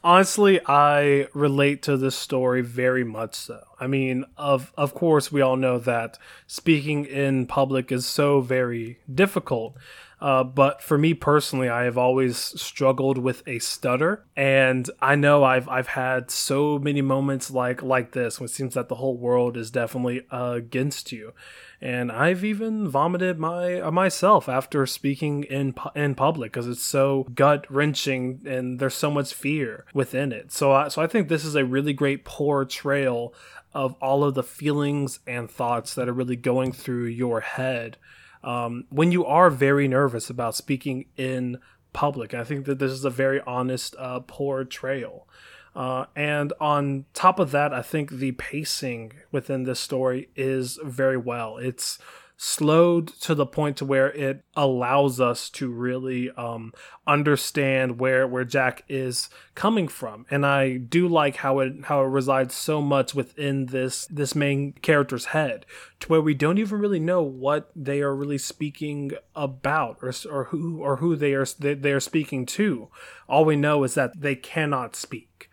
honestly, 0.05 0.61
I 0.67 1.27
relate 1.35 1.83
to 1.85 1.97
this 1.97 2.17
story 2.17 2.63
very 2.63 3.05
much 3.05 3.35
so. 3.35 3.61
I 3.79 3.87
mean, 3.87 4.25
of 4.37 4.73
of 4.77 4.95
course, 4.95 5.33
we 5.33 5.41
all 5.41 5.57
know 5.57 5.79
that 5.79 6.19
speaking 6.47 7.07
in 7.07 7.47
public 7.47 7.91
is 7.91 8.07
so 8.07 8.41
very 8.41 8.99
difficult. 9.13 9.77
Uh, 10.21 10.45
but 10.45 10.83
for 10.83 10.99
me 10.99 11.15
personally, 11.15 11.71
I 11.71 11.85
have 11.85 11.97
always 11.97 12.37
struggled 12.37 13.17
with 13.17 13.43
a 13.49 13.59
stutter, 13.59 14.27
and 14.37 14.89
I 15.01 15.15
know 15.15 15.45
I've 15.45 15.67
I've 15.67 15.89
had 15.89 16.31
so 16.31 16.79
many 16.79 17.01
moments 17.01 17.51
like 17.51 17.83
like 17.83 18.13
this 18.13 18.39
when 18.39 18.45
it 18.45 18.51
seems 18.51 18.75
that 18.75 18.89
the 18.89 18.97
whole 18.97 19.17
world 19.17 19.57
is 19.57 19.71
definitely 19.71 20.27
uh, 20.31 20.53
against 20.57 21.11
you 21.11 21.33
and 21.81 22.13
I've 22.13 22.45
even 22.45 22.89
vomited 22.89 23.39
my 23.39 23.81
uh, 23.81 23.91
myself 23.91 24.49
after 24.49 24.87
speaking 24.87 25.45
in 25.45 25.75
in 25.95 26.15
public 26.15 26.53
because 26.53 26.69
it's 26.69 26.85
so 26.85 27.27
gut 27.35 27.67
wrenching 27.71 28.43
and 28.45 28.79
there's 28.79 28.95
so 28.95 29.11
much 29.11 29.33
fear 29.33 29.87
within 29.95 30.33
it. 30.33 30.53
So 30.53 30.73
I, 30.73 30.89
so 30.89 31.01
I 31.03 31.07
think 31.07 31.29
this 31.29 31.45
is 31.45 31.55
a 31.55 31.65
really 31.65 31.93
great 31.93 32.25
portrayal 32.25 33.35
of 33.73 33.95
all 34.03 34.25
of 34.25 34.35
the 34.35 34.43
feelings 34.43 35.21
and 35.27 35.51
thoughts 35.51 35.95
that 35.95 36.09
are 36.09 36.13
really 36.13 36.37
going 36.37 36.73
through 36.73 37.07
your 37.07 37.41
head 37.41 37.97
um, 38.43 38.85
when 38.91 39.13
you 39.13 39.25
are 39.25 39.51
very 39.51 39.89
nervous 39.89 40.29
about 40.29 40.55
speaking 40.55 41.07
in 41.17 41.59
public. 41.93 42.35
I 42.35 42.45
think 42.45 42.67
that 42.67 42.79
this 42.79 42.93
is 42.93 43.05
a 43.05 43.11
very 43.11 43.41
honest 43.43 43.95
uh, 43.99 44.21
portrayal. 44.21 45.29
Uh, 45.75 46.07
and 46.17 46.53
on 46.61 47.05
top 47.15 47.39
of 47.39 47.53
that, 47.53 47.73
I 47.73 47.83
think 47.83 48.11
the 48.11 48.33
pacing 48.33 49.13
within 49.31 49.65
this 49.65 49.81
story 49.81 50.29
is 50.35 50.79
very 50.83 51.17
well. 51.17 51.59
It's 51.59 51.99
slowed 52.43 53.07
to 53.07 53.35
the 53.35 53.45
point 53.45 53.77
to 53.77 53.85
where 53.85 54.11
it 54.13 54.43
allows 54.57 55.21
us 55.21 55.51
to 55.51 55.69
really 55.69 56.31
um, 56.31 56.73
understand 57.07 58.01
where 58.01 58.27
where 58.27 58.45
Jack 58.45 58.83
is 58.89 59.29
coming 59.55 59.87
from, 59.89 60.25
and 60.31 60.47
I 60.47 60.79
do 60.79 61.07
like 61.07 61.37
how 61.37 61.59
it 61.59 61.85
how 61.85 62.01
it 62.01 62.07
resides 62.07 62.55
so 62.55 62.81
much 62.81 63.15
within 63.15 63.67
this 63.67 64.07
this 64.07 64.35
main 64.35 64.73
character's 64.73 65.27
head, 65.27 65.67
to 66.01 66.09
where 66.09 66.23
we 66.23 66.33
don't 66.33 66.57
even 66.57 66.81
really 66.81 66.99
know 66.99 67.23
what 67.23 67.71
they 67.77 68.01
are 68.01 68.17
really 68.17 68.39
speaking 68.39 69.13
about, 69.37 69.99
or 70.01 70.13
or 70.31 70.45
who 70.45 70.81
or 70.81 70.97
who 70.97 71.17
they 71.17 71.35
are 71.35 71.45
they 71.45 71.93
are 71.93 72.01
speaking 72.01 72.47
to. 72.47 72.89
All 73.29 73.45
we 73.45 73.57
know 73.57 73.85
is 73.85 73.93
that 73.95 74.23
they 74.23 74.35
cannot 74.35 74.97
speak 74.97 75.50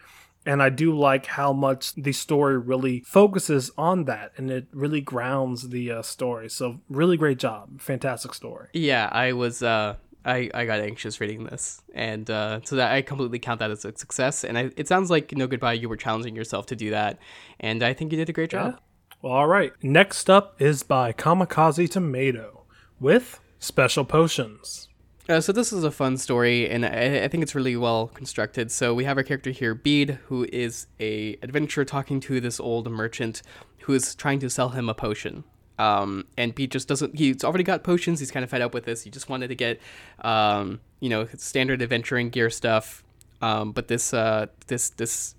and 0.47 0.63
I 0.63 0.69
do 0.69 0.97
like 0.97 1.27
how 1.27 1.53
much 1.53 1.93
the 1.93 2.13
story 2.13 2.57
really 2.57 3.03
focuses 3.05 3.69
on 3.77 4.05
that 4.05 4.31
and 4.38 4.49
it 4.49 4.67
really 4.71 5.01
grounds 5.01 5.69
the 5.69 5.91
uh, 5.91 6.01
story. 6.01 6.49
So, 6.49 6.79
really 6.89 7.17
great 7.17 7.38
job. 7.38 7.81
Fantastic 7.81 8.33
story. 8.33 8.69
Yeah, 8.73 9.10
I 9.12 9.33
was. 9.33 9.62
Uh... 9.62 9.97
I, 10.25 10.49
I 10.53 10.65
got 10.65 10.81
anxious 10.81 11.21
reading 11.21 11.45
this, 11.45 11.81
and 11.93 12.29
uh, 12.29 12.60
so 12.65 12.75
that 12.75 12.91
I 12.91 13.01
completely 13.01 13.39
count 13.39 13.60
that 13.60 13.71
as 13.71 13.86
a 13.86 13.95
success. 13.97 14.43
And 14.43 14.57
I, 14.57 14.71
it 14.75 14.89
sounds 14.89 15.10
like 15.10 15.31
No 15.31 15.47
Goodbye, 15.47 15.73
you 15.73 15.88
were 15.88 15.95
challenging 15.95 16.36
yourself 16.36 16.65
to 16.65 16.75
do 16.75 16.89
that, 16.89 17.17
and 17.62 17.81
I 17.81 17.93
think 17.93 18.12
you 18.12 18.17
did 18.17 18.27
a 18.27 18.33
great 18.33 18.49
job. 18.49 18.73
Yeah. 18.73 18.79
Well, 19.21 19.31
all 19.31 19.47
right. 19.47 19.71
Next 19.81 20.29
up 20.29 20.62
is 20.62 20.83
by 20.83 21.13
Kamikaze 21.13 21.89
Tomato 21.89 22.65
with 22.99 23.39
Special 23.60 24.03
Potions. 24.03 24.87
Uh, 25.29 25.41
so 25.41 25.51
this 25.51 25.73
is 25.73 25.83
a 25.83 25.91
fun 25.91 26.15
story, 26.15 26.69
and 26.69 26.85
I, 26.85 27.23
I, 27.25 27.27
think 27.27 27.43
it's 27.43 27.53
really 27.53 27.75
well 27.75 28.07
constructed. 28.07 28.71
So 28.71 28.93
we 28.93 29.03
have 29.03 29.17
our 29.17 29.23
character 29.23 29.51
here, 29.51 29.75
Bede, 29.75 30.19
who 30.27 30.47
is 30.53 30.87
a 31.01 31.37
adventurer 31.41 31.83
talking 31.83 32.21
to 32.21 32.39
this 32.39 32.61
old 32.61 32.89
merchant 32.89 33.41
who 33.81 33.93
is 33.93 34.15
trying 34.15 34.39
to 34.39 34.49
sell 34.49 34.69
him 34.69 34.87
a 34.87 34.93
potion. 34.93 35.43
Um, 35.77 36.27
and 36.37 36.55
Bede 36.55 36.71
just 36.71 36.87
doesn't. 36.87 37.17
He's 37.17 37.43
already 37.43 37.65
got 37.65 37.83
potions. 37.83 38.21
He's 38.21 38.31
kind 38.31 38.45
of 38.45 38.49
fed 38.49 38.61
up 38.61 38.73
with 38.73 38.85
this. 38.85 39.03
He 39.03 39.09
just 39.09 39.27
wanted 39.27 39.49
to 39.49 39.55
get, 39.55 39.81
um, 40.21 40.79
you 41.01 41.09
know, 41.09 41.27
standard 41.35 41.81
adventuring 41.81 42.29
gear 42.29 42.49
stuff. 42.49 43.03
Um, 43.41 43.73
but 43.73 43.89
this, 43.89 44.13
uh, 44.13 44.47
this, 44.67 44.91
this 44.91 45.35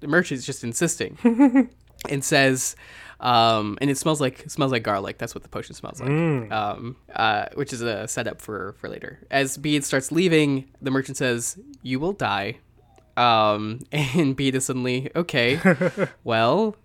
merchant 0.00 0.38
is 0.38 0.46
just 0.46 0.62
insisting, 0.62 1.18
and 2.08 2.24
says, 2.24 2.76
um, 3.24 3.78
and 3.80 3.90
it 3.90 3.96
smells 3.96 4.20
like 4.20 4.44
smells 4.48 4.70
like 4.70 4.82
garlic. 4.82 5.16
That's 5.16 5.34
what 5.34 5.42
the 5.42 5.48
potion 5.48 5.74
smells 5.74 5.98
like. 5.98 6.10
Mm. 6.10 6.52
Um, 6.52 6.96
uh, 7.14 7.46
which 7.54 7.72
is 7.72 7.80
a 7.80 8.06
setup 8.06 8.40
for 8.40 8.74
for 8.78 8.88
later. 8.88 9.18
As 9.30 9.56
Bede 9.56 9.82
starts 9.82 10.12
leaving, 10.12 10.68
the 10.82 10.90
merchant 10.90 11.16
says, 11.16 11.58
"You 11.82 11.98
will 11.98 12.12
die." 12.12 12.58
Um, 13.16 13.80
and 13.92 14.36
Bede 14.36 14.56
is 14.56 14.66
suddenly 14.66 15.10
okay. 15.16 15.58
well, 16.24 16.76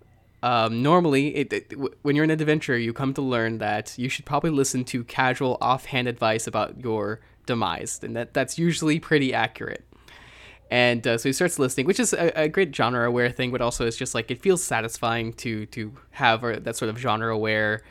um, 0.42 0.82
normally, 0.82 1.36
it, 1.36 1.52
it, 1.52 1.70
w- 1.72 1.94
when 2.04 2.16
you're 2.16 2.24
in 2.24 2.32
an 2.32 2.40
adventure, 2.40 2.78
you 2.78 2.94
come 2.94 3.14
to 3.16 3.22
learn 3.22 3.58
that 3.58 3.98
you 3.98 4.08
should 4.08 4.26
probably 4.26 4.50
listen 4.52 4.86
to 4.86 5.04
casual, 5.04 5.58
offhand 5.60 6.08
advice 6.08 6.48
about 6.48 6.82
your 6.82 7.20
demise, 7.46 8.00
and 8.02 8.16
that 8.16 8.34
that's 8.34 8.58
usually 8.58 8.98
pretty 8.98 9.34
accurate. 9.34 9.86
And 10.72 11.06
uh, 11.08 11.18
so 11.18 11.30
he 11.30 11.34
starts 11.34 11.58
listening, 11.58 11.88
which 11.88 12.00
is 12.00 12.14
a, 12.14 12.44
a 12.44 12.48
great 12.48 12.76
genre 12.76 13.08
aware 13.08 13.32
thing, 13.32 13.52
but 13.52 13.62
also 13.62 13.88
it's 13.88 13.98
just 13.98 14.14
like 14.14 14.30
it 14.30 14.42
feels 14.42 14.64
satisfying 14.64 15.34
to 15.34 15.66
to 15.68 15.94
have 16.12 16.44
a, 16.44 16.60
that 16.60 16.76
sort 16.76 16.90
of 16.90 16.98
genre 16.98 17.34
aware 17.34 17.82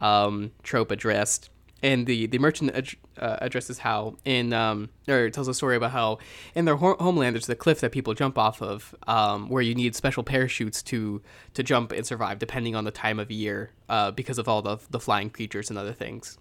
um, 0.00 0.52
trope 0.62 0.90
addressed. 0.90 1.50
And 1.80 2.06
the 2.06 2.26
the 2.26 2.38
merchant 2.38 2.74
ad- 2.74 2.96
uh, 3.18 3.36
addresses 3.40 3.78
how 3.78 4.16
in 4.24 4.52
um, 4.52 4.88
or 5.08 5.30
tells 5.30 5.48
a 5.48 5.54
story 5.54 5.76
about 5.76 5.92
how 5.92 6.18
in 6.54 6.64
their 6.64 6.76
ho- 6.76 6.96
homeland 6.98 7.34
there's 7.34 7.46
the 7.46 7.56
cliff 7.56 7.80
that 7.80 7.92
people 7.92 8.14
jump 8.14 8.36
off 8.36 8.60
of, 8.62 8.94
um, 9.06 9.48
where 9.48 9.62
you 9.62 9.74
need 9.74 9.94
special 9.94 10.24
parachutes 10.24 10.82
to 10.84 11.22
to 11.54 11.62
jump 11.62 11.92
and 11.92 12.04
survive 12.06 12.38
depending 12.38 12.74
on 12.74 12.84
the 12.84 12.90
time 12.90 13.20
of 13.20 13.30
year, 13.30 13.70
uh, 13.88 14.10
because 14.10 14.38
of 14.38 14.48
all 14.48 14.62
the 14.62 14.78
the 14.90 15.00
flying 15.00 15.30
creatures 15.30 15.70
and 15.70 15.78
other 15.78 15.92
things. 15.92 16.38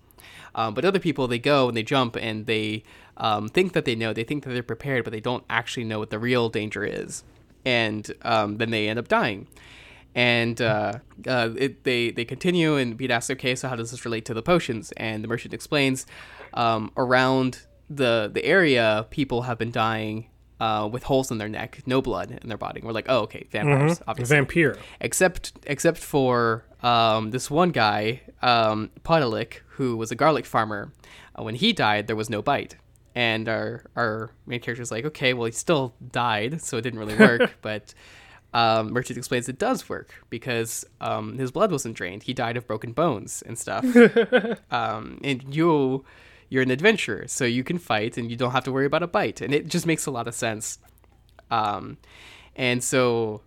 Um, 0.56 0.74
but 0.74 0.86
other 0.86 1.00
people, 1.00 1.28
they 1.28 1.40
go 1.40 1.68
and 1.68 1.78
they 1.78 1.84
jump 1.84 2.16
and 2.16 2.46
they 2.46 2.84
um, 3.18 3.48
think 3.50 3.74
that 3.74 3.86
they 3.86 3.96
know, 3.96 4.14
they 4.14 4.24
think 4.24 4.44
that 4.44 4.52
they're 4.52 4.64
prepared, 4.64 5.04
but 5.04 5.12
they 5.12 5.20
don't 5.20 5.44
actually 5.50 5.84
know 5.84 6.00
what 6.00 6.10
the 6.10 6.20
real 6.20 6.50
danger 6.50 6.84
is. 6.84 7.24
And 7.66 8.10
um, 8.22 8.58
then 8.58 8.72
they 8.72 8.88
end 8.88 9.00
up 9.00 9.08
dying. 9.08 9.48
And 10.16 10.60
uh, 10.62 10.94
uh, 11.28 11.50
it, 11.56 11.84
they, 11.84 12.10
they 12.10 12.26
continue, 12.26 12.76
and 12.76 12.98
Bede 12.98 13.12
asks, 13.12 13.30
okay, 13.32 13.54
so 13.54 13.68
how 13.68 13.76
does 13.76 13.92
this 13.92 14.04
relate 14.04 14.26
to 14.26 14.34
the 14.34 14.42
potions? 14.42 14.92
And 14.94 15.24
the 15.24 15.28
merchant 15.28 15.54
explains 15.54 16.08
um, 16.56 16.92
around 16.98 17.68
the, 17.90 18.30
the 18.34 18.44
area, 18.44 19.06
people 19.12 19.44
have 19.44 19.60
been 19.60 19.72
dying 19.72 20.30
uh, 20.60 20.90
with 20.92 21.04
holes 21.04 21.32
in 21.32 21.38
their 21.38 21.50
neck, 21.50 21.82
no 21.86 22.02
blood 22.02 22.40
in 22.42 22.50
their 22.50 22.58
body. 22.58 22.82
we're 22.84 22.92
like, 22.92 23.06
oh, 23.10 23.20
okay, 23.22 23.48
vampires, 23.52 24.00
mm-hmm. 24.00 24.10
obviously. 24.10 24.36
Vampire. 24.36 24.78
Except 25.00 25.54
except 25.66 25.98
for 25.98 26.66
um, 26.84 27.32
this 27.32 27.50
one 27.50 27.70
guy, 27.72 28.22
um, 28.42 28.92
Podalik, 29.04 29.62
who 29.68 29.96
was 29.98 30.12
a 30.12 30.16
garlic 30.16 30.46
farmer. 30.46 30.92
Uh, 31.38 31.44
when 31.44 31.56
he 31.56 31.74
died, 31.74 32.08
there 32.08 32.16
was 32.16 32.30
no 32.30 32.42
bite. 32.42 32.76
And 33.16 33.50
our 33.50 33.84
our 33.96 34.32
main 34.46 34.60
character 34.60 34.82
is 34.82 34.92
like, 34.92 35.06
okay, 35.06 35.34
well, 35.34 35.46
he 35.46 35.52
still 35.52 35.94
died, 36.12 36.62
so 36.62 36.78
it 36.78 36.82
didn't 36.82 37.00
really 37.00 37.16
work. 37.20 37.58
but 37.62 37.94
um, 38.54 38.94
Merchant 38.94 39.18
explains 39.18 39.50
it 39.50 39.60
does 39.60 39.88
work 39.90 40.14
because 40.30 40.86
um, 41.02 41.38
his 41.38 41.52
blood 41.52 41.72
wasn't 41.72 41.96
drained. 41.96 42.24
He 42.24 42.34
died 42.34 42.58
of 42.58 42.66
broken 42.68 42.92
bones 42.94 43.44
and 43.46 43.58
stuff. 43.58 43.84
um, 44.72 45.20
and 45.24 45.56
you, 45.56 46.06
you're 46.50 46.64
an 46.64 46.72
adventurer, 46.72 47.28
so 47.28 47.46
you 47.46 47.64
can 47.64 47.78
fight 47.78 48.18
and 48.18 48.30
you 48.30 48.38
don't 48.38 48.52
have 48.52 48.64
to 48.66 48.72
worry 48.72 48.86
about 48.86 49.04
a 49.04 49.08
bite. 49.08 49.42
And 49.42 49.54
it 49.54 49.68
just 49.68 49.86
makes 49.86 50.06
a 50.06 50.12
lot 50.12 50.28
of 50.28 50.36
sense. 50.36 50.80
Um, 51.52 51.98
and 52.56 52.84
so 52.84 53.42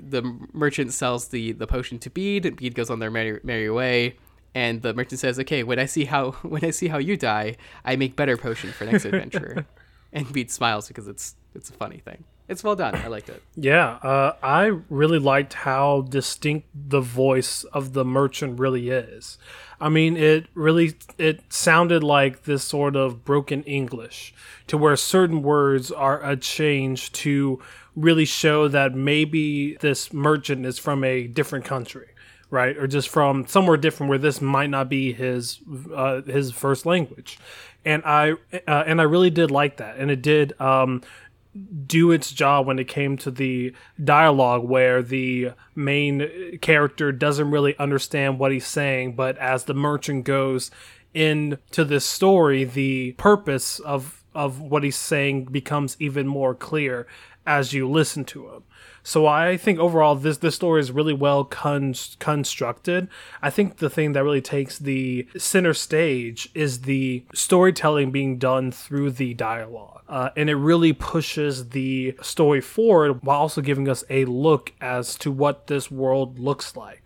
the 0.00 0.22
merchant 0.52 0.92
sells 0.92 1.28
the, 1.28 1.52
the 1.52 1.66
potion 1.66 1.98
to 2.00 2.10
Bede, 2.10 2.46
and 2.46 2.56
Bede 2.56 2.74
goes 2.74 2.90
on 2.90 2.98
their 2.98 3.10
merry, 3.10 3.40
merry 3.42 3.70
way 3.70 4.16
and 4.56 4.80
the 4.80 4.94
merchant 4.94 5.20
says, 5.20 5.38
"Okay, 5.38 5.62
when 5.62 5.78
I 5.78 5.84
see 5.84 6.06
how 6.06 6.30
when 6.42 6.64
I 6.64 6.70
see 6.70 6.88
how 6.88 6.96
you 6.96 7.16
die, 7.16 7.56
I 7.84 7.94
make 7.94 8.16
better 8.16 8.36
potion 8.38 8.72
for 8.72 8.86
next 8.86 9.04
adventure." 9.04 9.66
and 10.12 10.32
Bede 10.32 10.50
smiles 10.50 10.88
because 10.88 11.06
it's 11.06 11.36
it's 11.54 11.68
a 11.68 11.74
funny 11.74 11.98
thing. 11.98 12.24
It's 12.48 12.64
well 12.64 12.74
done. 12.76 12.94
I 12.94 13.08
liked 13.08 13.28
it. 13.28 13.42
Yeah, 13.54 13.98
uh, 14.02 14.36
I 14.42 14.78
really 14.88 15.18
liked 15.18 15.52
how 15.52 16.02
distinct 16.02 16.68
the 16.74 17.00
voice 17.00 17.64
of 17.64 17.92
the 17.92 18.04
merchant 18.04 18.58
really 18.58 18.88
is. 18.88 19.36
I 19.80 19.88
mean, 19.88 20.16
it 20.16 20.46
really 20.54 20.94
it 21.18 21.52
sounded 21.52 22.02
like 22.02 22.44
this 22.44 22.64
sort 22.64 22.96
of 22.96 23.24
broken 23.24 23.62
English, 23.64 24.34
to 24.68 24.78
where 24.78 24.96
certain 24.96 25.42
words 25.42 25.90
are 25.90 26.22
a 26.24 26.36
change 26.36 27.12
to 27.12 27.60
really 27.94 28.24
show 28.24 28.68
that 28.68 28.94
maybe 28.94 29.76
this 29.80 30.12
merchant 30.12 30.66
is 30.66 30.78
from 30.78 31.04
a 31.04 31.26
different 31.26 31.64
country 31.64 32.08
right? 32.50 32.76
Or 32.76 32.86
just 32.86 33.08
from 33.08 33.46
somewhere 33.46 33.76
different 33.76 34.08
where 34.08 34.18
this 34.18 34.40
might 34.40 34.70
not 34.70 34.88
be 34.88 35.12
his 35.12 35.60
uh, 35.94 36.22
his 36.22 36.52
first 36.52 36.86
language. 36.86 37.38
And 37.84 38.02
I 38.04 38.32
uh, 38.66 38.84
and 38.86 39.00
I 39.00 39.04
really 39.04 39.30
did 39.30 39.50
like 39.50 39.76
that, 39.76 39.96
and 39.96 40.10
it 40.10 40.22
did 40.22 40.58
um, 40.60 41.02
do 41.86 42.10
its 42.10 42.32
job 42.32 42.66
when 42.66 42.78
it 42.78 42.88
came 42.88 43.16
to 43.18 43.30
the 43.30 43.74
dialogue, 44.02 44.64
where 44.64 45.02
the 45.02 45.52
main 45.74 46.58
character 46.60 47.12
doesn't 47.12 47.50
really 47.50 47.76
understand 47.78 48.38
what 48.38 48.52
he's 48.52 48.66
saying, 48.66 49.14
but 49.16 49.36
as 49.38 49.64
the 49.64 49.74
merchant 49.74 50.24
goes 50.24 50.70
into 51.14 51.84
this 51.84 52.04
story, 52.04 52.64
the 52.64 53.12
purpose 53.12 53.78
of 53.80 54.22
of 54.34 54.60
what 54.60 54.84
he's 54.84 54.96
saying 54.96 55.46
becomes 55.46 55.96
even 55.98 56.26
more 56.26 56.54
clear 56.54 57.06
as 57.46 57.72
you 57.72 57.88
listen 57.88 58.22
to 58.22 58.46
them. 58.50 58.64
So 59.06 59.24
I 59.24 59.56
think 59.56 59.78
overall 59.78 60.16
this 60.16 60.38
this 60.38 60.56
story 60.56 60.80
is 60.80 60.90
really 60.90 61.12
well 61.12 61.44
con- 61.44 61.94
constructed. 62.18 63.06
I 63.40 63.50
think 63.50 63.76
the 63.76 63.88
thing 63.88 64.14
that 64.14 64.24
really 64.24 64.40
takes 64.40 64.80
the 64.80 65.28
center 65.36 65.74
stage 65.74 66.48
is 66.54 66.80
the 66.80 67.24
storytelling 67.32 68.10
being 68.10 68.36
done 68.36 68.72
through 68.72 69.12
the 69.12 69.32
dialogue. 69.34 70.02
Uh, 70.08 70.30
and 70.36 70.50
it 70.50 70.56
really 70.56 70.92
pushes 70.92 71.68
the 71.68 72.16
story 72.20 72.60
forward 72.60 73.22
while 73.22 73.38
also 73.38 73.60
giving 73.60 73.88
us 73.88 74.02
a 74.10 74.24
look 74.24 74.72
as 74.80 75.14
to 75.18 75.30
what 75.30 75.68
this 75.68 75.88
world 75.88 76.40
looks 76.40 76.74
like. 76.74 77.05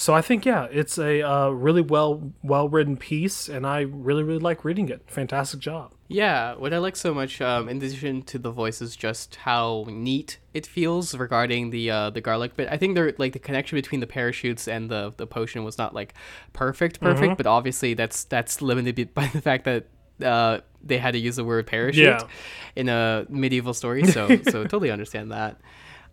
So 0.00 0.14
I 0.14 0.22
think 0.22 0.46
yeah, 0.46 0.66
it's 0.70 0.96
a 0.96 1.20
uh, 1.20 1.50
really 1.50 1.82
well 1.82 2.32
well 2.42 2.70
written 2.70 2.96
piece, 2.96 3.50
and 3.50 3.66
I 3.66 3.80
really 3.80 4.22
really 4.22 4.38
like 4.38 4.64
reading 4.64 4.88
it. 4.88 5.02
Fantastic 5.08 5.60
job. 5.60 5.92
Yeah, 6.08 6.54
what 6.54 6.72
I 6.72 6.78
like 6.78 6.96
so 6.96 7.12
much, 7.12 7.42
um, 7.42 7.68
in 7.68 7.76
addition 7.76 8.22
to 8.22 8.38
the 8.38 8.50
voice, 8.50 8.80
is 8.80 8.96
just 8.96 9.36
how 9.36 9.84
neat 9.90 10.38
it 10.54 10.66
feels 10.66 11.14
regarding 11.14 11.68
the 11.68 11.90
uh, 11.90 12.08
the 12.08 12.22
garlic 12.22 12.56
bit. 12.56 12.68
I 12.70 12.78
think 12.78 12.94
there 12.94 13.12
like 13.18 13.34
the 13.34 13.38
connection 13.38 13.76
between 13.76 14.00
the 14.00 14.06
parachutes 14.06 14.68
and 14.68 14.90
the 14.90 15.12
the 15.18 15.26
potion 15.26 15.64
was 15.64 15.76
not 15.76 15.92
like 15.94 16.14
perfect, 16.54 16.98
perfect, 16.98 17.36
but 17.36 17.46
obviously 17.46 17.92
that's 17.92 18.24
that's 18.24 18.62
limited 18.62 19.12
by 19.20 19.26
the 19.26 19.42
fact 19.42 19.66
that 19.66 19.84
uh, 20.24 20.60
they 20.82 20.96
had 20.96 21.10
to 21.12 21.18
use 21.18 21.36
the 21.36 21.44
word 21.44 21.66
parachute 21.66 22.06
Yeah. 22.06 22.26
in 22.74 22.88
a 22.88 23.26
medieval 23.28 23.74
story. 23.74 24.06
So 24.06 24.28
so 24.44 24.62
totally 24.62 24.90
understand 24.90 25.30
that. 25.32 25.60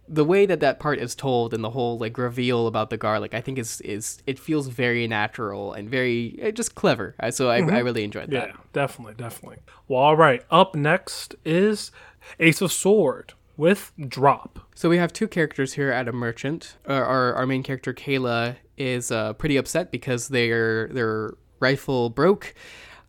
The 0.09 0.23
way 0.23 0.45
that 0.45 0.59
that 0.61 0.79
part 0.79 0.99
is 0.99 1.15
told 1.15 1.53
and 1.53 1.63
the 1.63 1.71
whole 1.71 1.97
like 1.97 2.17
reveal 2.17 2.67
about 2.67 2.89
the 2.89 2.97
garlic, 2.97 3.33
I 3.33 3.41
think 3.41 3.57
is 3.57 3.81
is 3.81 4.21
it 4.25 4.39
feels 4.39 4.67
very 4.67 5.07
natural 5.07 5.73
and 5.73 5.89
very 5.89 6.39
uh, 6.41 6.51
just 6.51 6.75
clever. 6.75 7.15
So 7.31 7.49
I, 7.49 7.57
I 7.57 7.79
really 7.79 8.03
enjoyed 8.03 8.31
that. 8.31 8.49
Yeah, 8.49 8.55
definitely, 8.73 9.15
definitely. 9.15 9.57
Well, 9.87 10.01
all 10.01 10.15
right. 10.15 10.43
Up 10.49 10.75
next 10.75 11.35
is 11.43 11.91
Ace 12.39 12.61
of 12.61 12.71
Sword 12.71 13.33
with 13.57 13.91
Drop. 14.07 14.59
So 14.75 14.87
we 14.87 14.97
have 14.97 15.11
two 15.11 15.27
characters 15.27 15.73
here 15.73 15.91
at 15.91 16.07
a 16.07 16.11
merchant. 16.13 16.77
Uh, 16.87 16.93
our 16.93 17.33
our 17.33 17.45
main 17.45 17.63
character 17.63 17.93
Kayla 17.93 18.55
is 18.77 19.11
uh, 19.11 19.33
pretty 19.33 19.57
upset 19.57 19.91
because 19.91 20.29
their 20.29 20.87
their 20.89 21.33
rifle 21.59 22.09
broke. 22.09 22.53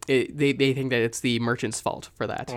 It, 0.08 0.36
they 0.36 0.52
they 0.52 0.72
think 0.72 0.90
that 0.90 1.02
it's 1.02 1.20
the 1.20 1.38
merchant's 1.38 1.80
fault 1.80 2.10
for 2.16 2.26
that. 2.26 2.50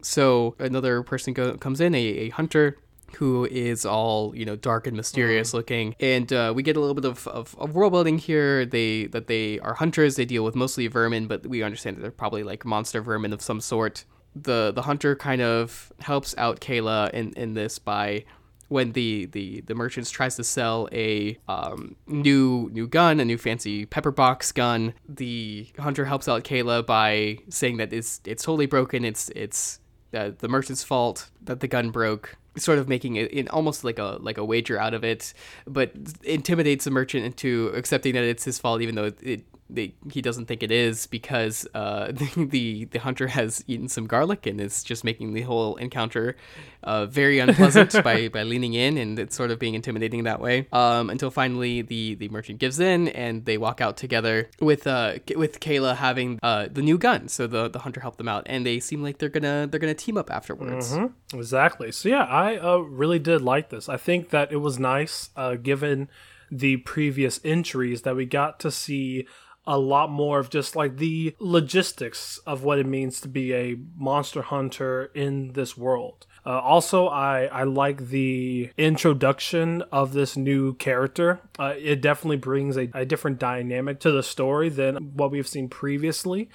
So 0.00 0.54
another 0.58 1.02
person 1.02 1.34
go, 1.34 1.56
comes 1.58 1.80
in, 1.80 1.94
a, 1.94 1.98
a 1.98 2.28
hunter 2.30 2.78
who 3.16 3.46
is 3.46 3.84
all 3.84 4.34
you 4.34 4.44
know 4.44 4.56
dark 4.56 4.86
and 4.86 4.96
mysterious 4.96 5.54
looking. 5.54 5.94
And 6.00 6.32
uh, 6.32 6.52
we 6.54 6.62
get 6.62 6.76
a 6.76 6.80
little 6.80 6.94
bit 6.94 7.04
of, 7.04 7.26
of, 7.28 7.56
of 7.58 7.74
world 7.74 7.92
building 7.92 8.18
here. 8.18 8.64
They 8.64 9.06
that 9.06 9.26
they 9.26 9.58
are 9.60 9.74
hunters. 9.74 10.16
They 10.16 10.24
deal 10.24 10.44
with 10.44 10.54
mostly 10.54 10.86
vermin 10.86 11.26
but 11.26 11.46
we 11.46 11.62
understand 11.62 11.96
that 11.96 12.02
they're 12.02 12.10
probably 12.10 12.42
like 12.42 12.64
monster 12.64 13.00
vermin 13.00 13.32
of 13.32 13.42
some 13.42 13.60
sort. 13.60 14.04
The 14.34 14.72
the 14.72 14.82
hunter 14.82 15.16
kind 15.16 15.42
of 15.42 15.92
helps 16.00 16.34
out 16.38 16.60
kayla 16.60 17.10
in, 17.10 17.32
in 17.32 17.54
this 17.54 17.78
by 17.78 18.24
when 18.68 18.92
the, 18.92 19.26
the, 19.26 19.62
the 19.62 19.74
merchants 19.74 20.10
tries 20.10 20.36
to 20.36 20.44
sell 20.44 20.88
a 20.92 21.38
um, 21.48 21.96
new 22.06 22.68
new 22.72 22.86
gun, 22.86 23.18
a 23.18 23.24
new 23.24 23.38
fancy 23.38 23.86
pepper 23.86 24.10
box 24.10 24.52
gun, 24.52 24.94
the 25.08 25.66
hunter 25.78 26.04
helps 26.04 26.28
out 26.28 26.44
Kayla 26.44 26.86
by 26.86 27.38
saying 27.48 27.78
that 27.78 27.92
it's 27.92 28.20
it's 28.24 28.44
totally 28.44 28.66
broken. 28.66 29.04
It's 29.04 29.30
it's 29.30 29.80
uh, 30.14 30.30
the 30.38 30.48
merchant's 30.48 30.84
fault 30.84 31.30
that 31.42 31.60
the 31.60 31.68
gun 31.68 31.90
broke. 31.90 32.36
Sort 32.58 32.78
of 32.78 32.88
making 32.88 33.16
it 33.16 33.30
in 33.30 33.48
almost 33.48 33.84
like 33.84 33.98
a 33.98 34.18
like 34.20 34.38
a 34.38 34.44
wager 34.44 34.78
out 34.78 34.94
of 34.94 35.04
it, 35.04 35.32
but 35.66 35.92
intimidates 36.24 36.84
the 36.84 36.90
merchant 36.90 37.24
into 37.24 37.68
accepting 37.74 38.14
that 38.14 38.24
it's 38.24 38.44
his 38.44 38.58
fault, 38.58 38.82
even 38.82 38.94
though 38.94 39.12
it, 39.22 39.44
they, 39.70 39.94
he 40.10 40.22
doesn't 40.22 40.46
think 40.46 40.62
it 40.62 40.70
is 40.70 41.06
because 41.06 41.66
uh, 41.74 42.12
the 42.36 42.84
the 42.86 42.98
hunter 42.98 43.28
has 43.28 43.64
eaten 43.66 43.88
some 43.88 44.06
garlic 44.06 44.46
and 44.46 44.60
is 44.60 44.82
just 44.82 45.04
making 45.04 45.34
the 45.34 45.42
whole 45.42 45.76
encounter 45.76 46.36
uh, 46.82 47.06
very 47.06 47.38
unpleasant 47.38 47.92
by, 48.04 48.28
by 48.32 48.42
leaning 48.42 48.74
in 48.74 48.96
and 48.96 49.18
it's 49.18 49.36
sort 49.36 49.50
of 49.50 49.58
being 49.58 49.74
intimidating 49.74 50.24
that 50.24 50.40
way. 50.40 50.66
Um, 50.72 51.10
until 51.10 51.30
finally 51.30 51.82
the, 51.82 52.14
the 52.14 52.28
merchant 52.28 52.58
gives 52.58 52.80
in 52.80 53.08
and 53.08 53.44
they 53.44 53.58
walk 53.58 53.80
out 53.80 53.96
together 53.96 54.48
with 54.60 54.86
uh 54.86 55.14
with 55.36 55.60
Kayla 55.60 55.96
having 55.96 56.38
uh, 56.42 56.68
the 56.70 56.82
new 56.82 56.98
gun. 56.98 57.28
So 57.28 57.46
the, 57.46 57.68
the 57.68 57.80
hunter 57.80 58.00
helped 58.00 58.18
them 58.18 58.28
out 58.28 58.44
and 58.46 58.64
they 58.64 58.80
seem 58.80 59.02
like 59.02 59.18
they're 59.18 59.28
gonna 59.28 59.66
they're 59.70 59.80
gonna 59.80 59.94
team 59.94 60.16
up 60.16 60.30
afterwards. 60.30 60.96
Exactly. 61.34 61.92
So 61.92 62.08
yeah, 62.08 62.24
I 62.24 62.56
uh, 62.56 62.78
really 62.78 63.18
did 63.18 63.42
like 63.42 63.70
this. 63.70 63.88
I 63.88 63.96
think 63.96 64.30
that 64.30 64.52
it 64.52 64.56
was 64.56 64.78
nice, 64.78 65.30
uh, 65.36 65.54
given 65.54 66.08
the 66.50 66.78
previous 66.78 67.40
entries, 67.44 68.02
that 68.02 68.16
we 68.16 68.24
got 68.24 68.58
to 68.60 68.70
see 68.70 69.26
a 69.68 69.78
lot 69.78 70.10
more 70.10 70.38
of 70.40 70.48
just 70.48 70.74
like 70.74 70.96
the 70.96 71.36
logistics 71.38 72.38
of 72.46 72.64
what 72.64 72.78
it 72.78 72.86
means 72.86 73.20
to 73.20 73.28
be 73.28 73.52
a 73.54 73.76
monster 73.96 74.40
hunter 74.40 75.10
in 75.14 75.52
this 75.52 75.76
world. 75.76 76.26
Uh, 76.46 76.58
also, 76.60 77.08
I 77.08 77.44
I 77.44 77.64
like 77.64 78.08
the 78.08 78.70
introduction 78.78 79.82
of 79.92 80.14
this 80.14 80.36
new 80.36 80.72
character. 80.74 81.40
Uh, 81.58 81.74
it 81.76 82.00
definitely 82.00 82.38
brings 82.38 82.78
a, 82.78 82.88
a 82.94 83.04
different 83.04 83.38
dynamic 83.38 84.00
to 84.00 84.10
the 84.10 84.22
story 84.22 84.70
than 84.70 84.96
what 85.14 85.30
we've 85.30 85.46
seen 85.46 85.68
previously. 85.68 86.48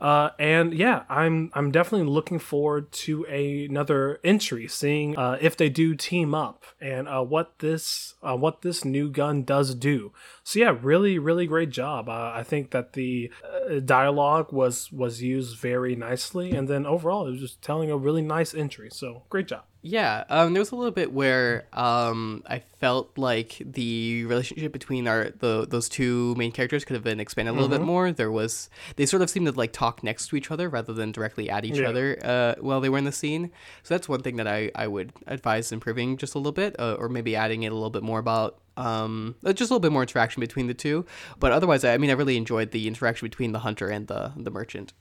Uh, 0.00 0.30
and 0.38 0.74
yeah, 0.74 1.04
I'm 1.08 1.50
I'm 1.54 1.70
definitely 1.70 2.06
looking 2.06 2.38
forward 2.38 2.92
to 2.92 3.26
a, 3.28 3.64
another 3.66 4.20
entry, 4.22 4.68
seeing 4.68 5.16
uh, 5.16 5.38
if 5.40 5.56
they 5.56 5.68
do 5.68 5.94
team 5.94 6.34
up 6.34 6.64
and 6.80 7.08
uh, 7.08 7.22
what 7.22 7.58
this 7.60 8.14
uh, 8.22 8.36
what 8.36 8.62
this 8.62 8.84
new 8.84 9.10
gun 9.10 9.42
does 9.42 9.74
do. 9.74 10.12
So 10.44 10.58
yeah, 10.60 10.76
really 10.80 11.18
really 11.18 11.46
great 11.46 11.70
job. 11.70 12.08
Uh, 12.08 12.32
I 12.34 12.42
think 12.42 12.70
that 12.72 12.92
the 12.92 13.30
uh, 13.44 13.80
dialogue 13.80 14.52
was 14.52 14.92
was 14.92 15.22
used 15.22 15.58
very 15.58 15.96
nicely, 15.96 16.52
and 16.52 16.68
then 16.68 16.86
overall 16.86 17.26
it 17.26 17.32
was 17.32 17.40
just 17.40 17.62
telling 17.62 17.90
a 17.90 17.96
really 17.96 18.22
nice 18.22 18.54
entry. 18.54 18.88
So 18.92 19.22
great 19.30 19.48
job. 19.48 19.64
Yeah, 19.88 20.24
um, 20.30 20.52
there 20.52 20.60
was 20.60 20.72
a 20.72 20.74
little 20.74 20.90
bit 20.90 21.12
where 21.12 21.66
um, 21.72 22.42
I 22.48 22.58
felt 22.58 23.16
like 23.16 23.56
the 23.64 24.24
relationship 24.24 24.72
between 24.72 25.06
our 25.06 25.30
the 25.38 25.64
those 25.68 25.88
two 25.88 26.34
main 26.36 26.50
characters 26.50 26.84
could 26.84 26.94
have 26.94 27.04
been 27.04 27.20
expanded 27.20 27.52
a 27.52 27.54
little 27.54 27.68
bit 27.68 27.84
more. 27.84 28.10
There 28.10 28.32
was 28.32 28.68
they 28.96 29.06
sort 29.06 29.22
of 29.22 29.30
seemed 29.30 29.46
to 29.46 29.52
like 29.52 29.72
talk 29.72 30.02
next 30.02 30.26
to 30.28 30.36
each 30.36 30.50
other 30.50 30.68
rather 30.68 30.92
than 30.92 31.12
directly 31.12 31.48
at 31.48 31.64
each 31.64 31.78
Yeah. 31.78 31.88
other 31.90 32.18
uh, 32.24 32.54
while 32.60 32.80
they 32.80 32.88
were 32.88 32.98
in 32.98 33.04
the 33.04 33.12
scene. 33.12 33.52
So 33.84 33.94
that's 33.94 34.08
one 34.08 34.22
thing 34.22 34.36
that 34.36 34.48
I, 34.48 34.72
I 34.74 34.88
would 34.88 35.12
advise 35.28 35.70
improving 35.70 36.16
just 36.16 36.34
a 36.34 36.38
little 36.38 36.50
bit, 36.52 36.74
uh, 36.80 36.96
or 36.98 37.08
maybe 37.08 37.36
adding 37.36 37.62
in 37.62 37.70
a 37.70 37.74
little 37.76 37.90
bit 37.90 38.02
more 38.02 38.18
about 38.18 38.58
um, 38.76 39.36
uh, 39.44 39.52
just 39.52 39.70
a 39.70 39.74
little 39.74 39.80
bit 39.88 39.92
more 39.92 40.02
interaction 40.02 40.40
between 40.40 40.66
the 40.66 40.74
two. 40.74 41.06
But 41.38 41.52
otherwise, 41.52 41.84
I 41.84 41.94
I 41.94 41.98
mean, 41.98 42.10
I 42.10 42.14
really 42.14 42.36
enjoyed 42.36 42.72
the 42.72 42.88
interaction 42.88 43.26
between 43.26 43.52
the 43.52 43.60
hunter 43.60 43.88
and 43.88 44.08
the 44.08 44.32
the 44.36 44.50
merchant. 44.50 44.94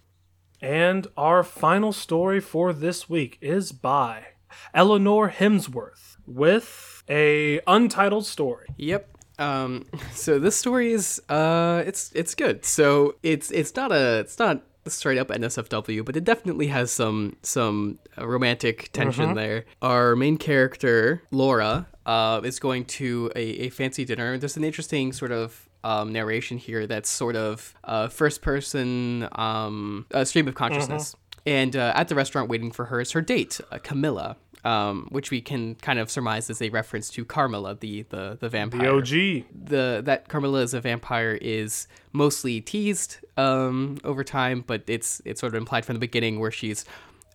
And 0.61 1.07
our 1.17 1.43
final 1.43 1.91
story 1.91 2.39
for 2.39 2.71
this 2.71 3.09
week 3.09 3.39
is 3.41 3.71
by 3.71 4.27
Eleanor 4.73 5.29
Hemsworth 5.29 6.17
with 6.27 7.03
a 7.09 7.59
untitled 7.67 8.25
story. 8.25 8.67
Yep. 8.77 9.09
Um, 9.37 9.85
so 10.13 10.39
this 10.39 10.55
story 10.55 10.93
is 10.93 11.21
uh, 11.29 11.83
it's 11.85 12.11
it's 12.13 12.35
good. 12.35 12.65
So 12.65 13.15
it's 13.23 13.51
it's 13.51 13.75
not 13.75 13.91
a 13.91 14.19
it's 14.19 14.39
not 14.39 14.63
straight 14.87 15.17
up 15.17 15.29
NSFW, 15.29 16.05
but 16.05 16.15
it 16.15 16.23
definitely 16.23 16.67
has 16.67 16.91
some 16.91 17.37
some 17.41 17.99
romantic 18.17 18.91
tension 18.91 19.33
there. 19.35 19.65
Our 19.81 20.15
main 20.15 20.37
character 20.37 21.23
Laura 21.31 21.87
uh, 22.05 22.41
is 22.43 22.59
going 22.59 22.85
to 22.85 23.31
a, 23.35 23.41
a 23.65 23.69
fancy 23.69 24.05
dinner. 24.05 24.37
There's 24.37 24.57
an 24.57 24.63
interesting 24.63 25.11
sort 25.11 25.31
of 25.31 25.69
um, 25.83 26.11
narration 26.11 26.57
here 26.57 26.87
that's 26.87 27.09
sort 27.09 27.35
of 27.35 27.73
uh, 27.83 28.07
first 28.07 28.41
person 28.41 29.27
um, 29.33 30.05
uh, 30.13 30.23
stream 30.23 30.47
of 30.47 30.55
consciousness. 30.55 31.15
And 31.47 31.75
uh, 31.75 31.93
at 31.95 32.07
the 32.07 32.15
restaurant 32.15 32.49
waiting 32.49 32.71
for 32.71 32.85
her 32.85 32.99
is 32.99 33.11
her 33.11 33.21
date, 33.21 33.61
uh, 33.71 33.77
Camilla, 33.77 34.37
um, 34.65 35.07
which 35.11 35.29
we 35.31 35.39
can 35.39 35.75
kind 35.75 35.99
of 35.99 36.09
surmise 36.09 36.49
is 36.49 36.61
a 36.61 36.69
reference 36.69 37.09
to 37.11 37.23
Carmilla, 37.23 37.75
the 37.79 38.01
the, 38.09 38.37
the 38.39 38.49
vampire 38.49 38.81
The 38.81 38.89
OG. 38.89 39.45
the 39.69 40.01
that 40.03 40.27
Carmilla 40.27 40.61
is 40.61 40.73
a 40.73 40.81
vampire 40.81 41.37
is 41.41 41.87
mostly 42.11 42.59
teased 42.61 43.17
um, 43.37 43.99
over 44.03 44.23
time, 44.23 44.63
but 44.65 44.83
it's 44.87 45.21
it's 45.23 45.39
sort 45.39 45.53
of 45.53 45.57
implied 45.57 45.85
from 45.85 45.93
the 45.93 45.99
beginning 45.99 46.39
where 46.39 46.51
she's 46.51 46.83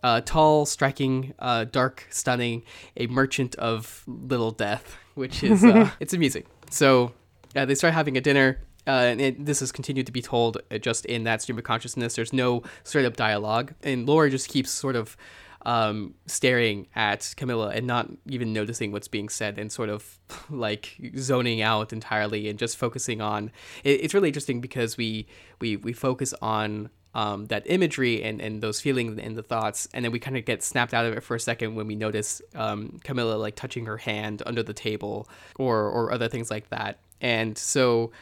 uh, 0.03 0.21
tall, 0.23 0.67
striking, 0.67 1.35
uh, 1.39 1.65
dark, 1.65 2.07
stunning, 2.11 2.63
a 2.97 3.07
merchant 3.07 3.55
of 3.57 4.03
little 4.07 4.51
death, 4.51 4.97
which 5.15 5.43
is 5.45 5.65
uh, 5.65 5.91
it's 6.01 6.13
amusing. 6.13 6.45
So 6.71 7.13
uh, 7.55 7.65
they 7.65 7.75
start 7.77 7.95
having 7.95 8.17
a 8.17 8.21
dinner. 8.21 8.61
Uh, 8.87 8.93
and 9.13 9.21
it, 9.21 9.45
this 9.45 9.61
is 9.61 9.71
continued 9.71 10.07
to 10.07 10.11
be 10.11 10.23
told 10.23 10.57
uh, 10.71 10.79
just 10.79 11.05
in 11.05 11.25
that 11.25 11.43
stream 11.43 11.59
of 11.59 11.63
consciousness. 11.65 12.17
There's 12.17 12.33
no 12.33 12.63
straight 12.83 13.05
up 13.05 13.15
dialogue, 13.15 13.75
and 13.83 14.09
Laura 14.09 14.31
just 14.31 14.49
keeps 14.49 14.71
sort 14.71 14.97
of 14.97 15.19
um, 15.63 16.15
staring 16.27 16.87
at 16.95 17.35
Camilla 17.37 17.69
and 17.69 17.87
not 17.87 18.09
even 18.27 18.53
noticing 18.53 18.93
what's 18.93 19.09
being 19.09 19.29
said 19.29 19.59
and 19.59 19.71
sort 19.71 19.89
of 19.89 20.19
like 20.51 20.97
zoning 21.17 21.63
out 21.63 21.93
entirely 21.93 22.49
and 22.49 22.59
just 22.59 22.77
focusing 22.77 23.21
on. 23.21 23.51
It, 23.85 24.05
it's 24.05 24.15
really 24.15 24.29
interesting 24.29 24.61
because 24.61 24.97
we 24.97 25.27
we 25.61 25.77
we 25.77 25.93
focus 25.93 26.35
on 26.41 26.91
um, 27.13 27.47
that 27.47 27.65
imagery 27.67 28.23
and, 28.23 28.41
and 28.41 28.63
those 28.63 28.81
feelings 28.81 29.19
and 29.19 29.37
the 29.37 29.43
thoughts, 29.43 29.89
and 29.93 30.05
then 30.05 30.13
we 30.13 30.21
kind 30.21 30.37
of 30.37 30.45
get 30.45 30.63
snapped 30.63 30.95
out 30.95 31.07
of 31.07 31.15
it 31.15 31.23
for 31.23 31.35
a 31.35 31.41
second 31.41 31.75
when 31.75 31.87
we 31.87 31.97
notice 31.97 32.41
um, 32.55 32.99
Camilla 33.03 33.35
like 33.35 33.57
touching 33.57 33.87
her 33.87 33.97
hand 33.97 34.43
under 34.47 34.63
the 34.63 34.75
table 34.75 35.29
or 35.57 35.89
or 35.89 36.13
other 36.13 36.29
things 36.29 36.51
like 36.51 36.71
that. 36.71 36.99
And 37.21 37.59
so 37.59 38.13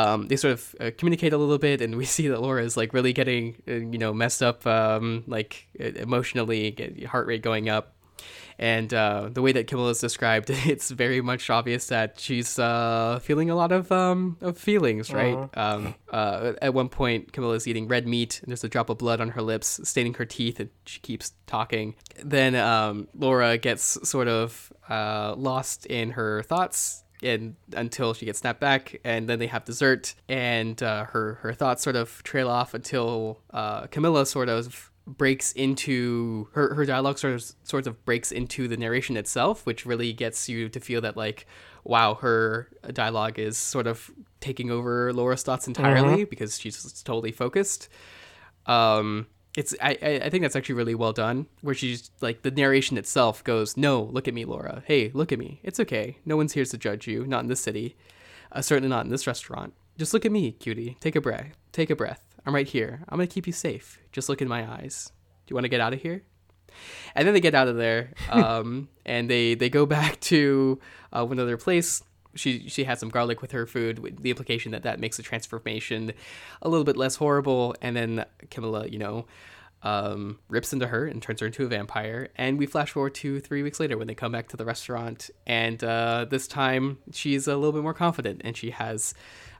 um, 0.00 0.28
they 0.28 0.36
sort 0.36 0.52
of 0.52 0.74
uh, 0.80 0.90
communicate 0.96 1.32
a 1.32 1.38
little 1.38 1.58
bit, 1.58 1.80
and 1.80 1.96
we 1.96 2.04
see 2.16 2.28
that 2.28 2.40
Laura 2.40 2.62
is 2.64 2.76
like 2.76 2.92
really 2.94 3.12
getting, 3.12 3.56
uh, 3.68 3.72
you 3.72 3.98
know, 3.98 4.12
messed 4.12 4.42
up, 4.42 4.66
um, 4.66 5.24
like 5.26 5.68
emotionally, 5.78 6.70
get 6.70 7.04
heart 7.06 7.26
rate 7.26 7.42
going 7.42 7.68
up. 7.68 7.94
And 8.58 8.92
uh, 8.92 9.30
the 9.32 9.40
way 9.40 9.52
that 9.52 9.68
Camilla 9.68 9.88
is 9.88 10.00
described, 10.00 10.50
it's 10.50 10.90
very 10.90 11.22
much 11.22 11.48
obvious 11.48 11.86
that 11.86 12.20
she's 12.20 12.58
uh, 12.58 13.18
feeling 13.22 13.48
a 13.48 13.54
lot 13.54 13.72
of 13.72 13.90
um, 13.90 14.36
of 14.42 14.58
feelings, 14.58 15.10
right? 15.10 15.34
Uh-huh. 15.34 15.76
Um, 15.76 15.94
uh, 16.12 16.52
at 16.60 16.74
one 16.74 16.90
point, 16.90 17.32
Camilla 17.32 17.54
is 17.54 17.66
eating 17.66 17.88
red 17.88 18.06
meat, 18.06 18.40
and 18.42 18.50
there's 18.50 18.62
a 18.62 18.68
drop 18.68 18.90
of 18.90 18.98
blood 18.98 19.18
on 19.18 19.30
her 19.30 19.40
lips, 19.40 19.80
staining 19.84 20.12
her 20.14 20.26
teeth, 20.26 20.60
and 20.60 20.68
she 20.84 21.00
keeps 21.00 21.32
talking. 21.46 21.94
Then 22.22 22.54
um, 22.54 23.08
Laura 23.14 23.56
gets 23.56 24.06
sort 24.06 24.28
of 24.28 24.70
uh, 24.90 25.34
lost 25.38 25.86
in 25.86 26.10
her 26.10 26.42
thoughts 26.42 27.04
and 27.22 27.56
until 27.74 28.14
she 28.14 28.26
gets 28.26 28.38
snapped 28.38 28.60
back 28.60 29.00
and 29.04 29.28
then 29.28 29.38
they 29.38 29.46
have 29.46 29.64
dessert 29.64 30.14
and 30.28 30.82
uh, 30.82 31.04
her 31.04 31.34
her 31.42 31.52
thoughts 31.52 31.82
sort 31.82 31.96
of 31.96 32.22
trail 32.22 32.48
off 32.48 32.74
until 32.74 33.40
uh, 33.52 33.86
Camilla 33.88 34.26
sort 34.26 34.48
of 34.48 34.90
breaks 35.06 35.52
into 35.52 36.48
her, 36.52 36.74
her 36.74 36.84
dialogue 36.84 37.18
sort 37.18 37.34
of 37.34 37.52
sort 37.64 37.86
of 37.86 38.04
breaks 38.04 38.30
into 38.30 38.68
the 38.68 38.76
narration 38.76 39.16
itself 39.16 39.66
which 39.66 39.84
really 39.84 40.12
gets 40.12 40.48
you 40.48 40.68
to 40.68 40.78
feel 40.78 41.00
that 41.00 41.16
like 41.16 41.46
wow 41.84 42.14
her 42.14 42.68
dialogue 42.92 43.38
is 43.38 43.56
sort 43.56 43.86
of 43.86 44.10
taking 44.40 44.70
over 44.70 45.12
Laura's 45.12 45.42
thoughts 45.42 45.66
entirely 45.66 46.24
because 46.24 46.58
she's 46.58 47.02
totally 47.02 47.32
focused. 47.32 47.88
Um 48.66 49.26
it's 49.56 49.74
I, 49.82 50.20
I 50.24 50.30
think 50.30 50.42
that's 50.42 50.54
actually 50.54 50.76
really 50.76 50.94
well 50.94 51.12
done 51.12 51.46
where 51.60 51.74
she's 51.74 52.10
like 52.20 52.42
the 52.42 52.50
narration 52.50 52.96
itself 52.96 53.42
goes 53.42 53.76
no 53.76 54.02
look 54.02 54.28
at 54.28 54.34
me 54.34 54.44
laura. 54.44 54.82
Hey 54.86 55.10
look 55.12 55.32
at 55.32 55.38
me. 55.38 55.60
It's 55.62 55.80
okay. 55.80 56.18
No 56.24 56.36
one's 56.36 56.52
here 56.52 56.64
to 56.64 56.78
judge 56.78 57.06
you. 57.06 57.26
Not 57.26 57.42
in 57.42 57.48
this 57.48 57.60
city. 57.60 57.96
Uh, 58.52 58.62
certainly 58.62 58.88
not 58.88 59.04
in 59.04 59.10
this 59.10 59.26
restaurant. 59.26 59.74
Just 59.98 60.14
look 60.14 60.24
at 60.24 60.32
me 60.32 60.52
cutie. 60.52 60.96
Take 61.00 61.16
a 61.16 61.20
breath. 61.20 61.56
Take 61.72 61.90
a 61.90 61.96
breath. 61.96 62.22
I'm 62.46 62.54
right 62.54 62.68
here. 62.68 63.02
I'm 63.08 63.18
gonna 63.18 63.26
keep 63.26 63.46
you 63.46 63.52
safe. 63.52 63.98
Just 64.12 64.28
look 64.28 64.40
in 64.40 64.48
my 64.48 64.70
eyes. 64.70 65.10
Do 65.46 65.52
you 65.52 65.54
want 65.54 65.64
to 65.64 65.68
get 65.68 65.80
out 65.80 65.92
of 65.92 66.00
here? 66.00 66.22
And 67.16 67.26
then 67.26 67.34
they 67.34 67.40
get 67.40 67.54
out 67.56 67.66
of 67.66 67.76
there 67.76 68.12
um, 68.30 68.88
and 69.04 69.28
they 69.28 69.54
they 69.54 69.68
go 69.68 69.84
back 69.84 70.20
to 70.20 70.78
uh, 71.12 71.26
another 71.28 71.56
place 71.56 72.02
she 72.34 72.68
she 72.68 72.84
had 72.84 72.98
some 72.98 73.08
garlic 73.08 73.42
with 73.42 73.52
her 73.52 73.66
food 73.66 73.98
with 73.98 74.22
the 74.22 74.30
implication 74.30 74.72
that 74.72 74.82
that 74.82 75.00
makes 75.00 75.16
the 75.16 75.22
transformation 75.22 76.12
a 76.62 76.68
little 76.68 76.84
bit 76.84 76.96
less 76.96 77.16
horrible. 77.16 77.74
And 77.80 77.96
then 77.96 78.24
camilla 78.50 78.86
you 78.88 78.98
know 78.98 79.26
um, 79.82 80.38
rips 80.48 80.72
into 80.72 80.86
her 80.88 81.06
and 81.06 81.22
turns 81.22 81.40
her 81.40 81.46
into 81.46 81.64
a 81.64 81.68
vampire. 81.68 82.28
And 82.36 82.58
we 82.58 82.66
flash 82.66 82.90
forward 82.90 83.14
to 83.16 83.40
three 83.40 83.62
weeks 83.62 83.80
later 83.80 83.96
when 83.96 84.06
they 84.06 84.14
come 84.14 84.32
back 84.32 84.48
to 84.48 84.56
the 84.56 84.64
restaurant. 84.64 85.30
And 85.46 85.82
uh, 85.82 86.26
this 86.28 86.46
time 86.46 86.98
she's 87.12 87.46
a 87.46 87.56
little 87.56 87.72
bit 87.72 87.82
more 87.82 87.94
confident 87.94 88.42
and 88.44 88.56
she 88.56 88.70
has 88.70 89.14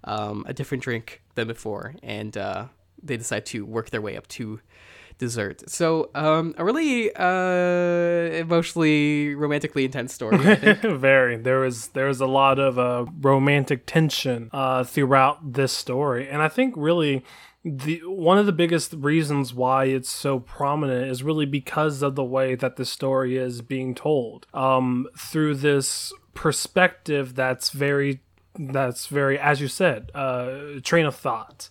um, 0.04 0.44
a 0.46 0.52
different 0.52 0.82
drink 0.82 1.22
than 1.34 1.48
before. 1.48 1.94
And 2.02 2.36
uh, 2.36 2.66
they 3.02 3.16
decide 3.16 3.46
to 3.46 3.64
work 3.64 3.90
their 3.90 4.02
way 4.02 4.16
up 4.16 4.28
to 4.28 4.60
dessert. 5.20 5.70
So, 5.70 6.10
um, 6.16 6.54
a 6.58 6.64
really 6.64 7.14
uh, 7.14 8.34
emotionally, 8.34 9.34
romantically 9.36 9.84
intense 9.84 10.12
story. 10.12 10.38
Very. 10.82 11.36
There 11.36 11.60
was 11.60 12.20
a 12.20 12.26
lot 12.26 12.58
of 12.58 12.78
uh, 12.78 13.06
romantic 13.20 13.86
tension 13.86 14.50
uh, 14.52 14.82
throughout 14.82 15.52
this 15.52 15.72
story, 15.72 16.28
and 16.28 16.42
I 16.42 16.48
think 16.48 16.74
really 16.76 17.22
the 17.62 18.00
one 18.06 18.38
of 18.38 18.46
the 18.46 18.52
biggest 18.52 18.94
reasons 18.94 19.52
why 19.52 19.84
it's 19.84 20.08
so 20.08 20.40
prominent 20.40 21.10
is 21.10 21.22
really 21.22 21.46
because 21.46 22.02
of 22.02 22.14
the 22.14 22.24
way 22.24 22.54
that 22.54 22.76
the 22.76 22.86
story 22.86 23.36
is 23.36 23.60
being 23.60 23.94
told. 23.94 24.46
Um, 24.54 25.06
through 25.16 25.56
this 25.56 26.12
perspective 26.32 27.34
that's 27.34 27.70
very 27.70 28.20
that's 28.58 29.08
very 29.08 29.38
as 29.38 29.60
you 29.60 29.68
said 29.68 30.10
uh, 30.14 30.80
train 30.82 31.06
of 31.06 31.14
thought. 31.14 31.68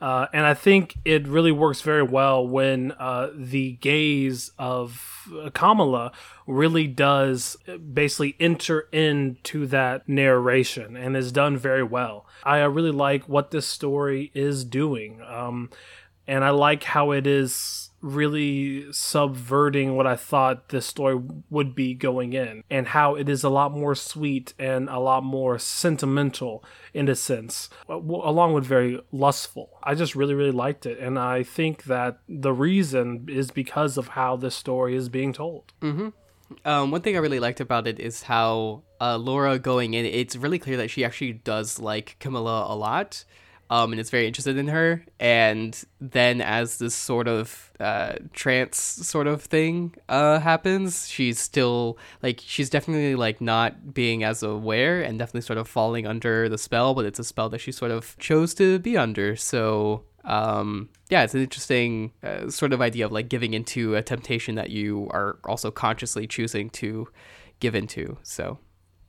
Uh, 0.00 0.26
and 0.32 0.46
I 0.46 0.54
think 0.54 0.96
it 1.04 1.26
really 1.26 1.50
works 1.50 1.80
very 1.80 2.04
well 2.04 2.46
when 2.46 2.92
uh, 2.92 3.30
the 3.34 3.72
gaze 3.72 4.52
of 4.58 5.28
Camilla 5.54 6.12
really 6.46 6.86
does 6.86 7.56
basically 7.92 8.36
enter 8.38 8.88
into 8.92 9.66
that 9.66 10.08
narration 10.08 10.96
and 10.96 11.16
is 11.16 11.32
done 11.32 11.56
very 11.56 11.82
well. 11.82 12.26
I 12.44 12.58
really 12.58 12.92
like 12.92 13.28
what 13.28 13.50
this 13.50 13.66
story 13.66 14.30
is 14.34 14.64
doing. 14.64 15.20
Um, 15.26 15.70
and 16.28 16.44
I 16.44 16.50
like 16.50 16.84
how 16.84 17.10
it 17.10 17.26
is 17.26 17.87
really 18.00 18.92
subverting 18.92 19.96
what 19.96 20.06
I 20.06 20.16
thought 20.16 20.68
this 20.68 20.86
story 20.86 21.20
would 21.50 21.74
be 21.74 21.94
going 21.94 22.32
in, 22.32 22.62
and 22.70 22.88
how 22.88 23.14
it 23.14 23.28
is 23.28 23.42
a 23.42 23.48
lot 23.48 23.72
more 23.72 23.94
sweet 23.94 24.54
and 24.58 24.88
a 24.88 24.98
lot 24.98 25.24
more 25.24 25.58
sentimental 25.58 26.64
in 26.94 27.08
a 27.08 27.14
sense, 27.14 27.68
along 27.88 28.54
with 28.54 28.64
very 28.64 29.00
lustful. 29.10 29.78
I 29.82 29.94
just 29.94 30.14
really, 30.14 30.34
really 30.34 30.52
liked 30.52 30.86
it, 30.86 30.98
and 30.98 31.18
I 31.18 31.42
think 31.42 31.84
that 31.84 32.18
the 32.28 32.52
reason 32.52 33.26
is 33.28 33.50
because 33.50 33.96
of 33.96 34.08
how 34.08 34.36
this 34.36 34.54
story 34.54 34.94
is 34.94 35.08
being 35.08 35.32
told. 35.32 35.72
Um, 36.64 36.90
one 36.90 37.02
thing 37.02 37.14
I 37.14 37.18
really 37.18 37.40
liked 37.40 37.60
about 37.60 37.86
it 37.86 38.00
is 38.00 38.22
how 38.22 38.82
uh, 39.00 39.18
Laura 39.18 39.58
going 39.58 39.92
in, 39.94 40.06
it's 40.06 40.34
really 40.34 40.58
clear 40.58 40.76
that 40.78 40.88
she 40.88 41.04
actually 41.04 41.34
does 41.34 41.78
like 41.78 42.16
Camilla 42.20 42.66
a 42.72 42.76
lot. 42.76 43.24
Um, 43.70 43.92
and 43.92 44.00
is 44.00 44.08
very 44.08 44.26
interested 44.26 44.56
in 44.56 44.68
her. 44.68 45.04
And 45.20 45.78
then, 46.00 46.40
as 46.40 46.78
this 46.78 46.94
sort 46.94 47.28
of 47.28 47.70
uh, 47.78 48.14
trance 48.32 48.78
sort 48.78 49.26
of 49.26 49.42
thing 49.42 49.94
uh, 50.08 50.38
happens, 50.38 51.06
she's 51.08 51.38
still 51.38 51.98
like 52.22 52.40
she's 52.42 52.70
definitely 52.70 53.14
like 53.14 53.42
not 53.42 53.92
being 53.92 54.24
as 54.24 54.42
aware 54.42 55.02
and 55.02 55.18
definitely 55.18 55.42
sort 55.42 55.58
of 55.58 55.68
falling 55.68 56.06
under 56.06 56.48
the 56.48 56.56
spell. 56.56 56.94
But 56.94 57.04
it's 57.04 57.18
a 57.18 57.24
spell 57.24 57.50
that 57.50 57.58
she 57.58 57.70
sort 57.70 57.90
of 57.90 58.16
chose 58.18 58.54
to 58.54 58.78
be 58.78 58.96
under. 58.96 59.36
So 59.36 60.04
um, 60.28 60.90
yeah, 61.08 61.24
it's 61.24 61.34
an 61.34 61.40
interesting 61.40 62.12
uh, 62.22 62.50
sort 62.50 62.72
of 62.72 62.80
idea 62.80 63.06
of 63.06 63.12
like 63.12 63.28
giving 63.28 63.54
into 63.54 63.96
a 63.96 64.02
temptation 64.02 64.54
that 64.56 64.70
you 64.70 65.08
are 65.10 65.38
also 65.44 65.70
consciously 65.70 66.26
choosing 66.26 66.70
to 66.70 67.08
give 67.60 67.74
into. 67.74 68.18
So 68.22 68.58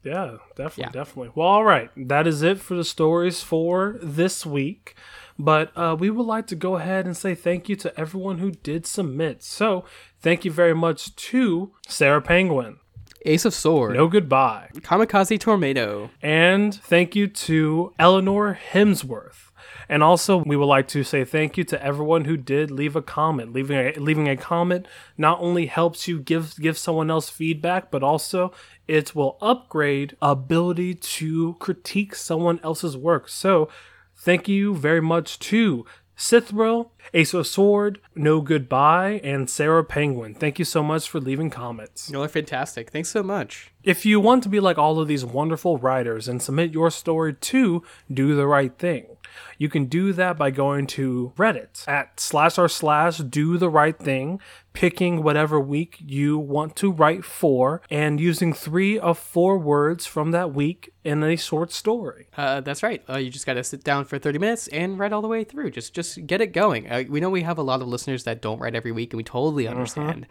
Yeah, 0.04 0.38
definitely, 0.56 0.84
Yeah. 0.84 0.92
definitely. 1.04 1.32
Well, 1.36 1.48
all 1.48 1.64
right. 1.66 1.90
That 1.98 2.26
is 2.28 2.42
it 2.42 2.60
for 2.60 2.76
the 2.76 2.84
stories 2.84 3.42
for 3.42 3.98
this 4.02 4.46
week. 4.46 4.96
But 5.38 5.72
uh, 5.78 5.96
we 5.98 6.10
would 6.10 6.26
like 6.26 6.48
to 6.48 6.56
go 6.56 6.76
ahead 6.76 7.06
and 7.06 7.16
say 7.16 7.34
thank 7.36 7.70
you 7.70 7.76
to 7.78 7.98
everyone 8.00 8.40
who 8.40 8.52
did 8.52 8.86
submit. 8.86 9.42
So, 9.44 9.86
thank 10.20 10.44
you 10.44 10.52
very 10.52 10.76
much 10.76 11.16
to 11.16 11.72
Sarah 11.88 12.22
Penguin. 12.22 12.78
Ace 13.26 13.44
of 13.44 13.54
Sword, 13.54 13.96
No 13.96 14.08
goodbye. 14.08 14.70
Kamikaze 14.76 15.38
Tornado, 15.40 16.10
And 16.22 16.74
thank 16.74 17.16
you 17.18 17.28
to 17.28 17.94
Eleanor 18.00 18.58
Hemsworth. 18.72 19.49
And 19.90 20.04
also, 20.04 20.38
we 20.38 20.56
would 20.56 20.66
like 20.66 20.88
to 20.90 21.04
say 21.04 21.26
thank 21.26 21.58
you 21.58 21.64
to 21.66 21.84
everyone 21.84 22.26
who 22.26 22.38
did 22.38 22.70
leave 22.70 22.96
a 22.96 23.02
comment. 23.02 23.52
Leaving 23.52 23.78
a, 23.78 24.00
leaving 24.00 24.30
a 24.30 24.38
comment 24.38 24.88
not 25.18 25.40
only 25.42 25.66
helps 25.66 26.08
you 26.08 26.20
give 26.20 26.56
give 26.60 26.78
someone 26.78 27.10
else 27.10 27.30
feedback, 27.30 27.90
but 27.90 28.04
also 28.04 28.54
it 28.88 29.16
will 29.16 29.38
upgrade 29.42 30.16
ability 30.22 30.94
to 30.94 31.56
critique 31.56 32.14
someone 32.14 32.60
else's 32.64 32.96
work. 32.96 33.28
So, 33.28 33.68
thank 34.16 34.48
you 34.48 34.76
very 34.76 35.02
much 35.02 35.40
to 35.40 35.86
Sithril, 36.20 36.90
Ace 37.14 37.34
of 37.34 37.48
Sword, 37.48 38.02
No 38.14 38.42
Goodbye, 38.42 39.22
and 39.24 39.50
Sarah 39.50 39.86
Penguin. 39.86 40.36
Thank 40.36 40.60
you 40.60 40.66
so 40.66 40.84
much 40.84 41.10
for 41.10 41.22
leaving 41.22 41.50
comments. 41.50 42.12
you're 42.12 42.28
fantastic. 42.28 42.92
Thanks 42.92 43.08
so 43.10 43.24
much. 43.24 43.72
If 43.84 44.06
you 44.06 44.20
want 44.20 44.44
to 44.44 44.50
be 44.50 44.60
like 44.60 44.78
all 44.78 45.00
of 45.00 45.08
these 45.08 45.24
wonderful 45.24 45.78
writers 45.78 46.28
and 46.28 46.42
submit 46.42 46.74
your 46.74 46.92
story 46.92 47.34
to 47.34 47.84
Do 48.14 48.36
the 48.36 48.46
Right 48.46 48.78
Thing, 48.78 49.06
you 49.58 49.70
can 49.70 49.86
do 49.86 50.14
that 50.14 50.38
by 50.38 50.52
going 50.52 50.88
to 50.88 51.34
Reddit 51.38 51.88
at 51.88 52.20
slash 52.20 52.58
r 52.58 52.70
slash 52.70 53.18
Do 53.18 53.58
the 53.58 53.70
Right 53.70 53.98
Thing, 53.98 54.40
picking 54.74 55.24
whatever 55.24 55.60
week 55.60 55.98
you 56.00 56.38
want 56.38 56.76
to 56.78 56.92
write 56.92 57.26
for, 57.26 57.82
and 57.90 58.20
using 58.20 58.54
three 58.54 58.98
of 58.98 59.18
four 59.18 59.58
words 59.58 60.06
from 60.06 60.32
that 60.32 60.54
week 60.54 60.94
in 61.04 61.24
a 61.24 61.36
short 61.36 61.72
story. 61.72 62.28
Uh, 62.38 62.62
that's 62.62 62.84
right. 62.84 63.04
Uh, 63.10 63.18
you 63.18 63.30
just 63.30 63.46
got 63.46 63.54
to 63.56 63.64
sit 63.64 63.84
down 63.84 64.06
for 64.06 64.20
30 64.20 64.40
minutes 64.40 64.68
and 64.70 65.00
write 65.00 65.14
all 65.14 65.22
the 65.22 65.28
way 65.28 65.44
through. 65.44 65.72
Just 65.72 65.94
just 65.94 66.26
get 66.28 66.42
it 66.42 66.54
going. 66.54 66.90
Uh, 66.90 67.04
we 67.10 67.20
know 67.20 67.30
we 67.30 67.42
have 67.44 67.58
a 67.58 67.64
lot 67.64 67.82
of 67.82 67.88
listeners 67.88 68.24
that 68.26 68.42
don't 68.42 68.60
write 68.60 68.76
every 68.76 68.92
week, 68.92 69.14
and 69.14 69.18
we 69.18 69.24
totally 69.24 69.68
understand. 69.68 70.28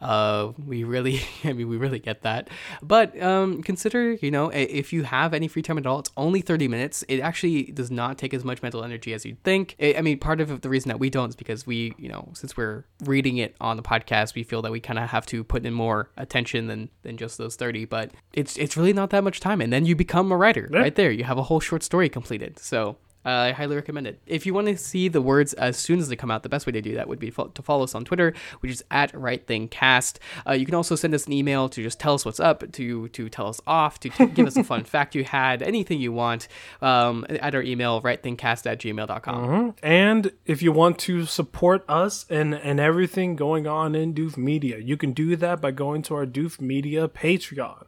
Uh, 0.00 0.52
we 0.64 0.84
really, 0.84 1.20
I 1.44 1.52
mean, 1.52 1.68
we 1.68 1.76
really 1.76 1.98
get 1.98 2.22
that. 2.22 2.48
But 2.82 3.20
um, 3.22 3.62
consider, 3.62 4.12
you 4.14 4.30
know, 4.30 4.48
if 4.50 4.92
you 4.92 5.02
have 5.04 5.34
any 5.34 5.48
free 5.48 5.62
time 5.62 5.78
at 5.78 5.86
all, 5.86 5.98
it's 5.98 6.10
only 6.16 6.40
30 6.40 6.68
minutes. 6.68 7.04
It 7.08 7.20
actually 7.20 7.64
does 7.64 7.90
not 7.90 8.18
take 8.18 8.32
as 8.32 8.44
much 8.44 8.62
mental 8.62 8.84
energy 8.84 9.12
as 9.12 9.24
you'd 9.24 9.42
think. 9.42 9.76
I 9.80 9.94
I 9.98 10.00
mean, 10.00 10.18
part 10.18 10.40
of 10.40 10.60
the 10.60 10.68
reason 10.68 10.88
that 10.88 11.00
we 11.00 11.10
don't 11.10 11.30
is 11.30 11.36
because 11.36 11.66
we, 11.66 11.92
you 11.98 12.08
know, 12.08 12.30
since 12.34 12.56
we're 12.56 12.84
reading 13.04 13.38
it 13.38 13.56
on 13.60 13.76
the 13.76 13.82
podcast, 13.82 14.34
we 14.34 14.44
feel 14.44 14.62
that 14.62 14.72
we 14.72 14.80
kind 14.80 14.98
of 14.98 15.08
have 15.10 15.26
to 15.26 15.42
put 15.42 15.66
in 15.66 15.74
more 15.74 16.10
attention 16.16 16.66
than 16.68 16.88
than 17.02 17.16
just 17.16 17.38
those 17.38 17.56
30. 17.56 17.84
But 17.86 18.12
it's 18.32 18.56
it's 18.56 18.76
really 18.76 18.92
not 18.92 19.10
that 19.10 19.24
much 19.24 19.40
time, 19.40 19.60
and 19.60 19.72
then 19.72 19.84
you 19.84 19.96
become 19.96 20.30
a 20.30 20.36
writer 20.36 20.68
right 20.70 20.94
there. 20.94 21.10
You 21.10 21.24
have 21.24 21.38
a 21.38 21.44
whole 21.44 21.60
short 21.60 21.82
story 21.82 22.08
completed. 22.08 22.58
So 22.58 22.96
I 23.24 23.52
highly 23.52 23.76
recommend 23.76 24.06
it. 24.06 24.20
If 24.26 24.46
you 24.46 24.54
want 24.54 24.68
to 24.68 24.76
see 24.76 25.08
the 25.08 25.20
words 25.20 25.52
as 25.54 25.76
soon 25.76 25.98
as 25.98 26.08
they 26.08 26.16
come 26.16 26.30
out, 26.30 26.42
the 26.42 26.48
best 26.48 26.66
way 26.66 26.72
to 26.72 26.80
do 26.80 26.94
that 26.94 27.08
would 27.08 27.18
be 27.18 27.30
fo- 27.30 27.48
to 27.48 27.62
follow 27.62 27.84
us 27.84 27.94
on 27.94 28.04
Twitter, 28.04 28.32
which 28.60 28.72
is 28.72 28.84
at 28.90 29.12
Right 29.14 29.46
Thing 29.46 29.68
Cast. 29.68 30.18
Uh, 30.46 30.52
you 30.52 30.64
can 30.64 30.74
also 30.74 30.94
send 30.94 31.14
us 31.14 31.26
an 31.26 31.32
email 31.32 31.68
to 31.68 31.82
just 31.82 32.00
tell 32.00 32.14
us 32.14 32.24
what's 32.24 32.40
up, 32.40 32.70
to 32.72 33.08
to 33.08 33.28
tell 33.28 33.48
us 33.48 33.60
off, 33.66 34.00
to, 34.00 34.08
to 34.10 34.26
give 34.26 34.46
us 34.46 34.56
a 34.56 34.64
fun 34.64 34.84
fact 34.94 35.14
you 35.14 35.24
had, 35.24 35.62
anything 35.62 36.00
you 36.00 36.12
want, 36.12 36.48
um, 36.80 37.26
at 37.28 37.54
our 37.54 37.62
email, 37.62 38.00
rightthingcast 38.02 38.66
at 38.70 38.78
gmail.com. 38.80 39.44
And 39.82 40.32
if 40.46 40.62
you 40.62 40.72
want 40.72 40.98
to 41.00 41.24
support 41.26 41.84
us 41.88 42.24
and, 42.30 42.54
and 42.54 42.80
everything 42.80 43.36
going 43.36 43.66
on 43.66 43.94
in 43.94 44.14
Doof 44.14 44.36
Media, 44.36 44.78
you 44.78 44.96
can 44.96 45.12
do 45.12 45.36
that 45.36 45.60
by 45.60 45.70
going 45.70 46.02
to 46.02 46.14
our 46.14 46.26
Doof 46.26 46.60
Media 46.60 47.08
Patreon. 47.08 47.84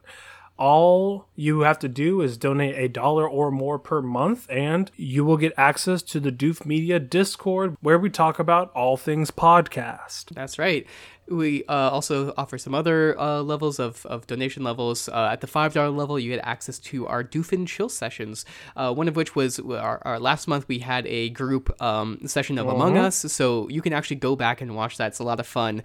All 0.61 1.25
you 1.35 1.61
have 1.61 1.79
to 1.79 1.87
do 1.87 2.21
is 2.21 2.37
donate 2.37 2.75
a 2.77 2.87
dollar 2.87 3.27
or 3.27 3.49
more 3.49 3.79
per 3.79 3.99
month, 3.99 4.45
and 4.47 4.91
you 4.95 5.25
will 5.25 5.37
get 5.37 5.53
access 5.57 6.03
to 6.03 6.19
the 6.19 6.31
Doof 6.31 6.67
Media 6.67 6.99
Discord 6.99 7.75
where 7.81 7.97
we 7.97 8.11
talk 8.11 8.37
about 8.37 8.71
all 8.73 8.95
things 8.95 9.31
podcast. 9.31 10.25
That's 10.35 10.59
right. 10.59 10.85
We 11.27 11.63
uh, 11.65 11.89
also 11.89 12.33
offer 12.37 12.59
some 12.59 12.75
other 12.75 13.17
uh, 13.19 13.41
levels 13.41 13.79
of, 13.79 14.05
of 14.05 14.27
donation 14.27 14.63
levels. 14.63 15.09
Uh, 15.09 15.29
at 15.31 15.41
the 15.41 15.47
$5 15.47 15.95
level, 15.95 16.19
you 16.19 16.29
get 16.29 16.41
access 16.43 16.77
to 16.79 17.07
our 17.07 17.23
Doofin 17.23 17.65
Chill 17.67 17.89
sessions, 17.89 18.45
uh, 18.75 18.93
one 18.93 19.07
of 19.07 19.15
which 19.15 19.35
was 19.35 19.59
our, 19.59 19.99
our 20.05 20.19
last 20.19 20.47
month 20.47 20.67
we 20.67 20.79
had 20.79 21.07
a 21.07 21.29
group 21.29 21.81
um, 21.81 22.19
session 22.27 22.59
of 22.59 22.67
Among 22.67 22.97
Us. 22.97 23.15
So 23.15 23.67
you 23.69 23.81
can 23.81 23.93
actually 23.93 24.17
go 24.17 24.35
back 24.35 24.61
and 24.61 24.75
watch 24.75 24.97
that. 24.97 25.07
It's 25.07 25.19
a 25.19 25.23
lot 25.23 25.39
of 25.39 25.47
fun. 25.47 25.81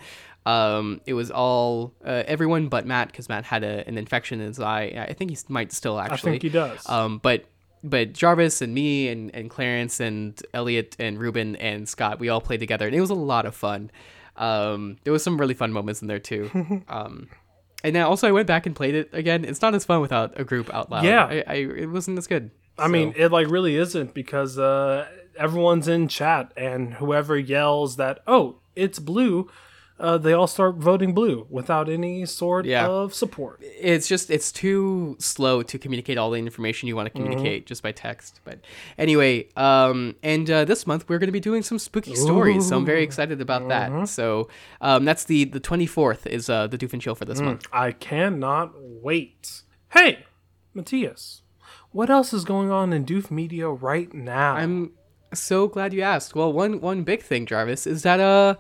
Um, 0.47 1.01
it 1.07 1.15
was 1.15 1.33
all 1.33 1.93
uh, 2.05 2.23
everyone 2.27 2.69
but 2.69 2.87
Matt 2.87 3.09
because 3.09 3.29
Matt 3.29 3.45
had 3.45 3.65
a, 3.65 3.87
an 3.89 3.99
infection 3.99 4.41
in 4.41 4.47
his 4.47 4.61
eye. 4.61 5.07
I 5.09 5.13
think 5.13 5.33
he 5.33 5.37
might 5.49 5.73
still 5.73 5.99
actually. 5.99 6.31
I 6.31 6.33
think 6.35 6.43
he 6.43 6.49
does. 6.49 6.89
Um, 6.89 7.19
but 7.19 7.47
but 7.83 8.13
Jarvis 8.13 8.63
and 8.63 8.73
me 8.73 9.09
and, 9.09 9.35
and 9.35 9.51
Clarence 9.51 9.99
and 9.99 10.41
Elliot 10.55 10.97
and 11.01 11.19
Ruben 11.19 11.57
and 11.57 11.89
Scott, 11.89 12.21
we 12.21 12.29
all 12.29 12.41
played 12.41 12.61
together, 12.61 12.87
and 12.87 12.95
it 12.95 13.01
was 13.01 13.11
a 13.11 13.15
lot 13.15 13.45
of 13.45 13.57
fun. 13.57 13.91
Um, 14.37 14.99
there 15.03 15.13
was 15.13 15.25
some 15.25 15.37
really 15.37 15.55
fun 15.55 15.73
moments 15.73 16.01
in 16.01 16.09
there 16.09 16.21
too. 16.21 16.85
um, 16.89 17.29
and 17.83 17.97
then 17.97 18.05
also 18.05 18.29
I 18.29 18.33
went 18.33 18.47
back 18.47 18.67
and 18.67 18.77
played 18.77 18.95
it 18.95 19.11
again. 19.13 19.45
It's 19.45 19.63
not 19.63 19.75
as 19.75 19.85
fun 19.85 20.01
without 20.01 20.39
a 20.39 20.45
group 20.45 20.73
out 20.73 20.91
loud. 20.91 21.05
Yeah. 21.05 21.25
I, 21.25 21.45
I 21.47 21.55
it 21.55 21.91
wasn't 21.91 22.19
as 22.19 22.27
good. 22.27 22.53
I 22.79 22.89
mean, 22.89 23.15
it 23.17 23.33
like 23.33 23.49
really 23.49 23.77
isn't 23.77 24.15
because 24.15 24.59
uh, 24.59 25.09
everyone's 25.37 25.89
in 25.89 26.09
chat, 26.09 26.53
and 26.57 26.95
whoever 26.95 27.39
yells 27.39 27.97
that 27.97 28.21
"Oh, 28.27 28.61
it's 28.75 28.99
blue," 28.99 29.49
uh, 29.99 30.19
they 30.19 30.33
all 30.35 30.47
start 30.47 30.77
voting 30.77 31.15
blue 31.15 31.47
without 31.49 31.89
any 31.89 32.27
sort 32.27 32.67
Yeah. 32.67 32.87
of 32.87 33.15
support. 33.15 33.61
it's 33.63 34.07
just 34.07 34.31
it's 34.31 34.53
too 34.53 35.17
slow 35.19 35.63
to 35.63 35.79
communicate 35.79 36.19
all 36.19 36.31
the 36.31 36.39
information 36.39 36.87
you 36.89 36.95
want 36.97 37.07
to 37.07 37.11
communicate 37.11 37.67
just 37.67 37.83
by 37.83 37.93
text 37.93 38.41
but 38.45 38.59
anyway 38.99 39.49
um 39.57 40.15
and 40.23 40.51
uh, 40.51 40.65
this 40.65 40.87
month 40.87 41.09
we're 41.09 41.19
going 41.19 41.29
to 41.29 41.33
be 41.33 41.41
doing 41.41 41.63
some 41.63 41.79
spooky 41.79 42.15
stories 42.15 42.69
so 42.69 42.77
i'm 42.77 42.85
very 42.85 43.03
excited 43.03 43.41
about 43.41 43.69
that 43.69 44.07
so 44.09 44.49
um 44.81 45.05
that's 45.05 45.25
the 45.25 45.45
the 45.45 45.61
24th 45.61 46.27
is 46.27 46.51
uh 46.51 46.67
the 46.67 46.77
doof 46.79 46.93
and 46.93 47.01
chill 47.03 47.15
for 47.15 47.25
this 47.25 47.41
month 47.41 47.65
I 47.73 47.93
cannot 47.93 48.73
wait. 48.79 49.63
Hey, 49.91 50.27
Matthias, 50.75 51.43
what 51.91 52.11
else 52.11 52.33
is 52.35 52.45
going 52.45 52.71
on 52.71 52.93
in 52.93 53.05
Doof 53.07 53.31
Media 53.31 53.69
right 53.71 54.13
now? 54.13 54.55
i'm 54.57 54.93
so 55.35 55.67
glad 55.69 55.93
you 55.93 56.03
asked 56.03 56.35
well 56.35 56.53
one 56.53 56.81
one 56.81 57.03
big 57.03 57.21
thing 57.23 57.47
jarvis 57.47 57.87
is 57.87 58.03
that 58.03 58.21
uh 58.21 58.55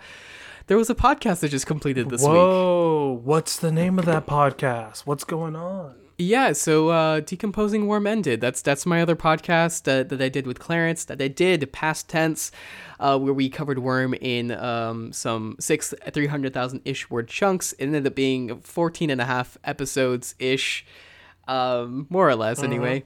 there 0.66 0.76
was 0.76 0.90
a 0.90 0.94
podcast 0.94 1.40
that 1.40 1.50
just 1.50 1.66
completed 1.66 2.10
this 2.10 2.22
week 2.22 2.30
Whoa, 2.30 3.20
what's 3.24 3.58
the 3.58 3.70
name 3.72 3.98
of 3.98 4.04
that 4.06 4.26
podcast? 4.26 5.00
What's 5.00 5.24
going 5.24 5.54
on? 5.56 5.94
Yeah, 6.18 6.52
so 6.52 6.88
uh, 6.88 7.20
decomposing 7.20 7.86
worm 7.86 8.06
ended. 8.06 8.40
That's 8.40 8.62
that's 8.62 8.86
my 8.86 9.02
other 9.02 9.14
podcast 9.14 9.86
uh, 9.86 10.02
that 10.04 10.22
I 10.22 10.30
did 10.30 10.46
with 10.46 10.58
Clarence. 10.58 11.04
That 11.04 11.20
I 11.20 11.28
did 11.28 11.70
past 11.72 12.08
tense, 12.08 12.50
uh, 12.98 13.18
where 13.18 13.34
we 13.34 13.50
covered 13.50 13.80
worm 13.80 14.14
in 14.14 14.50
um, 14.52 15.12
some 15.12 15.56
six 15.60 15.92
three 16.12 16.26
hundred 16.26 16.54
thousand 16.54 16.80
ish 16.86 17.10
word 17.10 17.28
chunks. 17.28 17.72
It 17.74 17.84
ended 17.84 18.06
up 18.06 18.14
being 18.14 18.60
14 18.60 19.10
and 19.10 19.20
a 19.20 19.26
half 19.26 19.58
episodes 19.62 20.34
ish, 20.38 20.86
um, 21.48 22.06
more 22.08 22.26
or 22.26 22.34
less. 22.34 22.62
Anyway, 22.62 23.04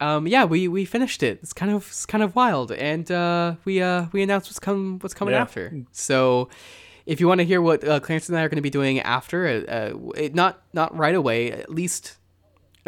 um, 0.00 0.26
yeah, 0.26 0.44
we, 0.44 0.66
we 0.66 0.84
finished 0.84 1.22
it. 1.22 1.38
It's 1.44 1.52
kind 1.52 1.70
of 1.70 1.86
it's 1.86 2.06
kind 2.06 2.24
of 2.24 2.34
wild, 2.34 2.72
and 2.72 3.08
uh, 3.08 3.54
we 3.64 3.80
uh, 3.80 4.06
we 4.10 4.20
announced 4.20 4.48
what's 4.48 4.58
come 4.58 4.98
what's 4.98 5.14
coming 5.14 5.34
Yeah. 5.34 5.42
after. 5.42 5.84
So. 5.92 6.48
If 7.08 7.20
you 7.20 7.26
want 7.26 7.38
to 7.40 7.44
hear 7.44 7.62
what 7.62 7.82
uh, 7.88 8.00
Clarence 8.00 8.28
and 8.28 8.36
I 8.36 8.42
are 8.42 8.50
going 8.50 8.56
to 8.56 8.62
be 8.62 8.68
doing 8.68 9.00
after, 9.00 9.46
uh, 9.46 9.72
uh, 9.72 10.10
it, 10.14 10.34
not 10.34 10.62
not 10.74 10.94
right 10.94 11.14
away, 11.14 11.50
at 11.50 11.70
least 11.70 12.18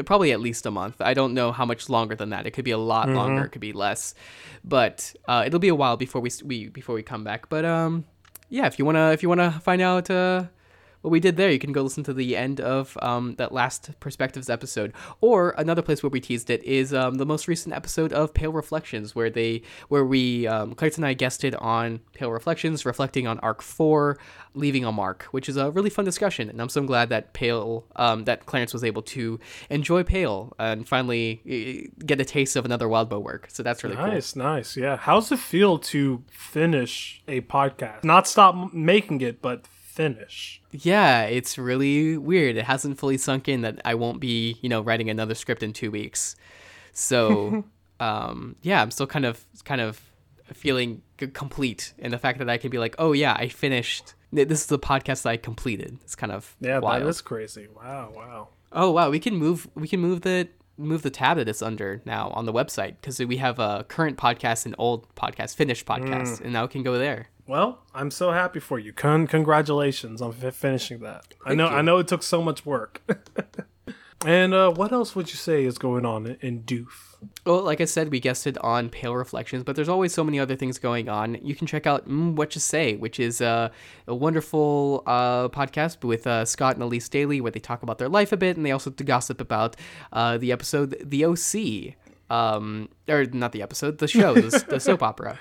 probably 0.04 0.30
at 0.32 0.40
least 0.40 0.66
a 0.66 0.70
month. 0.70 1.00
I 1.00 1.14
don't 1.14 1.32
know 1.32 1.52
how 1.52 1.64
much 1.64 1.88
longer 1.88 2.14
than 2.14 2.28
that. 2.30 2.46
It 2.46 2.50
could 2.52 2.64
be 2.64 2.70
a 2.70 2.78
lot 2.78 3.08
longer. 3.08 3.44
It 3.44 3.48
could 3.52 3.60
be 3.60 3.72
less, 3.72 4.14
but 4.62 5.14
uh, 5.26 5.44
it'll 5.46 5.58
be 5.58 5.68
a 5.68 5.74
while 5.74 5.96
before 5.96 6.20
we, 6.20 6.30
we 6.44 6.68
before 6.68 6.94
we 6.94 7.02
come 7.02 7.24
back. 7.24 7.48
But 7.48 7.64
um, 7.64 8.04
yeah, 8.50 8.66
if 8.66 8.78
you 8.78 8.84
wanna 8.84 9.12
if 9.12 9.22
you 9.22 9.28
wanna 9.28 9.52
find 9.62 9.80
out 9.80 10.10
uh, 10.10 10.44
what 11.02 11.10
we 11.10 11.20
did 11.20 11.36
there, 11.36 11.50
you 11.50 11.58
can 11.58 11.72
go 11.72 11.82
listen 11.82 12.04
to 12.04 12.14
the 12.14 12.36
end 12.36 12.60
of 12.60 12.96
um, 13.02 13.34
that 13.36 13.52
last 13.52 13.98
perspectives 14.00 14.48
episode. 14.48 14.92
Or 15.20 15.54
another 15.58 15.82
place 15.82 16.02
where 16.02 16.10
we 16.10 16.20
teased 16.20 16.50
it 16.50 16.62
is 16.62 16.94
um, 16.94 17.16
the 17.16 17.26
most 17.26 17.48
recent 17.48 17.74
episode 17.74 18.12
of 18.12 18.32
Pale 18.32 18.52
Reflections, 18.52 19.14
where 19.14 19.30
they 19.30 19.62
where 19.88 20.04
we 20.04 20.46
um, 20.46 20.74
Clarence 20.74 20.96
and 20.96 21.06
I 21.06 21.14
guested 21.14 21.54
on 21.56 22.00
Pale 22.14 22.30
Reflections, 22.30 22.86
reflecting 22.86 23.26
on 23.26 23.38
Arc 23.40 23.62
Four, 23.62 24.18
leaving 24.54 24.84
a 24.84 24.92
mark, 24.92 25.24
which 25.32 25.48
is 25.48 25.56
a 25.56 25.70
really 25.70 25.90
fun 25.90 26.04
discussion. 26.04 26.48
And 26.48 26.60
I'm 26.60 26.68
so 26.68 26.82
glad 26.82 27.08
that 27.08 27.32
Pale 27.32 27.84
um, 27.96 28.24
that 28.24 28.46
Clarence 28.46 28.72
was 28.72 28.84
able 28.84 29.02
to 29.02 29.40
enjoy 29.68 30.04
Pale 30.04 30.54
and 30.58 30.86
finally 30.86 31.42
uh, 31.44 32.04
get 32.06 32.20
a 32.20 32.24
taste 32.24 32.56
of 32.56 32.64
another 32.64 32.88
Wild 32.88 33.00
Wildbow 33.00 33.22
work. 33.22 33.48
So 33.50 33.62
that's 33.62 33.82
really 33.82 33.96
cool. 33.96 34.06
Nice, 34.06 34.36
nice. 34.36 34.76
Yeah. 34.76 34.96
How's 34.96 35.32
it 35.32 35.38
feel 35.38 35.78
to 35.78 36.22
finish 36.30 37.22
a 37.28 37.40
podcast? 37.42 38.04
Not 38.04 38.26
stop 38.28 38.72
making 38.72 39.20
it, 39.20 39.40
but 39.40 39.66
finish. 39.90 40.62
Yeah, 40.70 41.22
it's 41.24 41.58
really 41.58 42.16
weird. 42.16 42.56
It 42.56 42.64
hasn't 42.64 42.98
fully 42.98 43.18
sunk 43.18 43.48
in 43.48 43.62
that 43.62 43.80
I 43.84 43.94
won't 43.94 44.20
be, 44.20 44.58
you 44.62 44.68
know, 44.68 44.80
writing 44.80 45.10
another 45.10 45.34
script 45.34 45.62
in 45.62 45.72
two 45.72 45.90
weeks. 45.90 46.36
So, 46.92 47.64
um, 48.00 48.56
yeah, 48.62 48.80
I'm 48.82 48.90
still 48.90 49.06
kind 49.06 49.26
of, 49.26 49.44
kind 49.64 49.80
of 49.80 50.00
feeling 50.52 51.02
complete 51.32 51.92
in 51.98 52.10
the 52.10 52.18
fact 52.18 52.38
that 52.38 52.48
I 52.48 52.56
can 52.56 52.70
be 52.70 52.78
like, 52.78 52.94
oh 52.98 53.12
yeah, 53.12 53.34
I 53.38 53.48
finished. 53.48 54.14
This 54.32 54.60
is 54.60 54.66
the 54.66 54.78
podcast 54.78 55.22
that 55.22 55.30
I 55.30 55.36
completed. 55.36 55.98
It's 56.04 56.14
kind 56.14 56.32
of 56.32 56.56
Yeah, 56.60 56.78
wild. 56.78 57.02
that 57.02 57.08
is 57.08 57.20
crazy. 57.20 57.66
Wow, 57.74 58.12
wow. 58.14 58.48
Oh 58.72 58.90
wow, 58.92 59.10
we 59.10 59.18
can 59.18 59.34
move. 59.34 59.68
We 59.74 59.88
can 59.88 59.98
move 60.00 60.20
the 60.22 60.48
move 60.78 61.02
the 61.02 61.10
tab 61.10 61.36
that 61.36 61.48
it's 61.48 61.60
under 61.62 62.00
now 62.06 62.30
on 62.30 62.46
the 62.46 62.52
website 62.52 62.94
because 63.00 63.18
we 63.18 63.36
have 63.38 63.58
a 63.58 63.84
current 63.88 64.16
podcast 64.16 64.64
and 64.66 64.74
old 64.78 65.12
podcast, 65.16 65.56
finished 65.56 65.84
podcast, 65.84 66.40
and 66.40 66.52
now 66.52 66.64
it 66.64 66.70
can 66.70 66.82
go 66.84 66.96
there. 66.96 67.28
Well, 67.50 67.80
I'm 67.92 68.12
so 68.12 68.30
happy 68.30 68.60
for 68.60 68.78
you. 68.78 68.92
Con- 68.92 69.26
congratulations 69.26 70.22
on 70.22 70.30
fi- 70.30 70.52
finishing 70.52 71.00
that. 71.00 71.34
I 71.44 71.56
know. 71.56 71.68
you. 71.68 71.74
I 71.74 71.82
know 71.82 71.98
it 71.98 72.06
took 72.06 72.22
so 72.22 72.40
much 72.40 72.64
work. 72.64 73.02
and 74.24 74.54
uh, 74.54 74.70
what 74.70 74.92
else 74.92 75.16
would 75.16 75.28
you 75.30 75.34
say 75.34 75.64
is 75.64 75.76
going 75.76 76.06
on 76.06 76.26
in, 76.28 76.36
in 76.40 76.62
Doof? 76.62 77.16
Well, 77.44 77.62
like 77.62 77.80
I 77.80 77.86
said, 77.86 78.12
we 78.12 78.20
guested 78.20 78.56
on 78.58 78.88
Pale 78.88 79.16
Reflections, 79.16 79.64
but 79.64 79.74
there's 79.74 79.88
always 79.88 80.14
so 80.14 80.22
many 80.22 80.38
other 80.38 80.54
things 80.54 80.78
going 80.78 81.08
on. 81.08 81.38
You 81.42 81.56
can 81.56 81.66
check 81.66 81.88
out 81.88 82.08
mm, 82.08 82.36
What 82.36 82.54
You 82.54 82.60
Say, 82.60 82.94
which 82.94 83.18
is 83.18 83.40
uh, 83.40 83.70
a 84.06 84.14
wonderful 84.14 85.02
uh, 85.06 85.48
podcast 85.48 86.04
with 86.04 86.28
uh, 86.28 86.44
Scott 86.44 86.76
and 86.76 86.84
Elise 86.84 87.08
Daly, 87.08 87.40
where 87.40 87.50
they 87.50 87.58
talk 87.58 87.82
about 87.82 87.98
their 87.98 88.08
life 88.08 88.30
a 88.30 88.36
bit, 88.36 88.56
and 88.58 88.64
they 88.64 88.70
also 88.70 88.90
gossip 88.90 89.40
about 89.40 89.74
uh, 90.12 90.38
the 90.38 90.52
episode 90.52 90.96
The 91.04 91.24
OC. 91.24 91.96
Um, 92.30 92.90
or 93.08 93.24
not 93.24 93.50
the 93.50 93.60
episode, 93.60 93.98
the 93.98 94.06
show, 94.06 94.34
the, 94.34 94.64
the 94.68 94.78
soap 94.80 95.02
opera. 95.02 95.36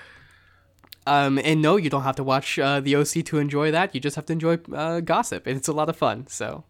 Um, 1.10 1.40
and 1.42 1.60
no, 1.60 1.76
you 1.76 1.90
don't 1.90 2.04
have 2.04 2.14
to 2.16 2.22
watch 2.22 2.56
uh, 2.56 2.78
the 2.78 2.94
OC 2.94 3.24
to 3.24 3.38
enjoy 3.38 3.72
that. 3.72 3.96
You 3.96 4.00
just 4.00 4.14
have 4.14 4.26
to 4.26 4.32
enjoy 4.32 4.60
uh, 4.72 5.00
gossip, 5.00 5.44
and 5.48 5.56
it's 5.56 5.66
a 5.66 5.72
lot 5.72 5.88
of 5.88 5.96
fun. 5.96 6.28
So, 6.28 6.62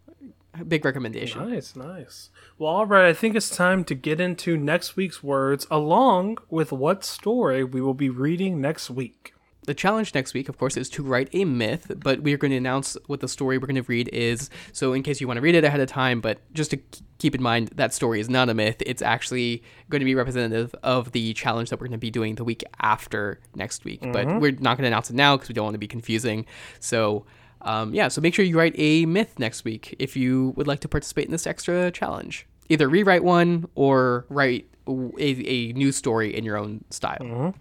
big 0.67 0.83
recommendation. 0.83 1.47
Nice, 1.47 1.75
nice. 1.75 2.31
Well, 2.57 2.71
all 2.71 2.85
right. 2.87 3.07
I 3.07 3.13
think 3.13 3.35
it's 3.35 3.55
time 3.55 3.83
to 3.83 3.93
get 3.93 4.19
into 4.19 4.57
next 4.57 4.95
week's 4.95 5.21
words, 5.21 5.67
along 5.69 6.39
with 6.49 6.71
what 6.71 7.03
story 7.03 7.63
we 7.63 7.81
will 7.81 7.93
be 7.93 8.09
reading 8.09 8.59
next 8.59 8.89
week. 8.89 9.35
The 9.67 9.75
challenge 9.75 10.15
next 10.15 10.33
week, 10.33 10.49
of 10.49 10.57
course, 10.57 10.75
is 10.75 10.89
to 10.89 11.03
write 11.03 11.29
a 11.33 11.45
myth, 11.45 11.91
but 11.97 12.21
we're 12.21 12.37
going 12.37 12.49
to 12.49 12.57
announce 12.57 12.97
what 13.05 13.19
the 13.19 13.27
story 13.27 13.59
we're 13.59 13.67
going 13.67 13.75
to 13.75 13.87
read 13.87 14.09
is. 14.11 14.49
So, 14.71 14.93
in 14.93 15.03
case 15.03 15.21
you 15.21 15.27
want 15.27 15.37
to 15.37 15.41
read 15.41 15.53
it 15.53 15.63
ahead 15.63 15.79
of 15.79 15.87
time, 15.87 16.19
but 16.19 16.39
just 16.53 16.71
to 16.71 16.79
keep 17.19 17.35
in 17.35 17.43
mind, 17.43 17.69
that 17.75 17.93
story 17.93 18.19
is 18.19 18.27
not 18.27 18.49
a 18.49 18.55
myth. 18.55 18.81
It's 18.85 19.03
actually 19.03 19.61
going 19.89 19.99
to 19.99 20.05
be 20.05 20.15
representative 20.15 20.73
of 20.81 21.11
the 21.11 21.33
challenge 21.33 21.69
that 21.69 21.79
we're 21.79 21.85
going 21.87 21.91
to 21.91 21.99
be 21.99 22.09
doing 22.09 22.35
the 22.35 22.43
week 22.43 22.63
after 22.79 23.39
next 23.53 23.85
week. 23.85 24.01
But 24.11 24.25
we're 24.39 24.51
not 24.53 24.77
going 24.77 24.83
to 24.83 24.87
announce 24.87 25.11
it 25.11 25.15
now 25.15 25.35
because 25.35 25.49
we 25.49 25.53
don't 25.53 25.65
want 25.65 25.75
to 25.75 25.79
be 25.79 25.87
confusing. 25.87 26.47
So, 26.79 27.25
um, 27.61 27.93
yeah, 27.93 28.07
so 28.07 28.19
make 28.19 28.33
sure 28.33 28.43
you 28.43 28.57
write 28.57 28.73
a 28.79 29.05
myth 29.05 29.37
next 29.37 29.63
week 29.63 29.95
if 29.99 30.17
you 30.17 30.53
would 30.57 30.65
like 30.65 30.79
to 30.79 30.87
participate 30.87 31.25
in 31.25 31.31
this 31.31 31.45
extra 31.45 31.91
challenge. 31.91 32.47
Either 32.69 32.89
rewrite 32.89 33.23
one 33.23 33.67
or 33.75 34.25
write 34.29 34.67
a, 34.87 35.13
a 35.19 35.73
new 35.73 35.91
story 35.91 36.35
in 36.35 36.43
your 36.43 36.57
own 36.57 36.83
style. 36.89 37.53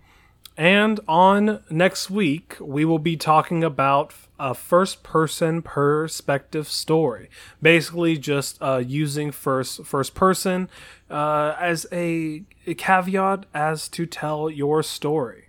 And 0.60 1.00
on 1.08 1.60
next 1.70 2.10
week, 2.10 2.58
we 2.60 2.84
will 2.84 2.98
be 2.98 3.16
talking 3.16 3.64
about 3.64 4.12
a 4.38 4.52
first 4.52 5.02
person 5.02 5.62
perspective 5.62 6.68
story. 6.68 7.30
Basically, 7.62 8.18
just 8.18 8.60
uh, 8.60 8.82
using 8.86 9.30
first 9.30 9.86
first 9.86 10.14
person 10.14 10.68
uh, 11.08 11.54
as 11.58 11.86
a, 11.90 12.42
a 12.66 12.74
caveat 12.74 13.46
as 13.54 13.88
to 13.88 14.04
tell 14.04 14.50
your 14.50 14.82
story. 14.82 15.46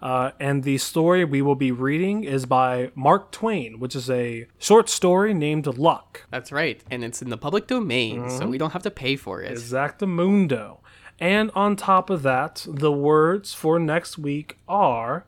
Uh, 0.00 0.30
and 0.38 0.62
the 0.62 0.78
story 0.78 1.24
we 1.24 1.42
will 1.42 1.56
be 1.56 1.72
reading 1.72 2.22
is 2.22 2.46
by 2.46 2.92
Mark 2.94 3.32
Twain, 3.32 3.80
which 3.80 3.96
is 3.96 4.08
a 4.08 4.46
short 4.60 4.88
story 4.88 5.34
named 5.34 5.66
Luck. 5.66 6.24
That's 6.30 6.52
right. 6.52 6.80
And 6.88 7.02
it's 7.02 7.20
in 7.20 7.30
the 7.30 7.36
public 7.36 7.66
domain, 7.66 8.30
so 8.30 8.46
we 8.46 8.58
don't 8.58 8.72
have 8.72 8.82
to 8.84 8.92
pay 8.92 9.16
for 9.16 9.42
it. 9.42 9.52
Exactamundo. 9.52 10.78
And 11.22 11.52
on 11.54 11.76
top 11.76 12.10
of 12.10 12.22
that, 12.24 12.66
the 12.68 12.90
words 12.90 13.54
for 13.54 13.78
next 13.78 14.18
week 14.18 14.58
are 14.66 15.24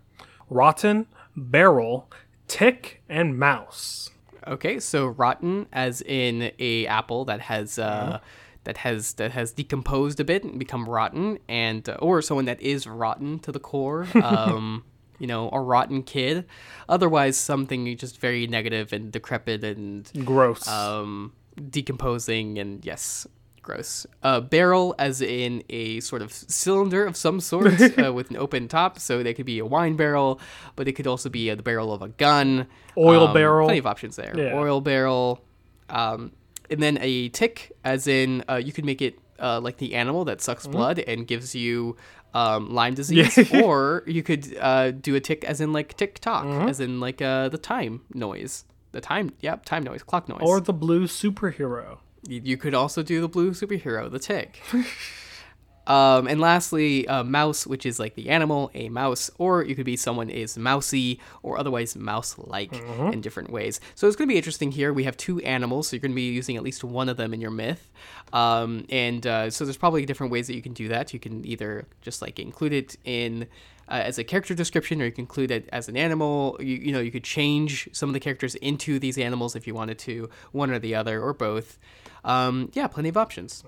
rotten, 0.50 1.06
barrel, 1.36 2.10
tick, 2.48 3.00
and 3.08 3.38
mouse. 3.38 4.10
Okay, 4.44 4.80
so 4.80 5.06
rotten 5.06 5.66
as 5.72 6.02
in 6.02 6.50
a 6.58 6.84
apple 6.88 7.24
that 7.26 7.42
has 7.42 7.78
uh 7.78 8.18
that 8.64 8.78
has 8.78 9.12
that 9.14 9.30
has 9.30 9.52
decomposed 9.52 10.18
a 10.18 10.24
bit 10.24 10.42
and 10.42 10.58
become 10.58 10.88
rotten 10.88 11.38
and 11.48 11.88
uh, 11.88 11.96
or 12.00 12.20
someone 12.20 12.46
that 12.46 12.60
is 12.60 12.88
rotten 12.88 13.38
to 13.38 13.52
the 13.52 13.60
core. 13.60 14.08
Um 14.16 14.82
you 15.20 15.28
know, 15.28 15.48
a 15.52 15.60
rotten 15.60 16.02
kid. 16.02 16.44
Otherwise 16.88 17.36
something 17.36 17.96
just 17.96 18.20
very 18.20 18.48
negative 18.48 18.92
and 18.92 19.12
decrepit 19.12 19.62
and 19.62 20.10
Gross. 20.24 20.66
um, 20.66 21.32
decomposing 21.70 22.58
and 22.58 22.84
yes, 22.84 23.28
gross. 23.64 24.06
Uh, 24.22 24.40
barrel, 24.40 24.94
as 24.98 25.20
in 25.20 25.64
a 25.68 25.98
sort 26.00 26.22
of 26.22 26.32
cylinder 26.32 27.04
of 27.04 27.16
some 27.16 27.40
sort 27.40 27.80
uh, 27.98 28.12
with 28.12 28.30
an 28.30 28.36
open 28.36 28.68
top. 28.68 28.98
So 29.00 29.22
they 29.24 29.34
could 29.34 29.46
be 29.46 29.58
a 29.58 29.66
wine 29.66 29.96
barrel, 29.96 30.38
but 30.76 30.86
it 30.86 30.92
could 30.92 31.06
also 31.08 31.28
be 31.28 31.50
uh, 31.50 31.56
the 31.56 31.62
barrel 31.64 31.92
of 31.92 32.02
a 32.02 32.08
gun. 32.08 32.66
Oil 32.96 33.26
Um, 33.28 33.34
barrel. 33.34 33.66
Plenty 33.66 33.80
of 33.80 33.86
options 33.86 34.14
there. 34.16 34.32
Yeah. 34.36 34.54
Oil 34.54 34.80
barrel. 34.80 35.42
Um, 35.90 36.30
and 36.70 36.82
then 36.82 36.98
a 37.00 37.28
tick, 37.30 37.72
as 37.84 38.06
in 38.06 38.44
uh, 38.48 38.56
you 38.56 38.72
could 38.72 38.84
make 38.84 39.02
it 39.02 39.18
uh, 39.40 39.60
like 39.60 39.78
the 39.78 39.94
animal 39.96 40.24
that 40.26 40.40
sucks 40.40 40.66
blood 40.66 40.98
and 41.00 41.26
gives 41.26 41.54
you 41.54 41.96
um, 42.32 42.72
Lyme 42.72 42.94
disease, 42.94 43.52
or 43.62 44.02
you 44.06 44.22
could 44.22 44.56
uh, 44.60 44.90
do 44.92 45.14
a 45.14 45.20
tick 45.20 45.44
as 45.44 45.60
in 45.60 45.72
like 45.72 45.96
tick 45.96 46.18
tock, 46.20 46.46
as 46.68 46.80
in 46.80 47.00
like 47.00 47.20
uh, 47.22 47.48
the 47.48 47.58
time 47.58 48.02
noise. 48.14 48.64
The 48.92 49.00
time, 49.00 49.32
yep, 49.40 49.64
time 49.64 49.82
noise, 49.82 50.04
clock 50.04 50.28
noise. 50.28 50.38
or 50.42 50.60
the 50.60 50.72
blue 50.72 51.08
superhero. 51.08 51.98
You 52.26 52.56
could 52.56 52.74
also 52.74 53.02
do 53.02 53.20
the 53.20 53.28
blue 53.28 53.50
superhero, 53.50 54.10
the 54.10 54.18
tick. 54.18 54.62
um, 55.86 56.26
and 56.26 56.40
lastly, 56.40 57.06
uh, 57.06 57.22
mouse, 57.24 57.66
which 57.66 57.84
is 57.84 57.98
like 57.98 58.14
the 58.14 58.30
animal, 58.30 58.70
a 58.74 58.88
mouse, 58.88 59.30
or 59.38 59.62
you 59.62 59.74
could 59.74 59.84
be 59.84 59.96
someone 59.96 60.30
is 60.30 60.56
mousy 60.56 61.20
or 61.42 61.58
otherwise 61.58 61.94
mouse-like 61.96 62.72
in 63.12 63.20
different 63.20 63.50
ways. 63.50 63.80
So 63.94 64.06
it's 64.06 64.16
going 64.16 64.28
to 64.28 64.32
be 64.32 64.38
interesting 64.38 64.70
here. 64.72 64.92
We 64.92 65.04
have 65.04 65.16
two 65.16 65.40
animals, 65.40 65.88
so 65.88 65.96
you're 65.96 66.00
going 66.00 66.12
to 66.12 66.16
be 66.16 66.30
using 66.30 66.56
at 66.56 66.62
least 66.62 66.82
one 66.84 67.08
of 67.08 67.16
them 67.16 67.34
in 67.34 67.40
your 67.40 67.50
myth. 67.50 67.90
Um, 68.32 68.86
and 68.88 69.26
uh, 69.26 69.50
so 69.50 69.64
there's 69.64 69.76
probably 69.76 70.06
different 70.06 70.32
ways 70.32 70.46
that 70.46 70.54
you 70.54 70.62
can 70.62 70.72
do 70.72 70.88
that. 70.88 71.12
You 71.12 71.20
can 71.20 71.44
either 71.46 71.86
just 72.00 72.22
like 72.22 72.38
include 72.38 72.72
it 72.72 72.96
in 73.04 73.46
uh, 73.88 74.02
as 74.04 74.18
a 74.18 74.24
character 74.24 74.54
description, 74.54 75.00
or 75.00 75.06
you 75.06 75.12
can 75.12 75.22
include 75.22 75.50
it 75.50 75.68
as 75.72 75.88
an 75.88 75.96
animal. 75.96 76.56
You, 76.60 76.76
you 76.76 76.92
know, 76.92 77.00
you 77.00 77.10
could 77.10 77.24
change 77.24 77.88
some 77.92 78.08
of 78.08 78.12
the 78.12 78.20
characters 78.20 78.54
into 78.56 78.98
these 78.98 79.18
animals 79.18 79.54
if 79.56 79.66
you 79.66 79.74
wanted 79.74 79.98
to, 80.00 80.28
one 80.52 80.70
or 80.70 80.78
the 80.78 80.94
other, 80.94 81.22
or 81.22 81.32
both. 81.32 81.78
Um, 82.24 82.70
yeah, 82.72 82.86
plenty 82.86 83.10
of 83.10 83.16
options. 83.16 83.64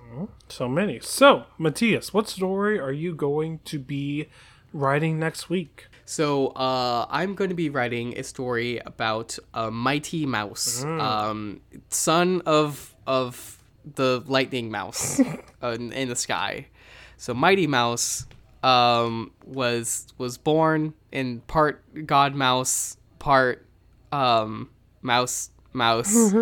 So 0.49 0.69
many. 0.69 1.01
So, 1.01 1.45
Matthias, 1.59 2.14
what 2.14 2.29
story 2.29 2.79
are 2.79 2.93
you 2.93 3.14
going 3.14 3.61
to 3.67 3.79
be 3.79 4.29
writing 4.73 5.19
next 5.19 5.51
week? 5.51 5.87
So 6.07 6.49
uh, 6.49 7.07
I'm 7.11 7.35
going 7.35 7.51
to 7.51 7.57
be 7.57 7.69
writing 7.69 8.17
a 8.17 8.23
story 8.23 8.79
about 8.79 9.39
a 9.53 9.73
mighty 9.73 10.25
mouse, 10.25 10.85
um, 10.85 11.61
son 11.91 12.43
of 12.47 12.95
of 13.09 13.59
the 13.95 14.23
lightning 14.27 14.71
mouse 14.71 15.19
in, 15.62 15.93
in 15.93 16.09
the 16.09 16.17
sky. 16.17 16.69
So 17.17 17.35
mighty 17.35 17.67
mouse 17.67 18.27
um, 18.67 19.31
was 19.45 20.07
was 20.19 20.39
born 20.39 20.95
in 21.12 21.41
part 21.43 21.83
god 22.07 22.35
mouse, 22.35 22.97
part 23.19 23.64
um, 24.12 24.71
mouse 25.03 25.51
mouse. 25.73 26.35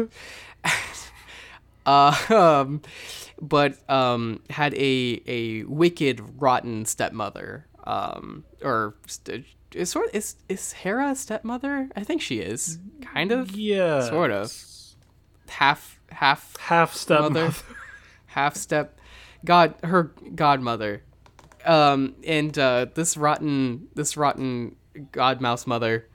uh, 1.86 2.16
um, 2.64 2.80
but 3.40 3.76
um, 3.90 4.40
had 4.50 4.74
a 4.74 5.22
a 5.26 5.64
wicked, 5.64 6.20
rotten 6.40 6.84
stepmother. 6.86 7.66
Um, 7.86 8.44
or 8.62 8.94
st- 9.06 9.44
is 9.74 9.90
sort 9.90 10.08
is 10.14 10.36
is 10.48 10.72
Hera 10.72 11.10
a 11.10 11.14
stepmother? 11.16 11.90
I 11.94 12.02
think 12.04 12.22
she 12.22 12.38
is, 12.38 12.78
kind 13.02 13.30
of, 13.32 13.50
Yeah. 13.54 14.08
sort 14.08 14.30
of, 14.30 14.50
half 15.48 16.00
half 16.10 16.56
Half 16.58 16.94
step 16.94 17.20
mother, 17.20 17.52
half 18.26 18.56
step, 18.56 18.98
god 19.44 19.74
her 19.84 20.04
godmother, 20.34 21.02
um, 21.64 22.14
and 22.24 22.56
uh, 22.58 22.86
this 22.94 23.16
rotten 23.16 23.88
this 23.94 24.16
rotten 24.16 24.76
god 25.12 25.40
mouse 25.40 25.66
mother, 25.66 26.06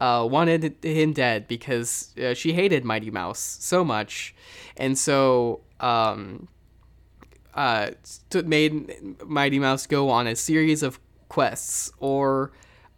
uh, 0.00 0.26
wanted 0.30 0.76
him 0.84 1.12
dead 1.12 1.48
because 1.48 2.14
uh, 2.22 2.34
she 2.34 2.52
hated 2.52 2.84
Mighty 2.84 3.10
Mouse 3.10 3.38
so 3.38 3.84
much, 3.84 4.34
and 4.76 4.98
so 4.98 5.60
um, 5.80 6.48
uh, 7.54 7.90
made 8.44 9.22
Mighty 9.24 9.58
Mouse 9.58 9.86
go 9.86 10.10
on 10.10 10.26
a 10.26 10.36
series 10.36 10.82
of 10.82 10.98
quests, 11.28 11.92
or 11.98 12.52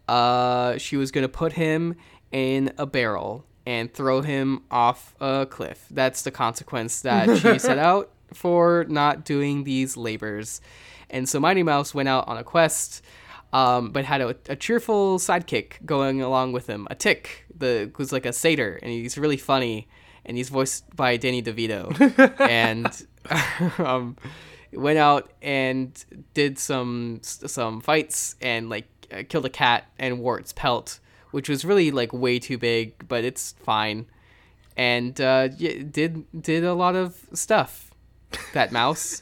uh, 0.07 0.77
she 0.77 0.97
was 0.97 1.11
gonna 1.11 1.29
put 1.29 1.53
him 1.53 1.95
in 2.31 2.73
a 2.77 2.85
barrel 2.85 3.45
and 3.65 3.93
throw 3.93 4.21
him 4.21 4.63
off 4.71 5.13
a 5.19 5.45
cliff. 5.45 5.85
That's 5.91 6.21
the 6.23 6.31
consequence 6.31 7.01
that 7.01 7.37
she 7.37 7.59
set 7.59 7.77
out 7.77 8.11
for 8.33 8.85
not 8.87 9.25
doing 9.25 9.63
these 9.65 9.97
labors. 9.97 10.61
And 11.09 11.27
so 11.27 11.39
Mighty 11.39 11.63
Mouse 11.63 11.93
went 11.93 12.09
out 12.09 12.27
on 12.27 12.37
a 12.37 12.43
quest, 12.43 13.03
um, 13.53 13.91
but 13.91 14.05
had 14.05 14.21
a, 14.21 14.35
a 14.49 14.55
cheerful 14.55 15.19
sidekick 15.19 15.85
going 15.85 16.21
along 16.21 16.51
with 16.51 16.67
him, 16.67 16.87
a 16.91 16.95
tick, 16.95 17.45
the 17.55 17.91
who's 17.95 18.11
like 18.11 18.25
a 18.25 18.33
satyr, 18.33 18.79
and 18.81 18.91
he's 18.91 19.17
really 19.17 19.37
funny, 19.37 19.87
and 20.25 20.37
he's 20.37 20.49
voiced 20.49 20.95
by 20.95 21.17
Danny 21.17 21.41
DeVito, 21.41 22.39
and 22.41 23.07
um, 23.79 24.17
went 24.73 24.97
out 24.97 25.31
and 25.41 26.03
did 26.33 26.59
some 26.59 27.19
some 27.23 27.79
fights 27.79 28.35
and 28.41 28.69
like 28.69 28.87
uh, 29.11 29.23
killed 29.27 29.45
a 29.45 29.49
cat 29.49 29.85
and 29.97 30.19
wore 30.19 30.37
its 30.37 30.51
pelt, 30.51 30.99
which 31.31 31.47
was 31.47 31.63
really 31.63 31.89
like 31.91 32.11
way 32.11 32.39
too 32.39 32.57
big, 32.57 33.07
but 33.07 33.23
it's 33.23 33.53
fine, 33.63 34.05
and 34.75 35.21
uh, 35.21 35.47
did 35.47 36.25
did 36.41 36.63
a 36.65 36.73
lot 36.73 36.95
of 36.95 37.17
stuff. 37.33 37.91
That 38.53 38.73
mouse. 38.73 39.21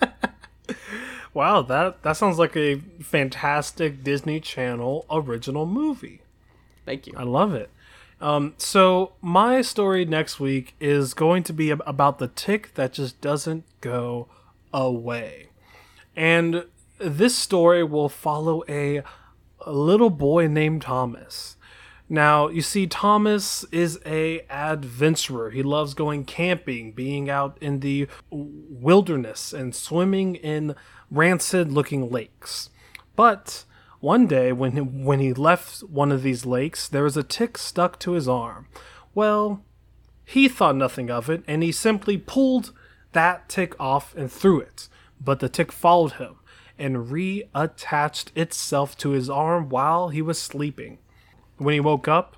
Wow, 1.34 1.62
that 1.62 2.02
that 2.02 2.16
sounds 2.16 2.38
like 2.38 2.56
a 2.56 2.76
fantastic 3.00 4.04
Disney 4.04 4.40
Channel 4.40 5.06
original 5.10 5.66
movie. 5.66 6.20
Thank 6.84 7.06
you. 7.06 7.14
I 7.16 7.22
love 7.22 7.54
it. 7.54 7.70
Um, 8.20 8.54
so 8.56 9.12
my 9.20 9.62
story 9.62 10.04
next 10.04 10.38
week 10.38 10.74
is 10.78 11.14
going 11.14 11.42
to 11.44 11.52
be 11.52 11.70
about 11.70 12.18
the 12.18 12.28
tick 12.28 12.74
that 12.74 12.92
just 12.92 13.20
doesn't 13.20 13.64
go 13.80 14.28
away, 14.72 15.48
and 16.14 16.66
this 16.98 17.36
story 17.36 17.82
will 17.82 18.08
follow 18.08 18.62
a, 18.68 19.02
a 19.60 19.72
little 19.72 20.10
boy 20.10 20.46
named 20.46 20.82
Thomas. 20.82 21.56
Now, 22.08 22.48
you 22.48 22.60
see, 22.60 22.86
Thomas 22.86 23.64
is 23.72 23.98
a 24.04 24.40
adventurer. 24.50 25.50
He 25.50 25.62
loves 25.62 25.94
going 25.94 26.24
camping, 26.26 26.92
being 26.92 27.30
out 27.30 27.56
in 27.60 27.80
the 27.80 28.06
wilderness, 28.30 29.54
and 29.54 29.74
swimming 29.74 30.34
in 30.34 30.74
rancid-looking 31.12 32.10
lakes. 32.10 32.70
But 33.14 33.64
one 34.00 34.26
day, 34.26 34.52
when 34.52 34.72
he, 34.72 34.80
when 34.80 35.20
he 35.20 35.32
left 35.32 35.80
one 35.82 36.10
of 36.10 36.22
these 36.22 36.44
lakes, 36.44 36.88
there 36.88 37.04
was 37.04 37.16
a 37.16 37.22
tick 37.22 37.58
stuck 37.58 37.98
to 38.00 38.12
his 38.12 38.26
arm. 38.26 38.66
Well, 39.14 39.62
he 40.24 40.48
thought 40.48 40.76
nothing 40.76 41.10
of 41.10 41.28
it, 41.28 41.44
and 41.46 41.62
he 41.62 41.72
simply 41.72 42.16
pulled 42.16 42.72
that 43.12 43.48
tick 43.48 43.78
off 43.78 44.14
and 44.16 44.32
threw 44.32 44.60
it. 44.60 44.88
But 45.20 45.40
the 45.40 45.48
tick 45.48 45.70
followed 45.70 46.12
him 46.12 46.36
and 46.78 47.08
reattached 47.08 48.28
itself 48.34 48.96
to 48.98 49.10
his 49.10 49.28
arm 49.28 49.68
while 49.68 50.08
he 50.08 50.22
was 50.22 50.40
sleeping. 50.40 50.98
When 51.58 51.74
he 51.74 51.80
woke 51.80 52.08
up, 52.08 52.36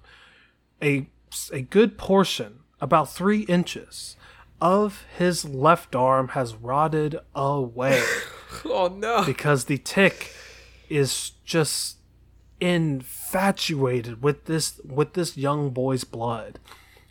a, 0.83 1.09
a 1.53 1.63
good 1.63 1.97
portion, 1.97 2.61
about 2.81 3.11
three 3.11 3.43
inches, 3.43 4.17
of 4.61 5.05
his 5.17 5.45
left 5.45 5.95
arm 5.95 6.29
has 6.29 6.55
rotted 6.57 7.19
away 7.35 8.03
Oh 8.65 8.89
no. 8.89 9.25
because 9.25 9.65
the 9.67 9.79
tick 9.79 10.33
is 10.89 11.33
just 11.45 11.99
infatuated 12.61 14.23
with 14.23 14.45
this 14.47 14.81
with 14.85 15.15
this 15.15 15.37
young 15.37 15.71
boy's 15.71 16.05
blood. 16.05 16.59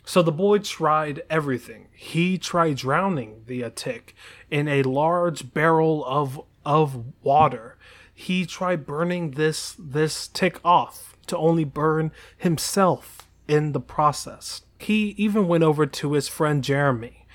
So 0.04 0.20
the 0.22 0.32
boy 0.32 0.58
tried 0.58 1.22
everything. 1.30 1.88
He 1.92 2.36
tried 2.38 2.76
drowning 2.76 3.42
the 3.46 3.64
uh, 3.64 3.70
tick 3.74 4.14
in 4.50 4.68
a 4.68 4.82
large 4.82 5.52
barrel 5.54 6.04
of 6.06 6.40
of 6.64 7.04
water. 7.22 7.76
he 8.12 8.46
tried 8.46 8.86
burning 8.86 9.32
this 9.32 9.74
this 9.78 10.28
tick 10.28 10.58
off 10.64 11.16
to 11.26 11.36
only 11.36 11.64
burn 11.64 12.12
himself 12.36 13.28
in 13.48 13.72
the 13.72 13.80
process. 13.80 14.62
He 14.78 15.14
even 15.16 15.48
went 15.48 15.64
over 15.64 15.86
to 15.86 16.12
his 16.12 16.28
friend 16.28 16.62
Jeremy 16.62 17.26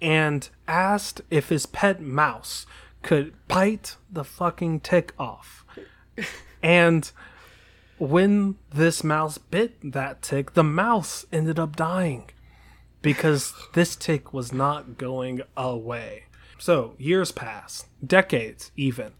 and 0.00 0.48
asked 0.66 1.20
if 1.30 1.48
his 1.50 1.66
pet 1.66 2.00
mouse 2.00 2.66
could 3.06 3.32
bite 3.46 3.96
the 4.10 4.24
fucking 4.24 4.80
tick 4.80 5.12
off. 5.16 5.64
and 6.62 7.12
when 7.98 8.56
this 8.74 9.04
mouse 9.04 9.38
bit 9.38 9.92
that 9.92 10.22
tick, 10.22 10.54
the 10.54 10.64
mouse 10.64 11.24
ended 11.32 11.56
up 11.56 11.76
dying 11.76 12.28
because 13.02 13.54
this 13.74 13.94
tick 13.94 14.32
was 14.32 14.52
not 14.52 14.98
going 14.98 15.40
away. 15.56 16.24
So, 16.58 16.96
years 16.98 17.30
passed, 17.30 17.86
decades 18.04 18.72
even, 18.76 19.12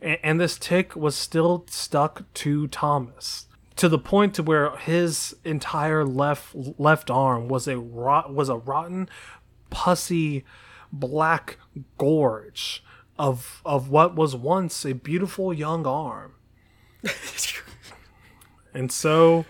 and, 0.00 0.18
and 0.22 0.40
this 0.40 0.58
tick 0.58 0.96
was 0.96 1.14
still 1.14 1.66
stuck 1.68 2.32
to 2.34 2.68
Thomas 2.68 3.46
to 3.76 3.90
the 3.90 3.98
point 3.98 4.32
to 4.36 4.42
where 4.42 4.74
his 4.78 5.36
entire 5.44 6.06
left 6.06 6.54
left 6.78 7.10
arm 7.10 7.48
was 7.48 7.68
a 7.68 7.78
rot 7.78 8.32
was 8.32 8.48
a 8.48 8.56
rotten 8.56 9.10
pussy 9.68 10.46
black 10.90 11.58
gorge 11.98 12.82
of 13.18 13.62
of 13.64 13.88
what 13.88 14.14
was 14.14 14.36
once 14.36 14.84
a 14.84 14.94
beautiful 14.94 15.52
young 15.52 15.86
arm. 15.86 16.34
and 18.74 18.90
so 18.90 19.44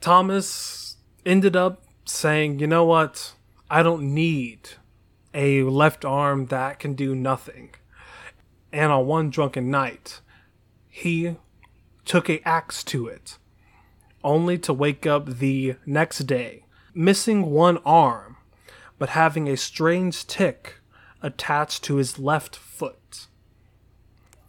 Thomas 0.00 0.96
ended 1.24 1.56
up 1.56 1.82
saying, 2.04 2.58
"You 2.58 2.66
know 2.66 2.84
what? 2.84 3.34
I 3.70 3.82
don't 3.82 4.14
need 4.14 4.70
a 5.32 5.62
left 5.62 6.04
arm 6.04 6.46
that 6.46 6.78
can 6.78 6.94
do 6.94 7.14
nothing." 7.14 7.74
And 8.72 8.90
on 8.90 9.06
one 9.06 9.30
drunken 9.30 9.70
night, 9.70 10.20
he 10.88 11.36
took 12.04 12.28
a 12.28 12.46
axe 12.46 12.82
to 12.84 13.06
it, 13.06 13.38
only 14.22 14.58
to 14.58 14.72
wake 14.72 15.06
up 15.06 15.38
the 15.38 15.76
next 15.86 16.20
day 16.20 16.64
missing 16.94 17.50
one 17.50 17.78
arm, 17.84 18.36
but 18.98 19.10
having 19.10 19.48
a 19.48 19.56
strange 19.56 20.26
tick 20.26 20.80
attached 21.24 21.82
to 21.84 21.96
his 21.96 22.18
left 22.18 22.54
foot. 22.54 23.26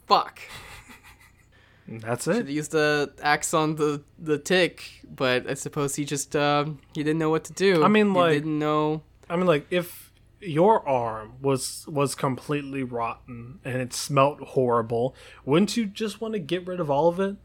Fuck. 0.05 0.41
That's 1.87 2.27
it. 2.27 2.35
have 2.35 2.49
used 2.49 2.71
the 2.71 3.13
axe 3.21 3.53
on 3.53 3.75
the 3.75 4.03
the 4.19 4.37
tick, 4.37 5.01
but 5.09 5.49
I 5.49 5.53
suppose 5.53 5.95
he 5.95 6.03
just 6.03 6.35
um 6.35 6.79
he 6.93 7.03
didn't 7.03 7.19
know 7.19 7.29
what 7.29 7.43
to 7.45 7.53
do. 7.53 7.83
I 7.83 7.87
mean, 7.87 8.11
he 8.11 8.19
like- 8.19 8.33
didn't 8.33 8.59
know. 8.59 9.01
I 9.29 9.35
mean, 9.37 9.47
like 9.47 9.65
if 9.71 10.11
your 10.41 10.87
arm 10.87 11.33
was 11.41 11.85
was 11.87 12.13
completely 12.13 12.83
rotten 12.83 13.59
and 13.63 13.77
it 13.77 13.93
smelt 13.93 14.39
horrible, 14.41 15.15
wouldn't 15.45 15.77
you 15.77 15.85
just 15.85 16.21
want 16.21 16.33
to 16.33 16.39
get 16.39 16.67
rid 16.67 16.79
of 16.79 16.91
all 16.91 17.07
of 17.07 17.19
it? 17.19 17.37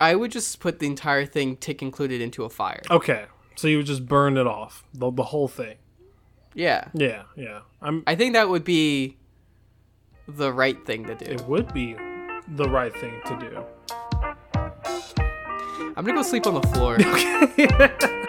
I 0.00 0.16
would 0.16 0.32
just 0.32 0.58
put 0.58 0.78
the 0.80 0.86
entire 0.86 1.26
thing, 1.26 1.56
tick 1.56 1.80
included, 1.82 2.20
into 2.20 2.44
a 2.44 2.48
fire. 2.48 2.82
Okay, 2.90 3.26
so 3.54 3.68
you 3.68 3.76
would 3.76 3.86
just 3.86 4.06
burn 4.06 4.36
it 4.36 4.48
off, 4.48 4.84
the, 4.92 5.12
the 5.12 5.22
whole 5.24 5.46
thing. 5.46 5.76
Yeah, 6.54 6.88
Yeah, 6.92 7.22
yeah. 7.36 7.60
I'm. 7.80 8.02
I 8.06 8.14
think 8.14 8.34
that 8.34 8.48
would 8.48 8.64
be 8.64 9.16
the 10.28 10.52
right 10.52 10.84
thing 10.86 11.04
to 11.06 11.14
do. 11.14 11.24
It 11.24 11.40
would 11.46 11.72
be 11.72 11.96
the 12.48 12.68
right 12.68 12.94
thing 12.94 13.20
to 13.26 13.38
do. 13.38 13.64
I'm 15.94 16.04
gonna 16.04 16.14
go 16.14 16.22
sleep 16.22 16.46
on 16.46 16.54
the 16.54 16.62
floor. 16.68 16.96